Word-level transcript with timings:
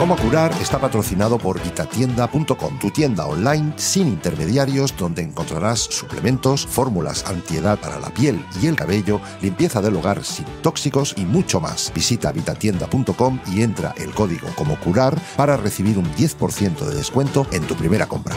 Cómo 0.00 0.16
curar 0.16 0.50
está 0.62 0.78
patrocinado 0.78 1.36
por 1.36 1.62
vitatienda.com, 1.62 2.78
tu 2.78 2.90
tienda 2.90 3.26
online 3.26 3.74
sin 3.76 4.08
intermediarios 4.08 4.96
donde 4.96 5.20
encontrarás 5.20 5.78
suplementos, 5.78 6.66
fórmulas 6.66 7.26
antiedad 7.26 7.78
para 7.78 8.00
la 8.00 8.08
piel 8.08 8.42
y 8.62 8.68
el 8.68 8.76
cabello, 8.76 9.20
limpieza 9.42 9.82
del 9.82 9.96
hogar 9.96 10.24
sin 10.24 10.46
tóxicos 10.62 11.12
y 11.18 11.26
mucho 11.26 11.60
más. 11.60 11.92
Visita 11.94 12.32
vitatienda.com 12.32 13.40
y 13.52 13.60
entra 13.60 13.94
el 13.98 14.14
código 14.14 14.48
como 14.56 14.80
curar 14.80 15.20
para 15.36 15.58
recibir 15.58 15.98
un 15.98 16.06
10% 16.14 16.78
de 16.78 16.94
descuento 16.94 17.46
en 17.52 17.66
tu 17.66 17.74
primera 17.74 18.06
compra. 18.06 18.34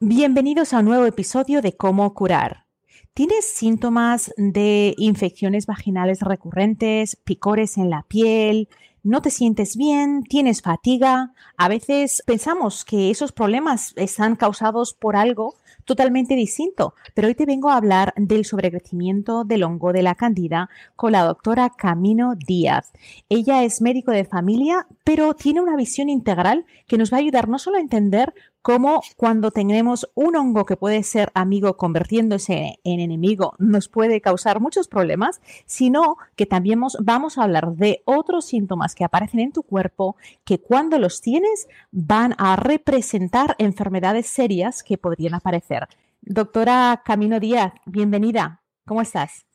Bienvenidos 0.00 0.72
a 0.72 0.80
un 0.80 0.86
nuevo 0.86 1.06
episodio 1.06 1.62
de 1.62 1.76
Cómo 1.76 2.12
curar. 2.12 2.67
¿Tienes 3.18 3.46
síntomas 3.52 4.32
de 4.36 4.94
infecciones 4.96 5.66
vaginales 5.66 6.20
recurrentes, 6.20 7.16
picores 7.16 7.76
en 7.76 7.90
la 7.90 8.04
piel? 8.04 8.68
¿No 9.02 9.22
te 9.22 9.30
sientes 9.30 9.76
bien? 9.76 10.22
¿Tienes 10.22 10.62
fatiga? 10.62 11.32
A 11.56 11.68
veces 11.68 12.22
pensamos 12.26 12.84
que 12.84 13.10
esos 13.10 13.32
problemas 13.32 13.92
están 13.96 14.36
causados 14.36 14.94
por 14.94 15.16
algo 15.16 15.56
totalmente 15.84 16.36
distinto, 16.36 16.94
pero 17.14 17.26
hoy 17.26 17.34
te 17.34 17.44
vengo 17.44 17.70
a 17.70 17.76
hablar 17.76 18.14
del 18.16 18.44
sobrecrecimiento 18.44 19.42
del 19.42 19.64
hongo 19.64 19.92
de 19.92 20.02
la 20.02 20.14
candida 20.14 20.70
con 20.94 21.10
la 21.10 21.24
doctora 21.24 21.70
Camino 21.70 22.34
Díaz. 22.36 22.92
Ella 23.28 23.64
es 23.64 23.82
médico 23.82 24.12
de 24.12 24.26
familia, 24.26 24.86
pero 25.02 25.34
tiene 25.34 25.60
una 25.60 25.74
visión 25.74 26.08
integral 26.08 26.66
que 26.86 26.98
nos 26.98 27.12
va 27.12 27.16
a 27.16 27.20
ayudar 27.20 27.48
no 27.48 27.58
solo 27.58 27.78
a 27.78 27.80
entender 27.80 28.32
cómo 28.68 29.00
cuando 29.16 29.50
tenemos 29.50 30.10
un 30.14 30.36
hongo 30.36 30.66
que 30.66 30.76
puede 30.76 31.02
ser 31.02 31.30
amigo 31.32 31.78
convirtiéndose 31.78 32.78
en 32.84 33.00
enemigo 33.00 33.54
nos 33.56 33.88
puede 33.88 34.20
causar 34.20 34.60
muchos 34.60 34.88
problemas, 34.88 35.40
sino 35.64 36.18
que 36.36 36.44
también 36.44 36.78
vamos 37.00 37.38
a 37.38 37.44
hablar 37.44 37.72
de 37.76 38.02
otros 38.04 38.44
síntomas 38.44 38.94
que 38.94 39.04
aparecen 39.04 39.40
en 39.40 39.52
tu 39.52 39.62
cuerpo 39.62 40.16
que 40.44 40.60
cuando 40.60 40.98
los 40.98 41.22
tienes 41.22 41.66
van 41.92 42.34
a 42.36 42.56
representar 42.56 43.56
enfermedades 43.56 44.26
serias 44.26 44.82
que 44.82 44.98
podrían 44.98 45.32
aparecer. 45.32 45.88
Doctora 46.20 47.00
Camino 47.06 47.40
Díaz, 47.40 47.72
bienvenida. 47.86 48.60
¿Cómo 48.86 49.00
estás? 49.00 49.46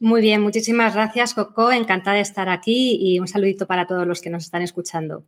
Muy 0.00 0.22
bien, 0.22 0.40
muchísimas 0.40 0.94
gracias, 0.94 1.34
Coco. 1.34 1.70
Encantada 1.70 2.16
de 2.16 2.22
estar 2.22 2.48
aquí 2.48 2.96
y 2.98 3.20
un 3.20 3.28
saludito 3.28 3.66
para 3.66 3.86
todos 3.86 4.06
los 4.06 4.22
que 4.22 4.30
nos 4.30 4.44
están 4.44 4.62
escuchando. 4.62 5.26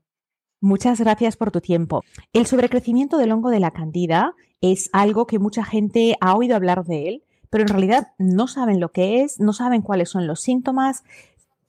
Muchas 0.67 0.99
gracias 0.99 1.37
por 1.37 1.53
tu 1.53 1.61
tiempo. 1.61 2.03
El 2.33 2.45
sobrecrecimiento 2.45 3.19
del 3.19 3.31
hongo 3.31 3.51
de 3.51 3.61
la 3.61 3.71
candida 3.71 4.35
es 4.61 4.91
algo 4.93 5.25
que 5.29 5.39
mucha 5.39 5.65
gente 5.65 6.17
ha 6.21 6.35
oído 6.35 6.57
hablar 6.57 6.85
de 6.85 7.07
él, 7.07 7.23
pero 7.51 7.63
en 7.63 7.69
realidad 7.69 8.09
no 8.19 8.49
saben 8.49 8.81
lo 8.81 8.91
que 8.91 9.23
es, 9.23 9.39
no 9.39 9.53
saben 9.53 9.81
cuáles 9.81 10.09
son 10.09 10.27
los 10.27 10.41
síntomas. 10.41 11.05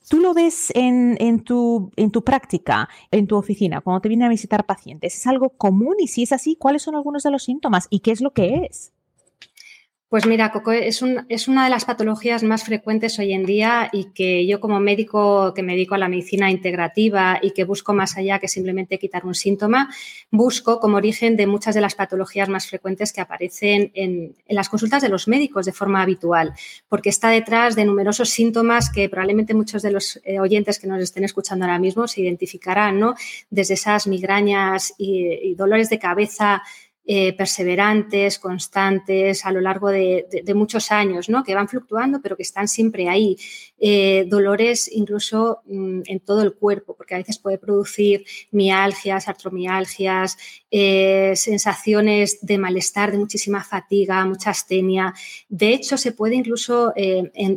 ¿Tú 0.10 0.18
lo 0.18 0.34
ves 0.34 0.72
en, 0.74 1.44
tu, 1.44 1.92
en 1.96 2.10
tu 2.10 2.24
práctica, 2.24 2.90
en 3.12 3.28
tu 3.28 3.36
oficina, 3.36 3.82
cuando 3.82 4.02
te 4.02 4.10
vienen 4.10 4.26
a 4.26 4.30
visitar 4.30 4.66
pacientes? 4.66 5.14
¿Es 5.14 5.28
algo 5.28 5.50
común? 5.50 5.98
Y 6.00 6.08
si 6.08 6.24
es 6.24 6.34
así, 6.34 6.56
¿cuáles 6.56 6.82
son 6.82 6.96
algunos 6.96 7.22
de 7.22 7.30
los 7.30 7.44
síntomas 7.44 7.86
y 7.92 8.00
qué 8.00 8.10
es 8.10 8.22
lo 8.22 8.34
que 8.34 8.68
es? 8.68 8.94
Pues 10.10 10.26
mira, 10.26 10.54
Coco, 10.54 10.72
es, 10.72 11.02
una 11.02 11.26
de 11.66 11.70
las 11.70 11.84
patologías 11.84 12.42
más 12.42 12.64
frecuentes 12.64 13.20
hoy 13.20 13.34
en 13.34 13.46
día 13.46 13.90
y 13.92 14.06
que 14.14 14.48
yo 14.48 14.62
como 14.62 14.80
médico 14.80 15.54
que 15.54 15.64
me 15.64 15.74
dedico 15.74 15.96
a 15.96 15.98
la 15.98 16.08
medicina 16.08 16.50
integrativa 16.50 17.40
y 17.42 17.52
que 17.52 17.66
busco 17.66 17.94
más 17.94 18.16
allá 18.16 18.40
que 18.40 18.48
simplemente 18.48 19.00
quitar 19.00 19.26
un 19.26 19.36
síntoma, 19.36 19.94
busco 20.32 20.80
como 20.80 20.96
origen 20.96 21.36
de 21.36 21.46
muchas 21.46 21.76
de 21.76 21.82
las 21.82 21.96
patologías 21.96 22.48
más 22.48 22.70
frecuentes 22.70 23.12
que 23.12 23.20
aparecen 23.20 23.92
en, 23.96 24.34
las 24.48 24.70
consultas 24.70 25.02
de 25.02 25.10
los 25.10 25.28
médicos 25.28 25.66
de 25.66 25.74
forma 25.74 26.02
habitual, 26.02 26.54
porque 26.88 27.10
está 27.10 27.28
detrás 27.28 27.76
de 27.76 27.84
numerosos 27.84 28.30
síntomas 28.30 28.90
que 28.90 29.10
probablemente 29.10 29.54
muchos 29.54 29.82
de 29.82 29.92
los 29.92 30.22
eh, 30.24 30.40
oyentes 30.40 30.80
que 30.80 30.88
nos 30.88 31.02
estén 31.02 31.26
escuchando 31.26 31.66
ahora 31.66 31.80
mismo 31.80 32.08
se 32.08 32.22
identificarán, 32.22 32.98
¿no? 32.98 33.16
Desde 33.50 33.74
esas 33.74 34.08
migrañas 34.08 34.94
y 34.98 35.54
dolores 35.56 35.90
de 35.90 36.00
cabeza 36.00 36.64
eh, 37.10 37.32
perseverantes, 37.38 38.38
constantes, 38.38 39.46
a 39.46 39.52
lo 39.54 39.62
largo 39.62 39.88
de, 39.90 40.28
muchos 40.54 40.92
años, 40.92 41.30
¿no? 41.30 41.42
que 41.42 41.56
van 41.56 41.70
fluctuando, 41.70 42.20
pero 42.22 42.36
que 42.36 42.44
están 42.44 42.68
siempre 42.68 43.08
ahí. 43.08 43.38
Eh, 43.80 44.26
dolores 44.28 44.90
incluso 44.94 45.62
mm, 45.68 46.02
en 46.06 46.20
todo 46.20 46.42
el 46.42 46.56
cuerpo, 46.56 46.98
porque 46.98 47.16
a 47.16 47.20
veces 47.20 47.40
puede 47.40 47.60
producir 47.60 48.26
mialgias, 48.52 49.30
artromialgias, 49.30 50.38
eh, 50.70 51.32
sensaciones 51.38 52.40
de 52.42 52.58
malestar, 52.58 53.14
de 53.14 53.20
muchísima 53.20 53.64
fatiga, 53.64 54.26
mucha 54.26 54.50
astenia. 54.50 55.14
De 55.48 55.70
hecho, 55.70 55.98
se 55.98 56.12
puede 56.12 56.36
incluso 56.36 56.94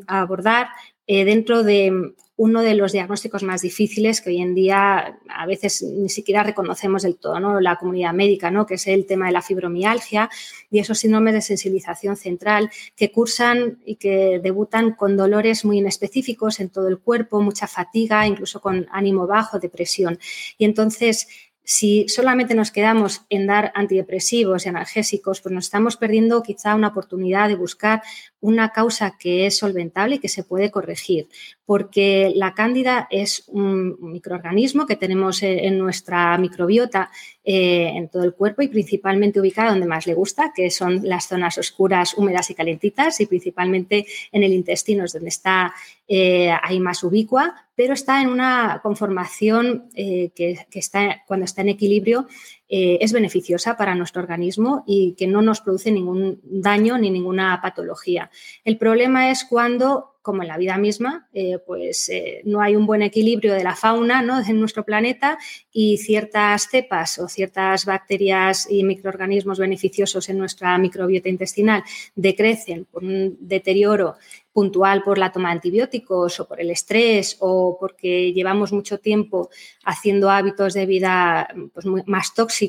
abordar 0.06 0.69
dentro 1.09 1.65
de 1.65 2.15
uno 2.41 2.62
de 2.62 2.75
los 2.75 2.93
diagnósticos 2.93 3.43
más 3.43 3.61
difíciles 3.61 4.23
que 4.23 4.31
hoy 4.31 4.41
en 4.41 4.55
día 4.55 5.19
a 5.28 5.45
veces 5.45 5.83
ni 5.83 6.09
siquiera 6.09 6.43
reconocemos 6.43 7.03
del 7.03 7.17
todo, 7.17 7.39
¿no? 7.39 7.61
La 7.61 7.77
comunidad 7.77 8.15
médica, 8.15 8.51
¿no? 8.51 8.65
Que 8.65 8.77
es 8.77 8.87
el 8.87 9.05
tema 9.05 9.27
de 9.27 9.33
la 9.33 9.43
fibromialgia 9.43 10.31
y 10.71 10.78
esos 10.78 11.01
síndromes 11.01 11.34
de 11.34 11.43
sensibilización 11.43 12.17
central 12.17 12.71
que 12.97 13.12
cursan 13.12 13.81
y 13.84 13.97
que 13.97 14.41
debutan 14.43 14.93
con 14.93 15.19
dolores 15.19 15.67
muy 15.67 15.81
inespecíficos 15.81 16.61
en 16.61 16.71
todo 16.71 16.89
el 16.89 16.99
cuerpo, 16.99 17.43
mucha 17.43 17.67
fatiga, 17.67 18.27
incluso 18.27 18.62
con 18.62 18.87
ánimo 18.91 19.27
bajo, 19.27 19.59
depresión. 19.59 20.19
Y 20.57 20.65
entonces, 20.65 21.28
si 21.73 22.09
solamente 22.09 22.57
nos 22.57 22.73
quedamos 22.73 23.23
en 23.31 23.47
dar 23.47 23.71
antidepresivos 23.77 24.67
y 24.67 24.69
analgésicos, 24.69 25.41
pues 25.41 25.55
nos 25.55 25.67
estamos 25.67 25.97
perdiendo 25.97 26.43
quizá 26.43 26.75
una 26.75 26.89
oportunidad 26.89 27.49
de 27.49 27.55
buscar 27.55 28.03
una 28.41 28.71
causa 28.73 29.17
que 29.17 29.47
es 29.47 29.59
solventable 29.59 30.17
y 30.17 30.19
que 30.19 30.29
se 30.29 30.43
puede 30.43 30.73
corregir, 30.73 31.29
porque 31.65 32.33
la 32.35 32.55
cándida 32.55 33.07
es 33.09 33.45
un 33.47 33.97
microorganismo 34.01 34.85
que 34.85 34.97
tenemos 34.97 35.45
en 35.45 35.79
nuestra 35.79 36.37
microbiota 36.39 37.09
eh, 37.45 37.93
en 37.95 38.09
todo 38.09 38.25
el 38.25 38.35
cuerpo 38.35 38.63
y 38.63 38.69
principalmente 38.69 39.39
ubicada 39.39 39.71
donde 39.71 39.87
más 39.87 40.09
le 40.09 40.15
gusta, 40.15 40.53
que 40.53 40.71
son 40.71 41.01
las 41.05 41.29
zonas 41.29 41.57
oscuras, 41.57 42.15
húmedas 42.19 42.51
y 42.51 42.55
calentitas 42.55 43.21
y 43.21 43.27
principalmente 43.27 44.07
en 44.33 44.43
el 44.43 44.53
intestino 44.53 45.05
es 45.05 45.13
donde 45.13 45.29
está 45.29 45.73
eh, 46.09 46.53
más 46.81 47.05
ubicua, 47.05 47.69
pero 47.81 47.95
está 47.95 48.21
en 48.21 48.29
una 48.29 48.81
conformación 48.83 49.89
eh, 49.95 50.33
que, 50.35 50.67
que, 50.69 50.79
está, 50.79 51.23
cuando 51.27 51.47
está 51.47 51.63
en 51.63 51.71
equilibrio 51.71 52.27
eh, 52.73 52.99
es 53.01 53.13
beneficiosa 53.13 53.77
para 53.77 53.97
nuestro 53.97 54.23
organismo 54.23 54.85
y 54.87 55.17
que 55.19 55.27
no 55.27 55.43
nos 55.43 55.61
produce 55.61 55.91
ningún 55.91 56.41
daño 56.45 56.99
ni 56.99 57.11
ninguna 57.11 57.59
patología. 57.61 58.31
El 58.65 58.79
problema 58.79 59.33
es 59.33 59.45
cuando, 59.45 60.15
como 60.23 60.43
en 60.43 60.49
la 60.49 60.57
vida 60.57 60.79
misma, 60.79 61.29
eh, 61.33 61.59
pues 61.67 62.09
eh, 62.11 62.43
no 62.45 62.61
hay 62.61 62.77
un 62.77 62.87
buen 62.87 63.03
equilibrio 63.03 63.55
de 63.55 63.65
la 63.65 63.75
fauna 63.75 64.23
¿no? 64.23 64.41
en 64.41 64.61
nuestro 64.61 64.85
planeta 64.85 65.37
y 65.73 65.97
ciertas 65.97 66.69
cepas 66.69 67.19
o 67.19 67.27
ciertas 67.27 67.87
bacterias 67.87 68.71
y 68.71 68.85
microorganismos 68.85 69.59
beneficiosos 69.59 70.29
en 70.29 70.39
nuestra 70.39 70.79
microbiota 70.79 71.29
intestinal 71.29 71.83
decrecen 72.15 72.85
por 72.85 73.03
un 73.03 73.37
deterioro 73.41 74.15
puntual 74.53 75.03
por 75.03 75.19
la 75.19 75.33
toma 75.33 75.49
de 75.49 75.55
antibióticos 75.55 76.41
o 76.41 76.49
por 76.49 76.61
el 76.61 76.71
estrés 76.71 77.37
o 77.41 77.77
porque 77.79 78.33
llevamos 78.33 78.73
mucho 78.73 78.99
tiempo 78.99 79.49
haciendo 79.85 80.29
hábitos 80.31 80.75
de 80.75 80.87
vida 80.87 81.49
pues, 81.73 81.87
más 82.07 82.35
tóxicos 82.35 82.59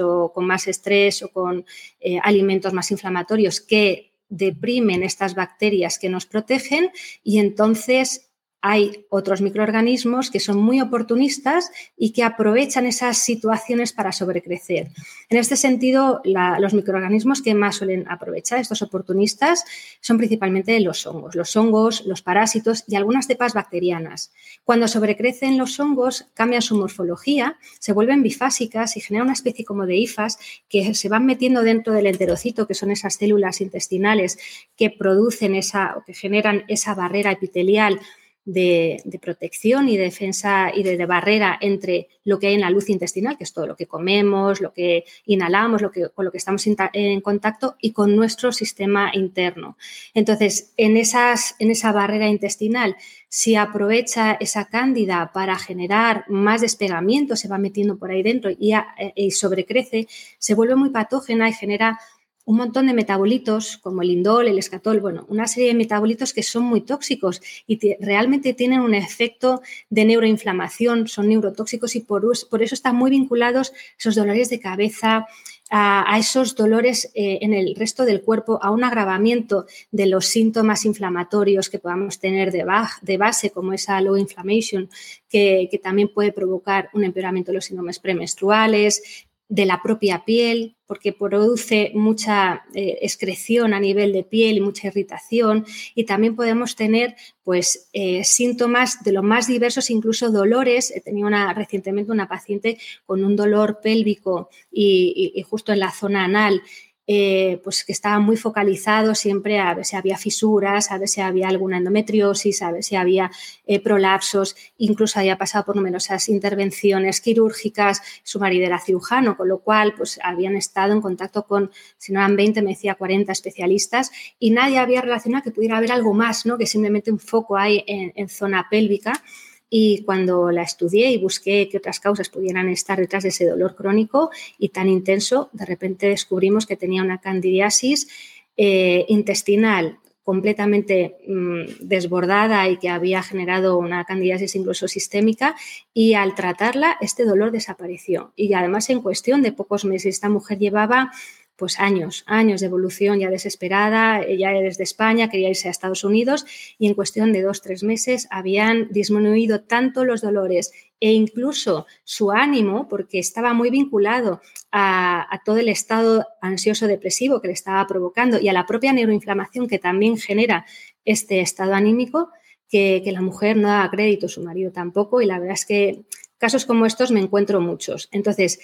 o 0.00 0.32
con 0.32 0.46
más 0.46 0.66
estrés 0.66 1.22
o 1.22 1.28
con 1.28 1.64
eh, 2.00 2.18
alimentos 2.22 2.72
más 2.72 2.90
inflamatorios 2.90 3.60
que 3.60 4.12
deprimen 4.28 5.02
estas 5.02 5.34
bacterias 5.34 5.98
que 5.98 6.08
nos 6.08 6.26
protegen 6.26 6.90
y 7.22 7.38
entonces 7.38 8.30
hay 8.60 9.06
otros 9.10 9.42
microorganismos 9.42 10.30
que 10.30 10.40
son 10.40 10.58
muy 10.58 10.80
oportunistas 10.80 11.70
y 11.96 12.12
que 12.12 12.24
aprovechan 12.24 12.86
esas 12.86 13.18
situaciones 13.18 13.92
para 13.92 14.12
sobrecrecer. 14.12 14.88
En 15.28 15.38
este 15.38 15.56
sentido, 15.56 16.20
los 16.24 16.74
microorganismos 16.74 17.42
que 17.42 17.54
más 17.54 17.76
suelen 17.76 18.08
aprovechar 18.08 18.58
estos 18.58 18.82
oportunistas 18.82 19.64
son 20.00 20.18
principalmente 20.18 20.78
los 20.80 21.06
hongos, 21.06 21.34
los 21.34 21.54
hongos, 21.56 22.04
los 22.06 22.22
parásitos 22.22 22.84
y 22.88 22.96
algunas 22.96 23.26
cepas 23.26 23.54
bacterianas. 23.54 24.32
Cuando 24.64 24.88
sobrecrecen 24.88 25.58
los 25.58 25.78
hongos, 25.78 26.26
cambian 26.34 26.62
su 26.62 26.76
morfología, 26.76 27.58
se 27.78 27.92
vuelven 27.92 28.22
bifásicas 28.22 28.96
y 28.96 29.00
generan 29.00 29.26
una 29.26 29.34
especie 29.34 29.64
como 29.64 29.86
de 29.86 29.96
hifas 29.96 30.38
que 30.68 30.94
se 30.94 31.08
van 31.08 31.26
metiendo 31.26 31.62
dentro 31.62 31.92
del 31.92 32.06
enterocito, 32.06 32.66
que 32.66 32.74
son 32.74 32.90
esas 32.90 33.14
células 33.14 33.60
intestinales 33.60 34.38
que 34.76 34.90
producen 34.90 35.54
esa 35.54 35.94
o 35.96 36.04
que 36.04 36.14
generan 36.14 36.64
esa 36.68 36.94
barrera 36.94 37.32
epitelial 37.32 38.00
de, 38.46 39.02
protección 39.20 39.88
y 39.88 39.96
defensa 39.96 40.70
y 40.72 40.84
de, 40.84 41.04
barrera 41.04 41.58
entre 41.60 42.08
lo 42.24 42.38
que 42.38 42.46
hay 42.46 42.54
en 42.54 42.60
la 42.62 42.70
luz 42.70 42.88
intestinal, 42.88 43.36
que 43.36 43.44
es 43.44 43.52
todo 43.52 43.66
lo 43.66 43.76
que 43.76 43.86
comemos, 43.86 44.60
lo 44.60 44.72
que 44.72 45.04
inhalamos, 45.26 45.82
lo 45.82 45.90
que, 45.90 46.08
con 46.10 46.24
lo 46.24 46.32
que 46.32 46.38
estamos 46.38 46.66
en 46.66 47.20
contacto, 47.20 47.76
y 47.80 47.92
con 47.92 48.16
nuestro 48.16 48.52
sistema 48.52 49.10
interno. 49.12 49.76
Entonces, 50.14 50.72
en, 50.76 50.96
esas, 50.96 51.56
en 51.58 51.70
esa 51.70 51.92
barrera 51.92 52.28
intestinal, 52.28 52.96
si 53.28 53.56
aprovecha 53.56 54.32
esa 54.40 54.66
cándida 54.66 55.32
para 55.34 55.58
generar 55.58 56.24
más 56.28 56.60
despegamiento, 56.60 57.36
se 57.36 57.48
va 57.48 57.58
metiendo 57.58 57.98
por 57.98 58.10
ahí 58.10 58.22
dentro 58.22 58.50
y, 58.50 58.72
y 59.16 59.32
sobrecrece, 59.32 60.06
se 60.38 60.54
vuelve 60.54 60.76
muy 60.76 60.90
patógena 60.90 61.48
y 61.48 61.52
genera 61.52 61.98
un 62.46 62.56
montón 62.56 62.86
de 62.86 62.94
metabolitos 62.94 63.76
como 63.76 64.02
el 64.02 64.10
indol, 64.10 64.46
el 64.46 64.58
escatol, 64.58 65.00
bueno, 65.00 65.26
una 65.28 65.48
serie 65.48 65.68
de 65.68 65.74
metabolitos 65.74 66.32
que 66.32 66.44
son 66.44 66.62
muy 66.62 66.80
tóxicos 66.80 67.42
y 67.66 67.78
realmente 67.96 68.54
tienen 68.54 68.80
un 68.80 68.94
efecto 68.94 69.62
de 69.90 70.04
neuroinflamación, 70.04 71.08
son 71.08 71.28
neurotóxicos 71.28 71.96
y 71.96 72.00
por, 72.00 72.24
eso 72.62 72.74
están 72.74 72.94
muy 72.94 73.10
vinculados 73.10 73.72
esos 73.98 74.14
dolores 74.14 74.48
de 74.48 74.60
cabeza, 74.60 75.26
a, 75.68 76.16
esos 76.20 76.54
dolores 76.54 77.10
eh, 77.14 77.38
en 77.42 77.52
el 77.52 77.74
resto 77.74 78.04
del 78.04 78.22
cuerpo, 78.22 78.60
a 78.62 78.70
un 78.70 78.84
agravamiento 78.84 79.66
de 79.90 80.06
los 80.06 80.26
síntomas 80.26 80.84
inflamatorios 80.84 81.68
que 81.68 81.80
podamos 81.80 82.20
tener 82.20 82.52
de, 82.52 82.64
de 83.02 83.16
base, 83.16 83.50
como 83.50 83.72
esa 83.72 84.00
low 84.00 84.16
inflammation, 84.16 84.88
que, 85.28 85.66
que, 85.68 85.78
también 85.78 86.08
puede 86.14 86.30
provocar 86.30 86.88
un 86.94 87.02
empeoramiento 87.02 87.50
de 87.50 87.56
los 87.56 87.64
síndromes 87.64 87.98
premenstruales, 87.98 89.25
de 89.48 89.66
la 89.66 89.80
propia 89.82 90.24
piel, 90.24 90.76
porque 90.86 91.12
produce 91.12 91.92
mucha 91.94 92.64
eh, 92.74 92.98
excreción 93.02 93.74
a 93.74 93.80
nivel 93.80 94.12
de 94.12 94.24
piel 94.24 94.56
y 94.56 94.60
mucha 94.60 94.88
irritación. 94.88 95.64
Y 95.94 96.04
también 96.04 96.36
podemos 96.36 96.76
tener 96.76 97.16
pues, 97.42 97.88
eh, 97.92 98.24
síntomas 98.24 99.02
de 99.02 99.12
lo 99.12 99.22
más 99.22 99.46
diversos, 99.46 99.90
incluso 99.90 100.30
dolores. 100.30 100.90
He 100.90 101.00
tenido 101.00 101.28
una, 101.28 101.52
recientemente 101.52 102.12
una 102.12 102.28
paciente 102.28 102.78
con 103.04 103.24
un 103.24 103.36
dolor 103.36 103.80
pélvico 103.82 104.48
y 104.70 105.42
justo 105.48 105.72
en 105.72 105.80
la 105.80 105.90
zona 105.90 106.24
anal 106.24 106.62
eh, 107.06 107.60
pues 107.62 107.84
que 107.84 107.92
estaba 107.92 108.18
muy 108.18 108.36
focalizado 108.36 109.14
siempre 109.14 109.60
a 109.60 109.74
ver 109.74 109.84
si 109.84 109.94
había 109.94 110.18
fisuras, 110.18 110.90
a 110.90 110.98
ver 110.98 111.08
si 111.08 111.20
había 111.20 111.48
alguna 111.48 111.78
endometriosis, 111.78 112.62
a 112.62 112.72
ver 112.72 112.82
si 112.82 112.96
había 112.96 113.30
eh, 113.66 113.80
prolapsos, 113.80 114.56
incluso 114.78 115.20
había 115.20 115.38
pasado 115.38 115.64
por 115.64 115.76
numerosas 115.76 116.28
intervenciones 116.28 117.20
quirúrgicas, 117.20 118.02
su 118.24 118.40
marido 118.40 118.66
era 118.66 118.80
cirujano, 118.80 119.36
con 119.36 119.48
lo 119.48 119.58
cual 119.58 119.94
pues 119.96 120.18
habían 120.22 120.56
estado 120.56 120.92
en 120.92 121.00
contacto 121.00 121.46
con, 121.46 121.70
si 121.96 122.12
no 122.12 122.18
eran 122.18 122.36
20, 122.36 122.62
me 122.62 122.70
decía 122.70 122.96
40 122.96 123.30
especialistas 123.30 124.10
y 124.38 124.50
nadie 124.50 124.78
había 124.78 125.00
relacionado 125.00 125.44
que 125.44 125.52
pudiera 125.52 125.76
haber 125.76 125.92
algo 125.92 126.12
más, 126.12 126.44
¿no? 126.44 126.58
que 126.58 126.66
simplemente 126.66 127.12
un 127.12 127.20
foco 127.20 127.56
hay 127.56 127.84
en 127.86 128.28
zona 128.28 128.66
pélvica. 128.68 129.22
Y 129.68 130.02
cuando 130.04 130.50
la 130.50 130.62
estudié 130.62 131.10
y 131.10 131.18
busqué 131.18 131.68
qué 131.68 131.78
otras 131.78 132.00
causas 132.00 132.28
pudieran 132.28 132.68
estar 132.68 132.98
detrás 132.98 133.24
de 133.24 133.30
ese 133.30 133.46
dolor 133.46 133.74
crónico 133.74 134.30
y 134.58 134.68
tan 134.68 134.88
intenso, 134.88 135.50
de 135.52 135.66
repente 135.66 136.08
descubrimos 136.08 136.66
que 136.66 136.76
tenía 136.76 137.02
una 137.02 137.20
candidiasis 137.20 138.08
eh, 138.56 139.04
intestinal 139.08 139.98
completamente 140.26 141.18
mm, 141.28 141.86
desbordada 141.86 142.68
y 142.68 142.78
que 142.78 142.88
había 142.88 143.22
generado 143.22 143.78
una 143.78 144.04
candidiasis 144.04 144.56
incluso 144.56 144.88
sistémica 144.88 145.54
y 145.94 146.14
al 146.14 146.34
tratarla 146.34 146.96
este 147.00 147.24
dolor 147.24 147.52
desapareció. 147.52 148.32
Y 148.34 148.52
además 148.52 148.90
en 148.90 149.02
cuestión 149.02 149.40
de 149.42 149.52
pocos 149.52 149.84
meses 149.84 150.16
esta 150.16 150.28
mujer 150.28 150.58
llevaba 150.58 151.12
pues 151.56 151.80
años, 151.80 152.22
años 152.26 152.60
de 152.60 152.66
evolución 152.66 153.18
ya 153.18 153.30
desesperada, 153.30 154.22
ella 154.22 154.50
desde 154.52 154.84
España, 154.84 155.30
quería 155.30 155.48
irse 155.48 155.68
a 155.68 155.70
Estados 155.70 156.04
Unidos 156.04 156.46
y 156.78 156.86
en 156.86 156.94
cuestión 156.94 157.32
de 157.32 157.42
dos, 157.42 157.62
tres 157.62 157.82
meses 157.82 158.28
habían 158.30 158.88
disminuido 158.90 159.62
tanto 159.62 160.04
los 160.04 160.20
dolores 160.20 160.72
e 161.00 161.12
incluso 161.12 161.86
su 162.04 162.30
ánimo, 162.30 162.88
porque 162.88 163.18
estaba 163.18 163.52
muy 163.52 163.70
vinculado 163.70 164.40
a, 164.72 165.40
todo 165.44 165.58
el 165.58 165.68
estado 165.68 166.26
ansioso 166.40 166.86
depresivo 166.86 167.40
que 167.40 167.48
le 167.48 167.54
estaba 167.54 167.86
provocando 167.86 168.38
y 168.38 168.48
a 168.48 168.52
la 168.52 168.66
propia 168.66 168.92
neuroinflamación 168.92 169.68
que 169.68 169.78
también 169.78 170.16
genera 170.16 170.66
este 171.04 171.40
estado 171.40 171.74
anímico, 171.74 172.30
que, 172.68 173.02
la 173.06 173.22
mujer 173.22 173.56
no 173.56 173.68
da 173.68 173.88
crédito, 173.90 174.28
su 174.28 174.42
marido 174.42 174.72
tampoco, 174.72 175.20
y 175.20 175.26
la 175.26 175.38
verdad 175.38 175.54
es 175.54 175.66
que 175.66 176.04
casos 176.38 176.66
como 176.66 176.84
estos 176.84 177.10
me 177.10 177.20
encuentro 177.20 177.60
muchos. 177.60 178.08
Entonces, 178.10 178.60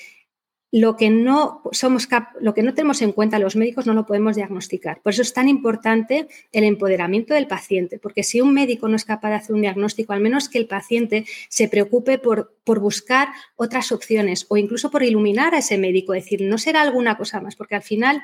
lo 0.72 0.96
que 0.96 1.10
no 1.10 1.62
somos 1.72 2.08
lo 2.40 2.54
que 2.54 2.62
no 2.62 2.72
tenemos 2.72 3.02
en 3.02 3.12
cuenta 3.12 3.38
los 3.38 3.56
médicos 3.56 3.86
no 3.86 3.92
lo 3.92 4.06
podemos 4.06 4.36
diagnosticar. 4.36 5.02
Por 5.02 5.12
eso 5.12 5.20
es 5.20 5.34
tan 5.34 5.50
importante 5.50 6.28
el 6.50 6.64
empoderamiento 6.64 7.34
del 7.34 7.46
paciente, 7.46 7.98
porque 7.98 8.22
si 8.22 8.40
un 8.40 8.54
médico 8.54 8.88
no 8.88 8.96
es 8.96 9.04
capaz 9.04 9.28
de 9.28 9.34
hacer 9.34 9.54
un 9.54 9.60
diagnóstico, 9.60 10.14
al 10.14 10.20
menos 10.20 10.48
que 10.48 10.56
el 10.56 10.66
paciente 10.66 11.26
se 11.50 11.68
preocupe 11.68 12.16
por, 12.16 12.56
por 12.64 12.80
buscar 12.80 13.28
otras 13.56 13.92
opciones 13.92 14.46
o 14.48 14.56
incluso 14.56 14.90
por 14.90 15.02
iluminar 15.02 15.54
a 15.54 15.58
ese 15.58 15.76
médico, 15.76 16.14
decir, 16.14 16.40
no 16.40 16.56
será 16.56 16.80
alguna 16.80 17.18
cosa 17.18 17.42
más, 17.42 17.54
porque 17.54 17.74
al 17.74 17.82
final 17.82 18.22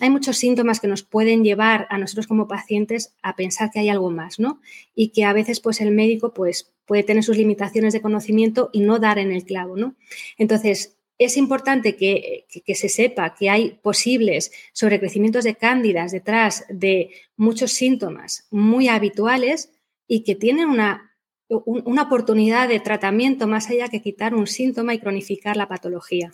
hay 0.00 0.10
muchos 0.10 0.36
síntomas 0.38 0.80
que 0.80 0.88
nos 0.88 1.04
pueden 1.04 1.44
llevar 1.44 1.86
a 1.90 1.98
nosotros 1.98 2.26
como 2.26 2.48
pacientes 2.48 3.14
a 3.22 3.36
pensar 3.36 3.70
que 3.70 3.78
hay 3.78 3.90
algo 3.90 4.10
más, 4.10 4.40
¿no? 4.40 4.60
Y 4.96 5.10
que 5.10 5.24
a 5.24 5.32
veces 5.32 5.60
pues 5.60 5.80
el 5.80 5.92
médico 5.92 6.34
pues 6.34 6.72
puede 6.84 7.04
tener 7.04 7.22
sus 7.22 7.36
limitaciones 7.36 7.92
de 7.92 8.00
conocimiento 8.00 8.70
y 8.72 8.80
no 8.80 8.98
dar 8.98 9.18
en 9.20 9.30
el 9.30 9.44
clavo, 9.44 9.76
¿no? 9.76 9.94
Entonces, 10.36 10.95
es 11.18 11.36
importante 11.36 11.96
que, 11.96 12.46
se 12.74 12.88
sepa 12.88 13.34
que 13.34 13.48
hay 13.48 13.78
posibles 13.82 14.52
sobrecrecimientos 14.72 15.44
de 15.44 15.54
cándidas 15.54 16.12
detrás 16.12 16.64
de 16.68 17.10
muchos 17.36 17.72
síntomas 17.72 18.46
muy 18.50 18.88
habituales 18.88 19.70
y 20.06 20.24
que 20.24 20.34
tienen 20.34 20.68
una, 20.68 21.16
una 21.48 22.02
oportunidad 22.02 22.68
de 22.68 22.80
tratamiento 22.80 23.46
más 23.46 23.70
allá 23.70 23.88
que 23.88 24.02
quitar 24.02 24.34
un 24.34 24.46
síntoma 24.46 24.94
y 24.94 24.98
cronificar 24.98 25.56
la 25.56 25.68
patología. 25.68 26.32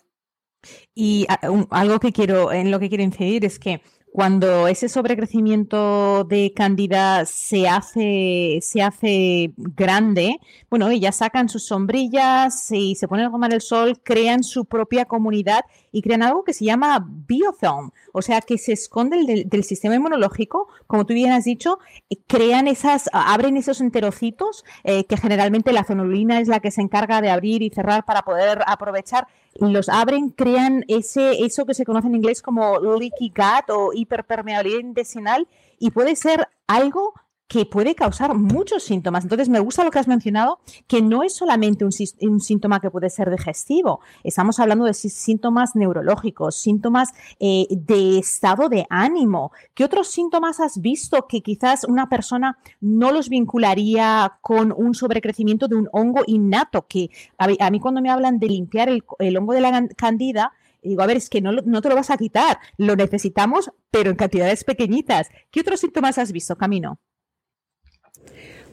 Y 0.94 1.26
ah, 1.28 1.38
algo 1.70 2.00
que 2.00 2.12
quiero, 2.12 2.52
en 2.52 2.70
lo 2.70 2.78
que 2.78 2.88
quiero 2.88 3.04
incidir 3.04 3.44
es 3.44 3.58
que 3.58 3.80
cuando 4.12 4.68
ese 4.68 4.90
sobrecrecimiento 4.90 6.24
de 6.24 6.52
cándida 6.54 7.24
se 7.24 7.66
hace, 7.66 8.58
se 8.60 8.82
hace 8.82 9.54
grande, 9.56 10.36
bueno, 10.68 10.90
ellas 10.90 11.16
sacan 11.16 11.48
sus 11.48 11.64
sombrillas 11.64 12.70
y 12.70 12.94
se 12.94 13.08
ponen 13.08 13.26
a 13.26 13.30
tomar 13.30 13.54
el 13.54 13.62
sol, 13.62 14.00
crean 14.02 14.44
su 14.44 14.66
propia 14.66 15.06
comunidad 15.06 15.64
y 15.92 16.02
crean 16.02 16.22
algo 16.22 16.42
que 16.42 16.54
se 16.54 16.64
llama 16.64 17.06
biofilm, 17.06 17.92
o 18.12 18.22
sea, 18.22 18.40
que 18.40 18.58
se 18.58 18.72
esconde 18.72 19.44
del, 19.44 19.64
sistema 19.64 19.94
inmunológico, 19.94 20.68
como 20.86 21.06
tú 21.06 21.14
bien 21.14 21.30
has 21.30 21.44
dicho, 21.44 21.78
crean 22.26 22.66
esas, 22.66 23.08
abren 23.12 23.56
esos 23.56 23.80
enterocitos, 23.80 24.64
eh, 24.82 25.04
que 25.04 25.16
generalmente 25.16 25.72
la 25.72 25.84
zonulina 25.84 26.40
es 26.40 26.48
la 26.48 26.60
que 26.60 26.70
se 26.70 26.80
encarga 26.80 27.20
de 27.20 27.30
abrir 27.30 27.62
y 27.62 27.70
cerrar 27.70 28.04
para 28.04 28.22
poder 28.22 28.62
aprovechar 28.66 29.28
los 29.54 29.88
abren, 29.88 30.30
crean 30.30 30.84
ese, 30.88 31.44
eso 31.44 31.66
que 31.66 31.74
se 31.74 31.84
conoce 31.84 32.08
en 32.08 32.16
inglés 32.16 32.40
como 32.40 32.78
leaky 32.80 33.32
gut 33.36 33.70
o 33.70 33.92
hiperpermeabilidad 33.92 34.80
intestinal 34.80 35.46
y 35.78 35.90
puede 35.90 36.16
ser 36.16 36.48
algo 36.66 37.12
que 37.48 37.66
puede 37.66 37.94
causar 37.94 38.34
muchos 38.34 38.82
síntomas. 38.82 39.24
Entonces, 39.24 39.48
me 39.48 39.60
gusta 39.60 39.84
lo 39.84 39.90
que 39.90 39.98
has 39.98 40.08
mencionado, 40.08 40.60
que 40.86 41.02
no 41.02 41.22
es 41.22 41.34
solamente 41.34 41.84
un, 41.84 42.40
síntoma 42.40 42.80
que 42.80 42.90
puede 42.90 43.10
ser 43.10 43.30
digestivo, 43.30 44.00
estamos 44.24 44.58
hablando 44.58 44.86
de 44.86 44.94
síntomas 44.94 45.76
neurológicos, 45.76 46.56
síntomas 46.56 47.10
eh, 47.38 47.66
de 47.70 48.18
estado 48.18 48.68
de 48.68 48.86
ánimo. 48.88 49.52
¿Qué 49.74 49.84
otros 49.84 50.08
síntomas 50.08 50.60
has 50.60 50.80
visto 50.80 51.26
que 51.28 51.42
quizás 51.42 51.84
una 51.84 52.08
persona 52.08 52.58
no 52.80 53.12
los 53.12 53.28
vincularía 53.28 54.38
con 54.40 54.72
un 54.74 54.94
sobrecrecimiento 54.94 55.68
de 55.68 55.76
un 55.76 55.88
hongo 55.92 56.22
innato? 56.26 56.86
Que 56.88 57.10
a, 57.36 57.70
mí 57.70 57.80
cuando 57.80 58.00
me 58.00 58.10
hablan 58.10 58.38
de 58.38 58.48
limpiar 58.48 58.88
el, 58.88 59.04
el 59.18 59.36
hongo 59.36 59.52
de 59.52 59.60
la 59.60 59.88
candida, 59.96 60.52
digo, 60.82 61.02
a 61.02 61.06
ver, 61.06 61.16
es 61.16 61.28
que 61.28 61.40
no, 61.40 61.52
no, 61.52 61.82
te 61.82 61.88
lo 61.88 61.94
vas 61.94 62.10
a 62.10 62.16
quitar, 62.16 62.58
lo 62.76 62.96
necesitamos, 62.96 63.70
pero 63.90 64.10
en 64.10 64.16
cantidades 64.16 64.64
pequeñitas. 64.64 65.28
¿Qué 65.50 65.60
otros 65.60 65.80
síntomas 65.80 66.18
has 66.18 66.32
visto, 66.32 66.56
Camino? 66.56 66.98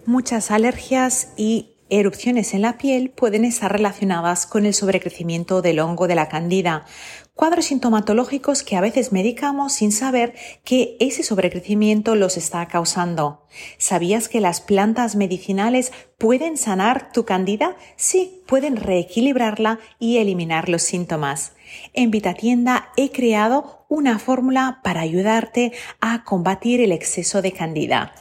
Muchas 0.06 0.52
alergias 0.52 1.34
y 1.38 1.76
erupciones 1.90 2.54
en 2.54 2.62
la 2.62 2.78
piel 2.78 3.10
pueden 3.10 3.46
estar 3.46 3.72
relacionadas 3.72 4.46
con 4.46 4.66
el 4.66 4.74
sobrecrecimiento 4.74 5.62
del 5.62 5.80
hongo 5.80 6.08
de 6.08 6.16
la 6.16 6.30
candida, 6.30 6.86
cuadros 7.34 7.66
sintomatológicos 7.66 8.64
que 8.64 8.76
a 8.76 8.82
veces 8.82 9.12
medicamos 9.12 9.74
sin 9.74 9.92
saber 9.92 10.36
que 10.64 10.98
ese 11.00 11.24
sobrecrecimiento 11.24 12.16
los 12.16 12.38
está 12.38 12.68
causando. 12.68 13.46
¿Sabías 13.78 14.30
que 14.30 14.42
las 14.42 14.62
plantas 14.62 15.16
medicinales 15.16 15.92
pueden 16.18 16.58
sanar 16.58 17.12
tu 17.12 17.26
candida? 17.26 17.76
Sí, 17.96 18.44
pueden 18.46 18.76
reequilibrarla 18.76 19.80
y 20.00 20.18
eliminar 20.18 20.70
los 20.70 20.84
síntomas. 20.84 21.54
En 21.94 22.12
Vitatienda 22.12 22.90
he 22.98 23.12
creado 23.12 23.86
una 23.90 24.20
fórmula 24.20 24.82
para 24.84 25.02
ayudarte 25.02 25.72
a 26.02 26.24
combatir 26.24 26.82
el 26.82 26.92
exceso 26.92 27.42
de 27.42 27.54
candida 27.54 28.14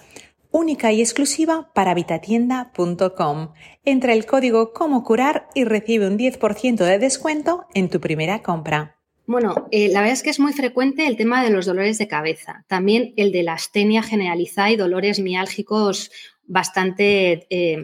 única 0.50 0.92
y 0.92 1.00
exclusiva 1.00 1.70
para 1.74 1.94
vitatienda.com. 1.94 3.52
Entra 3.84 4.12
el 4.12 4.26
código 4.26 4.72
Como 4.72 5.04
Curar 5.04 5.48
y 5.54 5.64
recibe 5.64 6.06
un 6.08 6.18
10% 6.18 6.76
de 6.76 6.98
descuento 6.98 7.66
en 7.74 7.88
tu 7.88 8.00
primera 8.00 8.42
compra. 8.42 8.96
Bueno, 9.26 9.68
eh, 9.70 9.88
la 9.88 10.00
verdad 10.00 10.14
es 10.14 10.22
que 10.22 10.30
es 10.30 10.40
muy 10.40 10.54
frecuente 10.54 11.06
el 11.06 11.18
tema 11.18 11.44
de 11.44 11.50
los 11.50 11.66
dolores 11.66 11.98
de 11.98 12.08
cabeza, 12.08 12.64
también 12.66 13.12
el 13.16 13.30
de 13.30 13.42
la 13.42 13.52
astenia 13.52 14.02
generalizada 14.02 14.70
y 14.70 14.76
dolores 14.76 15.20
miálgicos 15.20 16.10
bastante 16.46 17.46
eh, 17.50 17.76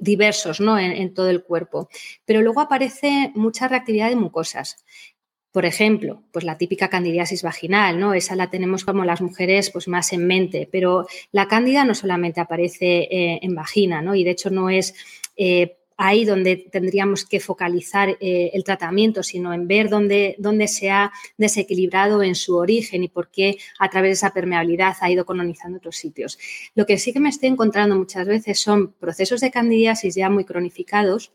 diversos 0.00 0.60
¿no? 0.60 0.78
en, 0.78 1.12
todo 1.12 1.30
el 1.30 1.42
cuerpo. 1.42 1.88
Pero 2.24 2.40
luego 2.40 2.60
aparece 2.60 3.32
mucha 3.34 3.66
reactividad 3.66 4.08
de 4.10 4.16
mucosas. 4.16 4.84
Por 5.54 5.66
ejemplo, 5.66 6.20
pues 6.32 6.44
la 6.44 6.58
típica 6.58 6.88
candidiasis 6.90 7.44
vaginal, 7.44 8.00
¿no? 8.00 8.12
Esa 8.12 8.34
la 8.34 8.50
tenemos 8.50 8.84
como 8.84 9.04
las 9.04 9.20
mujeres 9.20 9.70
pues 9.70 9.86
más 9.86 10.12
en 10.12 10.26
mente, 10.26 10.68
pero 10.70 11.06
la 11.30 11.46
cándida 11.46 11.84
no 11.84 11.94
solamente 11.94 12.40
aparece 12.40 13.06
en 13.40 13.54
vagina, 13.54 14.02
¿no? 14.02 14.16
Y 14.16 14.24
de 14.24 14.32
hecho 14.32 14.50
no 14.50 14.68
es 14.68 14.96
ahí 15.96 16.24
donde 16.24 16.56
tendríamos 16.56 17.24
que 17.24 17.40
focalizar 17.40 18.16
eh, 18.20 18.50
el 18.52 18.64
tratamiento, 18.64 19.22
sino 19.22 19.52
en 19.52 19.68
ver 19.68 19.88
dónde, 19.88 20.34
dónde, 20.38 20.66
se 20.68 20.90
ha 20.90 21.12
desequilibrado 21.36 22.22
en 22.22 22.34
su 22.34 22.56
origen 22.56 23.04
y 23.04 23.08
por 23.08 23.30
qué 23.30 23.58
a 23.78 23.88
través 23.88 24.08
de 24.08 24.12
esa 24.14 24.32
permeabilidad 24.32 24.96
ha 25.00 25.10
ido 25.10 25.24
colonizando 25.24 25.78
otros 25.78 25.96
sitios. 25.96 26.36
Lo 26.74 26.84
que 26.86 26.98
sí 26.98 27.12
que 27.12 27.20
me 27.20 27.28
estoy 27.28 27.48
encontrando 27.50 27.96
muchas 27.96 28.26
veces 28.26 28.58
son 28.58 28.92
procesos 28.94 29.40
de 29.40 29.50
candidiasis 29.50 30.14
ya 30.14 30.28
muy 30.30 30.44
cronificados 30.44 31.32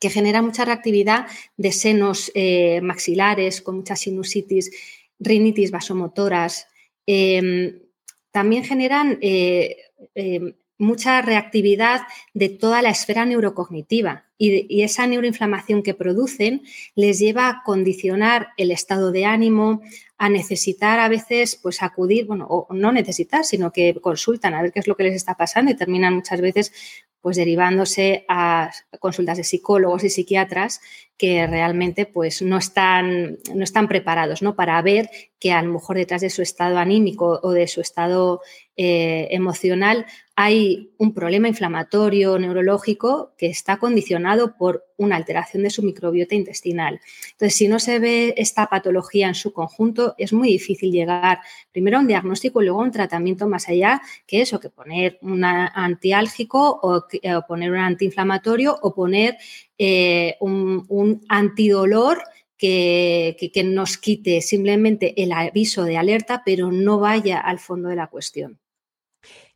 que 0.00 0.10
generan 0.10 0.46
mucha 0.46 0.64
reactividad 0.64 1.26
de 1.56 1.72
senos 1.72 2.32
eh, 2.34 2.80
maxilares 2.80 3.60
con 3.60 3.76
mucha 3.76 3.96
sinusitis, 3.96 4.70
rinitis 5.18 5.70
vasomotoras. 5.70 6.66
Em, 7.06 7.80
también 8.30 8.64
generan 8.64 9.18
eh, 9.20 9.76
em, 10.14 10.54
mucha 10.78 11.20
reactividad 11.20 12.02
de 12.32 12.48
toda 12.48 12.80
la 12.80 12.90
esfera 12.90 13.26
neurocognitiva 13.26 14.29
y, 14.40 14.82
esa 14.82 15.06
neuroinflamación 15.06 15.82
que 15.82 15.92
producen 15.92 16.62
les 16.94 17.18
lleva 17.18 17.48
a 17.48 17.62
condicionar 17.62 18.48
el 18.56 18.70
estado 18.70 19.12
de 19.12 19.26
ánimo, 19.26 19.82
a 20.16 20.30
necesitar 20.30 20.98
a 20.98 21.08
veces 21.08 21.56
pues 21.62 21.82
acudir, 21.82 22.24
bueno, 22.24 22.46
o 22.48 22.74
no 22.74 22.90
necesitar, 22.90 23.44
sino 23.44 23.70
que 23.70 23.94
consultan 24.00 24.54
a 24.54 24.62
ver 24.62 24.72
qué 24.72 24.80
es 24.80 24.88
lo 24.88 24.96
que 24.96 25.04
les 25.04 25.14
está 25.14 25.34
pasando 25.34 25.70
y 25.70 25.76
terminan 25.76 26.14
muchas 26.14 26.40
veces 26.40 26.72
pues 27.20 27.36
derivándose 27.36 28.24
a 28.28 28.70
consultas 28.98 29.36
de 29.36 29.44
psicólogos 29.44 30.04
y 30.04 30.10
psiquiatras 30.10 30.80
que 31.18 31.46
realmente 31.46 32.06
pues 32.06 32.40
no 32.40 32.56
están, 32.56 33.38
no 33.54 33.62
están 33.62 33.88
preparados 33.88 34.40
¿no? 34.40 34.56
para 34.56 34.80
ver 34.80 35.10
que 35.38 35.52
a 35.52 35.60
lo 35.62 35.74
mejor 35.74 35.96
detrás 35.96 36.22
de 36.22 36.30
su 36.30 36.40
estado 36.40 36.78
anímico 36.78 37.38
o 37.42 37.50
de 37.52 37.68
su 37.68 37.82
estado 37.82 38.40
eh, 38.74 39.28
emocional 39.30 40.06
hay 40.34 40.94
un 40.96 41.12
problema 41.12 41.48
inflamatorio 41.48 42.38
neurológico 42.38 43.34
que 43.36 43.48
está 43.48 43.76
condicionado 43.76 44.29
por 44.56 44.86
una 44.96 45.16
alteración 45.16 45.62
de 45.62 45.70
su 45.70 45.82
microbiota 45.82 46.34
intestinal. 46.34 47.00
Entonces, 47.32 47.56
si 47.56 47.68
no 47.68 47.78
se 47.78 47.98
ve 47.98 48.34
esta 48.36 48.66
patología 48.66 49.28
en 49.28 49.34
su 49.34 49.52
conjunto, 49.52 50.14
es 50.18 50.32
muy 50.32 50.48
difícil 50.48 50.92
llegar 50.92 51.40
primero 51.72 51.96
a 51.96 52.00
un 52.00 52.06
diagnóstico 52.06 52.60
y 52.60 52.66
luego 52.66 52.80
a 52.80 52.84
un 52.84 52.90
tratamiento 52.90 53.48
más 53.48 53.68
allá 53.68 54.00
que 54.26 54.42
eso, 54.42 54.60
que 54.60 54.70
poner 54.70 55.18
un 55.22 55.44
antiálgico 55.44 56.80
o, 56.82 57.06
poner 57.46 57.70
un 57.70 57.78
antiinflamatorio 57.78 58.78
o 58.82 58.94
poner 58.94 59.36
eh, 59.78 60.36
un, 60.40 61.20
antidolor 61.28 62.22
que, 62.56 63.50
nos 63.64 63.96
quite 63.98 64.42
simplemente 64.42 65.20
el 65.22 65.32
aviso 65.32 65.84
de 65.84 65.96
alerta, 65.96 66.42
pero 66.44 66.70
no 66.70 67.00
vaya 67.00 67.40
al 67.40 67.58
fondo 67.58 67.88
de 67.88 67.96
la 67.96 68.08
cuestión. 68.08 68.59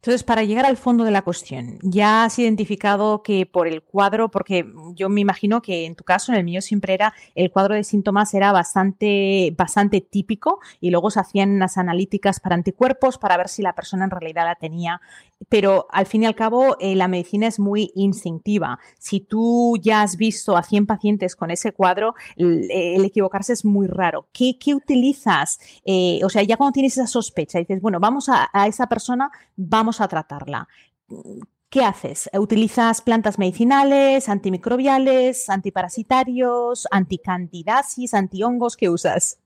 Entonces, 0.05 0.23
para 0.23 0.45
llegar 0.45 0.67
al 0.67 0.77
fondo 0.77 1.05
de 1.05 1.11
la 1.11 1.23
cuestión, 1.23 1.79
ya 1.81 2.25
has 2.25 2.39
identificado 2.39 3.23
que 3.23 3.47
por 3.47 3.67
el 3.67 3.83
cuadro, 3.83 4.31
porque 4.31 4.71
yo 4.95 5.09
me 5.09 5.23
imagino 5.23 5.63
que 5.63 5.87
en 5.87 5.97
tu 5.97 6.05
caso, 6.05 6.31
en 6.31 6.37
el 6.37 6.45
mío 6.45 6.61
siempre 6.61 6.93
era, 6.93 7.15
el 7.35 7.51
cuadro 7.51 7.75
de 7.75 7.85
síntomas 7.85 8.35
era 8.35 8.53
bastante, 8.53 9.55
bastante 9.57 10.03
típico 10.03 10.61
y 10.79 10.91
luego 10.91 11.11
se 11.11 11.21
hacían 11.21 11.59
las 11.59 11.79
analíticas 11.79 12.39
para 12.39 12.55
anticuerpos 12.55 13.17
para 13.17 13.39
ver 13.39 13.49
si 13.49 13.63
la 13.63 13.75
persona 13.75 14.05
en 14.05 14.11
realidad 14.11 14.45
la 14.45 14.57
tenía. 14.57 15.01
Pero 15.49 15.87
al 15.91 16.05
fin 16.05 16.23
y 16.23 16.27
al 16.27 16.35
cabo, 16.35 16.77
eh, 16.81 16.95
la 16.95 17.09
medicina 17.09 17.47
es 17.47 17.59
muy 17.59 17.91
instintiva. 17.95 18.79
Si 18.99 19.21
tú 19.21 19.79
ya 19.81 20.03
has 20.03 20.19
visto 20.19 20.55
a 20.55 20.63
100 20.63 20.85
pacientes 20.85 21.35
con 21.35 21.51
ese 21.51 21.73
cuadro, 21.73 22.15
el, 22.37 23.03
equivocarse 23.05 23.55
es 23.55 23.65
muy 23.65 23.87
raro. 23.87 24.29
¿Qué, 24.33 24.75
utilizas? 24.75 25.59
Eh, 25.87 26.21
o 26.23 26.29
sea, 26.29 26.43
ya 26.43 26.59
cuando 26.59 26.73
tienes 26.73 26.93
esa 26.99 27.07
sospecha, 27.07 27.59
dices, 27.59 27.81
bueno, 27.81 28.01
vamos 28.01 28.29
a, 28.29 28.51
a 28.53 28.67
esa 28.67 28.87
persona, 28.87 29.31
vamos 29.57 29.94
a 30.01 30.09
tratarla. 30.09 30.69
¿Qué 31.69 31.83
haces? 31.83 32.31
¿Utilizas 32.33 33.01
plantas 33.01 33.39
medicinales, 33.39 34.29
antimicrobiales, 34.29 35.51
antiparasitarios, 35.51 36.87
anticandidasis, 36.91 38.15
antihongos? 38.15 38.77
¿Qué 38.77 38.89
usas? 38.89 39.39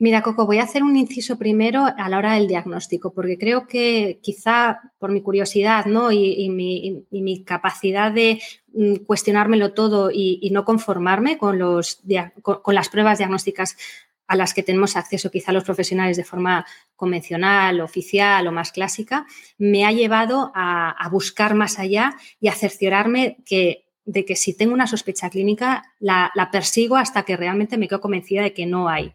Mira, 0.00 0.22
Coco, 0.22 0.46
voy 0.46 0.58
a 0.58 0.64
hacer 0.64 0.82
un 0.82 0.96
inciso 0.96 1.38
primero 1.38 1.84
a 1.84 2.08
la 2.08 2.18
hora 2.18 2.34
del 2.34 2.48
diagnóstico, 2.48 3.14
porque 3.14 3.38
creo 3.38 3.68
que 3.68 4.18
quizá 4.20 4.92
por 4.98 5.12
mi 5.12 5.22
curiosidad 5.22 5.86
¿no? 5.86 6.10
y, 6.10 6.48
mi, 6.50 7.44
capacidad 7.44 8.10
de 8.10 8.42
mm, 8.72 9.04
cuestionármelo 9.06 9.72
todo 9.72 10.10
y, 10.12 10.50
no 10.50 10.64
conformarme 10.64 11.38
con, 11.38 11.60
los, 11.60 12.02
con 12.42 12.74
las 12.74 12.88
pruebas 12.88 13.18
diagnósticas 13.18 13.76
a 14.26 14.36
las 14.36 14.54
que 14.54 14.62
tenemos 14.62 14.96
acceso 14.96 15.30
quizá 15.30 15.52
los 15.52 15.64
profesionales 15.64 16.16
de 16.16 16.24
forma 16.24 16.66
convencional, 16.96 17.80
oficial 17.80 18.46
o 18.46 18.52
más 18.52 18.72
clásica, 18.72 19.26
me 19.58 19.84
ha 19.84 19.92
llevado 19.92 20.52
a, 20.54 21.08
buscar 21.10 21.54
más 21.54 21.78
allá 21.78 22.16
y 22.40 22.48
a 22.48 22.52
cerciorarme 22.52 23.36
que, 23.44 23.86
de 24.04 24.24
que 24.24 24.36
si 24.36 24.56
tengo 24.56 24.72
una 24.72 24.86
sospecha 24.86 25.30
clínica, 25.30 25.82
la, 26.00 26.32
persigo 26.50 26.96
hasta 26.96 27.24
que 27.24 27.36
realmente 27.36 27.76
me 27.76 27.88
quedo 27.88 28.00
convencida 28.00 28.42
de 28.42 28.54
que 28.54 28.66
no 28.66 28.88
hay. 28.88 29.12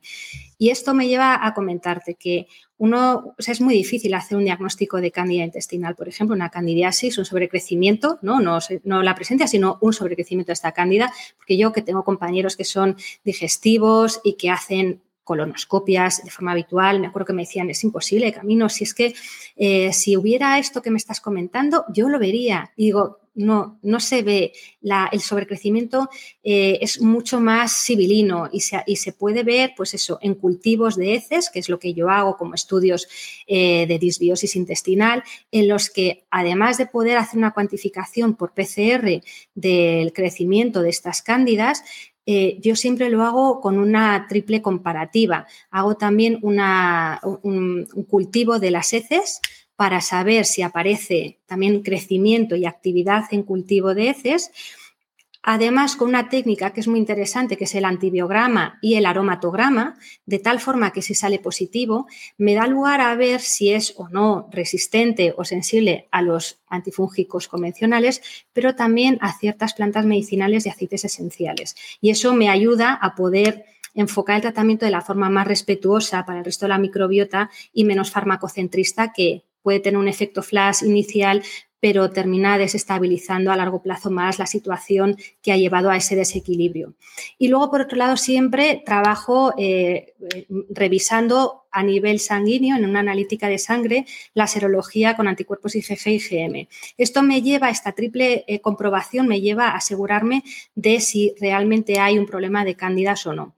Y 0.57 0.69
esto 0.69 0.93
me 0.93 1.07
lleva 1.07 1.45
a 1.45 1.53
comentarte 1.53 2.15
que 2.15 2.47
uno, 2.79 3.35
es 3.37 3.59
muy 3.59 3.73
difícil 3.73 4.13
hacer 4.13 4.37
un 4.37 4.45
diagnóstico 4.45 5.01
de 5.01 5.11
cándida 5.11 5.43
intestinal, 5.43 5.95
por 5.95 6.07
ejemplo, 6.07 6.33
una 6.33 6.49
candidiasis, 6.49 7.17
un 7.17 7.25
sobrecrecimiento, 7.25 8.19
¿no? 8.21 8.39
No, 8.39 8.59
no 8.85 9.03
la 9.03 9.15
presencia, 9.15 9.47
sino 9.47 9.77
un 9.81 9.91
sobrecrecimiento 9.91 10.47
de 10.47 10.53
esta 10.53 10.71
cándida, 10.71 11.11
porque 11.37 11.57
yo 11.57 11.73
que 11.73 11.81
tengo 11.81 12.05
compañeros 12.05 12.55
que 12.55 12.63
son 12.63 12.95
digestivos 13.25 14.21
y 14.23 14.35
que 14.35 14.49
hacen 14.49 15.01
colonoscopias 15.29 16.23
de 16.23 16.31
forma 16.31 16.53
habitual. 16.53 16.99
Me 16.99 17.05
acuerdo 17.05 17.27
que 17.27 17.33
me 17.33 17.43
decían, 17.43 17.69
es 17.69 17.83
imposible, 17.83 18.33
Camino, 18.33 18.67
si 18.67 18.83
es 18.83 18.95
que 18.95 19.13
eh, 19.55 19.93
si 19.93 20.17
hubiera 20.17 20.57
esto 20.57 20.81
que 20.81 20.89
me 20.89 20.97
estás 20.97 21.21
comentando, 21.21 21.85
yo 21.93 22.09
lo 22.09 22.17
vería. 22.17 22.71
Digo, 22.75 23.19
no, 23.35 23.77
no 23.83 23.99
se 23.99 24.23
ve. 24.23 24.53
el 25.11 25.21
sobrecrecimiento 25.21 26.09
eh, 26.43 26.79
es 26.81 26.99
mucho 26.99 27.39
más 27.39 27.73
sibilino 27.73 28.49
y 28.51 28.61
se, 28.61 28.81
y 28.87 28.95
se, 28.95 29.13
puede 29.13 29.43
ver, 29.43 29.73
pues 29.77 29.93
eso, 29.93 30.17
en 30.23 30.33
cultivos 30.33 30.95
de 30.95 31.13
heces, 31.13 31.51
que 31.51 31.59
es 31.59 31.69
lo 31.69 31.77
que 31.77 31.93
yo 31.93 32.09
hago 32.09 32.35
como 32.37 32.55
estudios 32.55 33.07
eh, 33.45 33.85
de 33.87 33.99
disbiosis 33.99 34.55
intestinal, 34.55 35.23
en 35.51 35.67
los 35.67 35.91
que 35.91 36.25
además 36.31 36.79
de 36.79 36.87
poder 36.87 37.17
hacer 37.17 37.37
una 37.37 37.53
cuantificación 37.53 38.35
por 38.35 38.53
PCR 38.55 39.21
del 39.53 40.11
crecimiento 40.11 40.81
de 40.81 40.89
estas 40.89 41.21
cándidas, 41.21 41.83
eh, 42.31 42.59
yo 42.61 42.75
siempre 42.75 43.09
lo 43.09 43.23
hago 43.23 43.59
con 43.59 43.79
una 43.79 44.27
triple 44.29 44.61
comparativa. 44.61 45.47
Hago 45.71 45.97
también 45.97 46.37
un, 46.43 47.87
cultivo 48.07 48.59
de 48.59 48.69
las 48.69 48.93
heces 48.93 49.41
para 49.75 49.99
saber 49.99 50.45
si 50.45 50.61
aparece 50.61 51.39
también 51.47 51.81
crecimiento 51.81 52.55
y 52.55 52.67
actividad 52.67 53.23
en 53.31 53.41
cultivo 53.41 53.95
de 53.95 54.09
heces 54.09 54.51
Además, 55.41 55.95
con 55.95 56.09
una 56.09 56.27
técnica 56.27 56.71
que 56.71 56.81
es 56.81 56.87
muy 56.87 56.99
interesante, 56.99 57.55
que 57.55 57.63
es 57.63 57.73
el 57.73 57.85
antibiograma 57.85 58.77
y 58.81 58.95
el 58.95 59.05
aromatograma, 59.05 59.97
de 60.25 60.39
tal 60.39 60.59
forma 60.59 60.91
que 60.91 61.01
si 61.01 61.15
sale 61.15 61.39
positivo, 61.39 62.07
me 62.37 62.55
da 62.55 62.67
lugar 62.67 62.99
a 62.99 63.15
ver 63.15 63.39
si 63.39 63.71
es 63.71 63.93
o 63.97 64.09
no 64.09 64.49
resistente 64.51 65.33
o 65.37 65.45
sensible 65.45 66.09
a 66.11 66.21
los 66.21 66.59
antifúngicos 66.67 67.47
convencionales, 67.47 68.21
pero 68.51 68.75
también 68.75 69.17
a 69.21 69.37
ciertas 69.37 69.73
plantas 69.73 70.05
medicinales 70.05 70.65
y 70.65 70.69
aceites 70.69 71.05
esenciales. 71.05 71.75
Y 72.01 72.09
eso 72.09 72.33
me 72.33 72.49
ayuda 72.49 72.93
a 72.93 73.15
poder 73.15 73.65
enfocar 73.93 74.35
el 74.35 74.41
tratamiento 74.41 74.85
de 74.85 74.91
la 74.91 75.01
forma 75.01 75.29
más 75.29 75.47
respetuosa 75.47 76.25
para 76.25 76.39
el 76.39 76.45
resto 76.45 76.65
de 76.65 76.69
la 76.69 76.77
microbiota 76.77 77.49
y 77.73 77.85
menos 77.85 78.11
farmacocentrista 78.11 79.13
que 79.13 79.45
puede 79.61 79.79
tener 79.79 79.97
un 79.97 80.07
efecto 80.07 80.41
flash 80.41 80.83
inicial, 80.83 81.43
pero 81.79 82.09
termina 82.11 82.57
desestabilizando 82.57 83.51
a 83.51 83.55
largo 83.55 83.81
plazo 83.81 84.11
más 84.11 84.39
la 84.39 84.45
situación 84.45 85.15
que 85.41 85.51
ha 85.51 85.57
llevado 85.57 85.89
a 85.89 85.97
ese 85.97 86.15
desequilibrio. 86.15 86.93
Y 87.37 87.47
luego, 87.47 87.71
por 87.71 87.81
otro 87.81 87.97
lado, 87.97 88.17
siempre 88.17 88.81
trabajo 88.85 89.53
eh, 89.57 90.13
revisando 90.69 91.63
a 91.71 91.83
nivel 91.83 92.19
sanguíneo, 92.19 92.75
en 92.75 92.85
una 92.85 92.99
analítica 92.99 93.47
de 93.47 93.57
sangre, 93.57 94.05
la 94.33 94.47
serología 94.47 95.15
con 95.15 95.27
anticuerpos 95.27 95.75
IgG 95.75 96.07
y 96.07 96.15
IgM. 96.15 96.67
Esto 96.97 97.21
me 97.21 97.41
lleva, 97.41 97.69
esta 97.69 97.91
triple 97.91 98.43
eh, 98.47 98.59
comprobación 98.59 99.27
me 99.27 99.41
lleva 99.41 99.69
a 99.69 99.77
asegurarme 99.77 100.43
de 100.75 100.99
si 100.99 101.35
realmente 101.39 101.99
hay 101.99 102.17
un 102.17 102.25
problema 102.25 102.65
de 102.65 102.75
cándidas 102.75 103.25
o 103.27 103.33
no. 103.33 103.55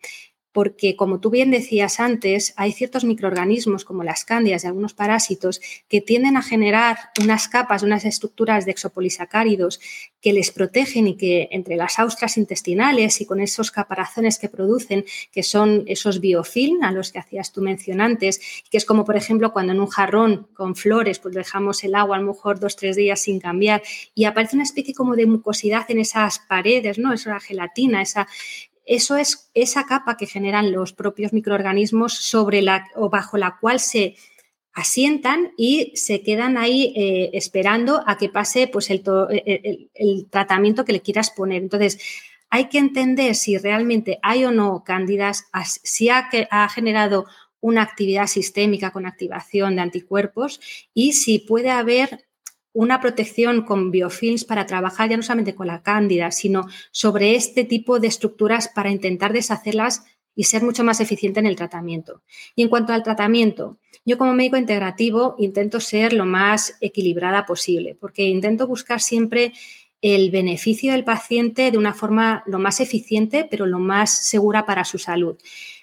Porque 0.52 0.96
como 0.96 1.20
tú 1.20 1.30
bien 1.30 1.52
decías 1.52 2.00
antes, 2.00 2.54
hay 2.58 2.74
ciertos 2.74 3.04
microorganismos 3.04 3.86
como 3.86 4.04
las 4.04 4.26
cándidas 4.26 4.64
y 4.64 4.68
algunos 4.68 4.94
parásitos 4.94 5.62
que 5.88 6.02
tienden 6.02 6.36
a 6.36 6.42
generar 6.42 6.98
unas 7.22 7.48
capas, 7.48 7.84
unas 7.84 8.06
estructuras 8.06 8.66
de 8.66 8.72
exopolisacáridos 8.72 9.80
que 10.22 10.34
les 10.34 10.52
protegen 10.52 11.08
y 11.08 11.18
que 11.18 11.48
entre 11.52 11.76
las 11.76 12.00
austras 12.00 12.38
intestinales 12.38 13.22
y 13.22 13.26
con 13.26 13.40
esos 13.40 13.72
caparazones 13.72 14.38
que 14.38 14.50
producen, 14.50 15.06
que 15.32 15.42
son 15.44 15.84
esos 15.88 16.20
biofilm 16.20 16.84
a 16.84 16.92
los 16.92 17.12
que 17.12 17.20
hacías 17.20 17.52
tú 17.52 17.62
mención 17.62 18.02
antes, 18.02 18.40
que 18.70 18.78
es 18.78 18.86
como 18.86 19.06
por 19.06 19.16
ejemplo 19.16 19.54
cuando 19.54 19.74
en 19.74 19.80
un 19.80 19.88
jarrón 19.88 20.48
con 20.54 20.76
flores 20.76 21.20
pues 21.20 21.34
dejamos 21.34 21.84
el 21.84 21.96
agua 21.96 22.18
a 22.18 22.20
lo 22.20 22.28
mejor 22.28 22.60
dos, 22.60 22.76
tres 22.76 22.96
días 22.96 23.22
sin 23.22 23.40
cambiar 23.40 23.82
y 24.14 24.26
aparece 24.26 24.56
una 24.56 24.64
especie 24.64 24.94
como 24.94 25.16
de 25.16 25.26
mucosidad 25.26 25.90
en 25.90 26.00
esas 26.00 26.40
paredes, 26.40 26.98
¿no? 27.00 27.14
Esa 27.14 27.40
gelatina, 27.40 28.02
esa, 28.02 28.28
eso 28.86 29.16
es 29.16 29.50
esa 29.54 29.86
capa 29.86 30.18
que 30.18 30.26
generan 30.26 30.72
los 30.72 30.94
propios 30.94 31.34
microorganismos 31.34 32.14
sobre 32.14 32.62
la 32.62 32.88
o 32.96 33.10
bajo 33.10 33.38
la 33.38 33.58
cual 33.60 33.80
se 33.80 34.16
asientan 34.74 35.52
y 35.58 35.92
se 35.96 36.24
quedan 36.24 36.58
ahí 36.58 36.94
eh, 36.96 37.32
esperando 37.34 38.04
a 38.08 38.18
que 38.18 38.30
pase 38.30 38.68
pues 38.68 38.90
el, 38.90 39.04
tratamiento 40.30 40.86
que 40.86 40.94
le 40.94 41.02
quieras 41.02 41.30
poner. 41.30 41.62
Entonces, 41.62 42.00
hay 42.50 42.70
que 42.70 42.78
entender 42.78 43.36
si 43.36 43.58
realmente 43.58 44.20
hay 44.22 44.46
o 44.46 44.52
no 44.52 44.84
cándidas, 44.84 45.46
si 45.84 46.10
ha 46.10 46.30
generado 46.70 47.26
una 47.62 47.84
actividad 47.84 48.28
sistémica 48.28 48.92
con 48.92 49.06
activación 49.06 49.76
de 49.76 49.84
anticuerpos 49.84 50.60
y 50.94 51.14
si 51.14 51.40
puede 51.40 51.70
haber 51.70 52.26
una 52.74 53.02
protección 53.02 53.64
con 53.64 53.92
biofilms 53.92 54.46
para 54.46 54.66
trabajar 54.66 55.10
ya 55.10 55.18
no 55.18 55.24
solamente 55.24 55.56
con 55.56 55.68
la 55.68 55.82
cándida, 55.82 56.32
sino 56.32 56.68
sobre 56.92 57.36
este 57.36 57.66
tipo 57.66 58.00
de 58.00 58.08
estructuras 58.08 58.70
para 58.70 58.92
intentar 58.92 59.34
deshacerlas 59.34 60.04
y 60.36 60.46
ser 60.46 60.64
mucho 60.64 60.84
más 60.84 61.02
eficiente 61.02 61.40
en 61.40 61.46
el 61.46 61.56
tratamiento. 61.56 62.22
Y 62.56 62.64
en 62.64 62.70
cuanto 62.70 62.94
al 62.94 63.04
tratamiento, 63.04 63.78
yo 64.06 64.18
como 64.18 64.34
médico 64.34 64.58
integrativo 64.58 65.36
intento 65.38 65.80
ser 65.80 66.14
lo 66.14 66.26
más 66.26 66.78
equilibrada 66.82 67.46
posible, 67.46 67.98
porque 68.00 68.24
intento 68.24 68.68
buscar 68.68 69.02
siempre 69.02 69.54
el 70.02 70.32
beneficio 70.32 70.94
del 70.94 71.04
paciente 71.04 71.70
de 71.70 71.78
una 71.78 71.94
forma 71.94 72.44
lo 72.48 72.58
más 72.60 72.80
eficiente, 72.80 73.48
pero 73.50 73.66
lo 73.66 73.80
más 73.80 74.28
segura 74.28 74.66
para 74.66 74.84
su 74.84 74.98
salud. 74.98 75.38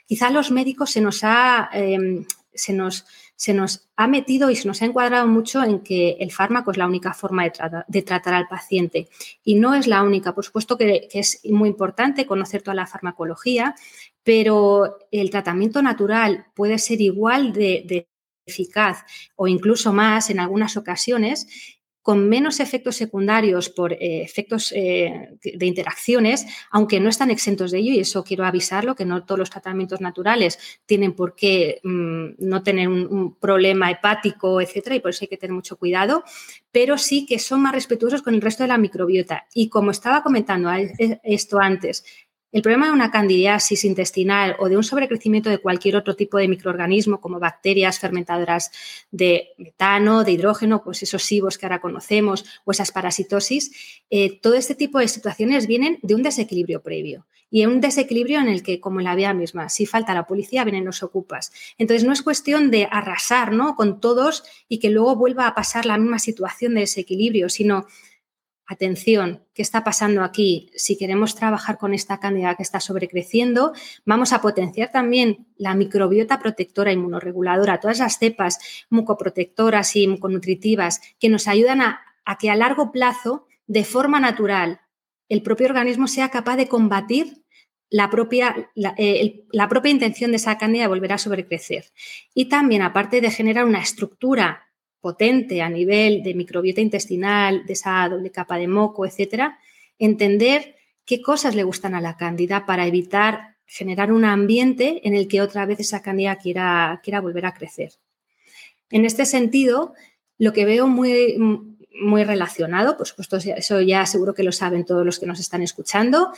Quizá 0.07 0.29
a 0.29 0.33
los 0.33 0.51
médicos 0.51 0.91
se 0.91 1.01
nos 1.01 1.23
ha, 1.23 1.71
em, 1.73 2.25
se 2.53 2.73
nos, 2.73 3.07
se 3.39 3.55
nos 3.55 3.89
ha 3.95 4.09
metido 4.09 4.51
y 4.51 4.57
se 4.57 4.67
nos 4.67 4.83
ha 4.83 4.87
encuadrado 4.87 5.29
mucho 5.29 5.63
en 5.63 5.79
que 5.79 6.17
el 6.19 6.33
fármaco 6.33 6.73
es 6.73 6.77
la 6.77 6.89
única 6.89 7.15
forma 7.15 7.45
de, 7.87 8.03
tratar 8.03 8.35
al 8.35 8.49
paciente. 8.49 9.09
Y 9.45 9.55
no 9.55 9.77
es 9.77 9.87
la 9.87 10.03
única. 10.03 10.35
Por 10.35 10.45
supuesto 10.45 10.77
que, 10.77 11.09
es 11.13 11.41
muy 11.45 11.69
importante 11.69 12.27
conocer 12.27 12.63
toda 12.63 12.75
la 12.75 12.89
farmacología, 12.89 13.77
pero 14.25 14.99
el 15.13 15.31
tratamiento 15.31 15.81
natural 15.83 16.47
puede 16.57 16.79
ser 16.79 17.01
igual 17.01 17.53
de 17.53 18.09
eficaz 18.45 19.05
o 19.37 19.47
incluso 19.47 19.93
más 19.93 20.31
en 20.31 20.41
algunas 20.41 20.77
ocasiones 20.77 21.47
con 22.09 22.27
menos 22.27 22.59
efectos 22.59 22.97
secundarios 22.97 23.69
por 23.69 23.93
eh, 23.93 24.23
efectos 24.23 24.73
eh, 24.75 25.37
de 25.43 25.67
interacciones, 25.67 26.47
aunque 26.71 27.01
no 27.01 27.11
están 27.11 27.31
exentos 27.31 27.71
de 27.71 27.81
ello, 27.81 27.93
y 27.93 27.99
eso 27.99 28.25
quiero 28.25 28.47
avisarlo, 28.47 28.95
que 28.95 29.05
no 29.05 29.27
todos 29.27 29.39
los 29.39 29.51
tratamientos 29.51 30.01
naturales 30.01 30.59
tienen 30.87 31.13
por 31.13 31.35
qué 31.35 31.81
mm, 31.85 32.29
no 32.39 32.63
tener 32.63 32.89
un, 32.89 33.37
problema 33.39 33.91
hepático, 33.91 34.59
etcétera, 34.63 34.97
y 34.97 35.01
por 35.01 35.11
eso 35.11 35.19
hay 35.25 35.29
que 35.29 35.37
tener 35.37 35.53
mucho 35.53 35.77
cuidado, 35.77 36.25
pero 36.73 36.97
sí 36.97 37.27
que 37.27 37.39
son 37.39 37.61
más 37.61 37.75
respetuosos 37.75 38.23
con 38.23 38.35
el 38.35 38.41
resto 38.41 38.63
de 38.63 38.69
la 38.69 38.79
microbiota. 38.79 39.47
Y 39.53 39.69
como 39.69 39.91
estaba 39.91 40.23
comentando 40.23 40.71
esto 41.23 41.61
antes, 41.61 42.05
el 42.51 42.63
problema 42.63 42.87
de 42.87 42.93
una 42.93 43.11
candidiasis 43.11 43.85
intestinal 43.85 44.57
o 44.59 44.69
de 44.69 44.77
un 44.77 44.85
sobrecrecimiento 44.85 45.51
de 45.51 45.59
cualquier 45.59 45.97
otro 45.97 46.17
tipo 46.17 46.39
de 46.39 46.49
microorganismo, 46.49 47.21
como 47.21 47.39
bacterias 47.39 47.99
fermentadoras 47.99 48.71
de 49.11 49.49
metano, 49.59 50.25
de 50.25 50.33
hidrógeno, 50.33 50.83
pues 50.83 51.03
esos 51.03 51.23
SIBOS 51.25 51.59
que 51.59 51.67
ahora 51.67 51.81
conocemos, 51.81 52.45
o 52.65 52.73
esas 52.73 52.91
parasitosis, 52.91 54.01
eh, 54.11 54.39
todo 54.41 54.55
este 54.55 54.75
tipo 54.75 54.99
de 54.99 55.09
situaciones 55.09 55.67
vienen 55.67 55.99
de 56.03 56.15
un 56.15 56.23
desequilibrio 56.23 56.83
previo. 56.83 57.27
Y 57.51 57.65
un 57.65 57.81
desequilibrio 57.81 58.41
en 58.41 58.49
el 58.49 58.63
que, 58.63 58.79
como 58.79 59.01
en 59.01 59.05
la 59.05 59.15
vida 59.15 59.33
misma, 59.33 59.71
si 59.71 59.87
falta 59.87 60.13
la 60.13 60.27
policía, 60.27 60.65
vienen 60.65 60.85
los 60.85 61.03
ocupas. 61.03 61.51
Entonces, 61.79 62.07
no 62.07 62.13
es 62.13 62.21
cuestión 62.21 62.71
de 62.71 62.87
arrasar 62.91 63.53
¿no? 63.53 63.75
con 63.75 64.01
todos 64.01 64.45
y 64.69 64.79
que 64.79 64.91
luego 64.91 65.17
vuelva 65.17 65.47
a 65.47 65.55
pasar 65.55 65.87
la 65.87 65.97
misma 65.97 66.19
situación 66.19 66.75
de 66.75 66.83
desequilibrio, 66.83 67.49
sino 67.49 67.87
atención, 68.69 69.43
¿qué 69.55 69.63
está 69.63 69.83
pasando 69.83 70.23
aquí? 70.23 70.71
Si 70.77 70.99
queremos 70.99 71.35
trabajar 71.35 71.79
con 71.79 71.95
esta 71.95 72.21
cándida 72.21 72.55
que 72.55 72.63
está 72.63 72.81
sobrecreciendo, 72.81 73.73
vamos 74.05 74.35
a 74.35 74.43
potenciar 74.43 74.93
también 74.93 75.47
la 75.57 75.75
microbiota 75.75 76.39
protectora 76.39 76.93
inmunoreguladora, 76.93 77.81
todas 77.81 77.99
las 77.99 78.19
cepas 78.19 78.59
mucoprotectoras 78.91 79.97
y 79.97 80.07
muconutritivas 80.07 81.01
que 81.19 81.31
nos 81.31 81.49
ayudan 81.49 81.81
a, 81.81 82.05
que 82.39 82.51
a 82.51 82.57
largo 82.57 82.93
plazo, 82.93 83.47
de 83.67 83.85
forma 83.85 84.21
natural, 84.21 84.81
el 85.31 85.43
propio 85.43 85.67
organismo 85.67 86.07
sea 86.07 86.29
capaz 86.29 86.57
de 86.57 86.69
combatir 86.69 87.45
la 87.89 88.11
propia, 88.11 88.71
la, 88.75 88.95
eh, 88.99 89.47
la 89.51 89.67
propia 89.69 89.91
intención 89.91 90.31
de 90.31 90.37
esa 90.37 90.59
cándida 90.59 90.83
de 90.83 90.89
volver 90.89 91.15
a 91.15 91.19
sobrecrecer. 91.19 91.87
Y 92.35 92.51
también, 92.51 92.83
aparte 92.83 93.23
de 93.23 93.31
generar 93.31 93.65
una 93.65 93.81
estructura 93.81 94.68
potente 95.09 95.63
a 95.63 95.71
nivel 95.71 96.23
de 96.23 96.35
microbiota 96.35 96.83
intestinal, 96.83 97.65
de 97.65 97.73
esa 97.73 98.07
doble 98.11 98.31
capa 98.31 98.59
de 98.59 98.69
moco, 98.69 99.07
etcétera, 99.07 99.59
entender 99.99 100.77
qué 101.07 101.23
cosas 101.23 101.55
le 101.55 101.63
gustan 101.63 101.95
a 101.95 102.03
la 102.03 102.19
cándida 102.19 102.67
para 102.67 102.87
evitar 102.87 103.57
generar 103.65 104.13
un 104.13 104.27
ambiente 104.27 105.01
en 105.05 105.15
el 105.15 105.27
que 105.27 105.41
otra 105.41 105.65
vez 105.65 105.81
esa 105.81 106.03
cándida 106.03 106.37
quiera, 106.37 107.01
quiera 107.03 107.23
volver 107.23 107.47
a 107.47 107.55
crecer. 107.55 107.93
En 108.91 109.07
este 109.07 109.25
sentido, 109.25 109.95
lo 110.37 110.53
que 110.53 110.67
veo 110.67 110.87
muy, 110.87 111.39
muy 112.03 112.25
relacionado, 112.25 112.99
por 112.99 113.07
supuesto, 113.07 113.39
eso 113.39 113.81
ya 113.81 114.05
seguro 114.05 114.35
que 114.35 114.43
lo 114.43 114.53
saben 114.53 114.85
todos 114.85 115.07
los 115.07 115.19
que 115.19 115.27
nos 115.27 115.41
están 115.41 115.63
escuchando, 115.63 116.33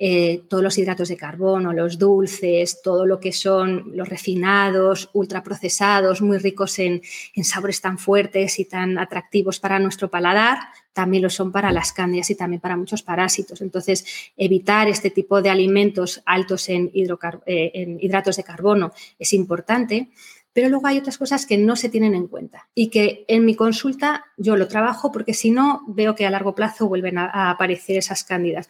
eh, 0.00 0.44
todos 0.48 0.62
los 0.62 0.78
hidratos 0.78 1.08
de 1.08 1.16
carbono, 1.16 1.72
los 1.72 1.98
dulces, 1.98 2.80
todo 2.82 3.04
lo 3.04 3.18
que 3.18 3.32
son 3.32 3.90
los 3.96 4.08
refinados, 4.08 5.10
ultraprocesados, 5.12 6.22
muy 6.22 6.38
ricos 6.38 6.78
en, 6.78 7.02
sabores 7.42 7.80
tan 7.80 7.98
fuertes 7.98 8.60
y 8.60 8.66
tan 8.66 8.96
atractivos 8.96 9.58
para 9.58 9.80
nuestro 9.80 10.08
paladar, 10.08 10.58
también 10.92 11.24
lo 11.24 11.30
son 11.30 11.50
para 11.50 11.72
las 11.72 11.92
cándidas 11.92 12.30
y 12.30 12.36
también 12.36 12.60
para 12.60 12.76
muchos 12.76 13.02
parásitos. 13.02 13.60
Entonces, 13.60 14.04
evitar 14.36 14.86
este 14.86 15.10
tipo 15.10 15.42
de 15.42 15.50
alimentos 15.50 16.22
altos 16.26 16.68
en, 16.68 16.92
eh, 16.94 17.70
en 17.74 17.98
hidratos 18.00 18.36
de 18.36 18.44
carbono 18.44 18.92
es 19.18 19.32
importante. 19.32 20.10
Pero 20.52 20.70
luego 20.70 20.86
hay 20.88 20.98
otras 20.98 21.18
cosas 21.18 21.46
que 21.46 21.58
no 21.58 21.76
se 21.76 21.88
tienen 21.88 22.14
en 22.14 22.26
cuenta 22.26 22.68
y 22.74 22.88
que 22.88 23.24
en 23.28 23.44
mi 23.44 23.54
consulta 23.54 24.24
yo 24.36 24.56
lo 24.56 24.66
trabajo 24.66 25.12
porque 25.12 25.34
si 25.34 25.52
no 25.52 25.84
veo 25.86 26.16
que 26.16 26.26
a 26.26 26.30
largo 26.30 26.54
plazo 26.54 26.88
vuelven 26.88 27.18
a 27.18 27.50
aparecer 27.50 27.96
esas 27.96 28.24
cándidas. 28.24 28.68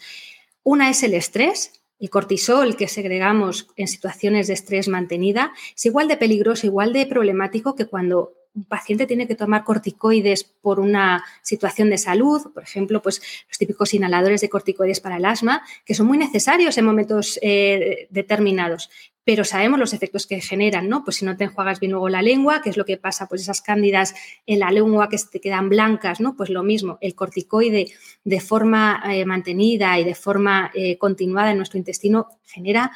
Una 0.63 0.91
es 0.91 1.03
el 1.03 1.15
estrés. 1.15 1.73
El 1.99 2.11
cortisol 2.11 2.77
que 2.77 2.87
segregamos 2.87 3.69
en 3.77 3.89
situaciones 3.89 4.47
de 4.47 4.55
estrés 4.55 4.87
mantenida 4.87 5.53
es 5.75 5.87
igual 5.87 6.07
de 6.07 6.17
peligroso, 6.17 6.67
igual 6.67 6.93
de 6.93 7.07
problemático 7.07 7.75
que 7.75 7.87
cuando 7.87 8.38
un 8.59 8.65
paciente 8.65 9.07
tiene 9.07 9.27
que 9.29 9.37
tomar 9.37 9.65
corticoides 9.65 10.45
por 10.45 10.81
una 10.81 11.25
situación 11.43 11.91
de 11.91 11.99
salud, 11.99 12.53
por 12.53 12.63
ejemplo, 12.63 13.01
pues 13.01 13.23
los 13.49 13.57
típicos 13.57 13.95
inhaladores 13.95 14.41
de 14.41 14.49
corticoides 14.49 15.01
para 15.01 15.17
el 15.17 15.25
asma, 15.25 15.63
que 15.85 15.95
son 15.95 16.07
muy 16.07 16.19
necesarios 16.19 16.77
en 16.77 16.85
momentos 16.85 17.39
eh, 17.41 18.09
determinados, 18.11 18.91
pero 19.25 19.45
sabemos 19.45 19.79
los 19.79 19.93
efectos 19.93 20.27
que 20.27 20.41
generan, 20.41 20.89
¿no? 20.89 21.05
Pues 21.05 21.17
si 21.17 21.25
no 21.25 21.37
te 21.37 21.45
enjuagas 21.45 21.81
bien 21.81 21.93
luego 21.93 22.09
la 22.09 22.23
lengua, 22.23 22.63
¿qué 22.63 22.71
es 22.71 22.77
lo 22.77 22.85
que 22.85 22.97
pasa? 22.97 23.29
Pues 23.29 23.43
esas 23.43 23.61
cándidas 23.61 24.15
en 24.47 24.59
la 24.59 24.71
lengua 24.71 25.09
que 25.09 25.19
te 25.31 25.41
quedan 25.41 25.69
blancas, 25.69 26.19
¿no? 26.19 26.35
Pues 26.35 26.51
lo 26.51 26.63
mismo, 26.63 26.99
el 27.01 27.15
corticoide 27.15 27.93
de 28.25 28.41
forma 28.41 29.03
eh, 29.13 29.25
mantenida 29.25 29.99
y 30.01 30.05
de 30.05 30.15
forma 30.15 30.71
eh, 30.75 30.97
continuada 30.97 31.51
en 31.51 31.59
nuestro 31.59 31.79
intestino 31.79 32.29
genera 32.47 32.91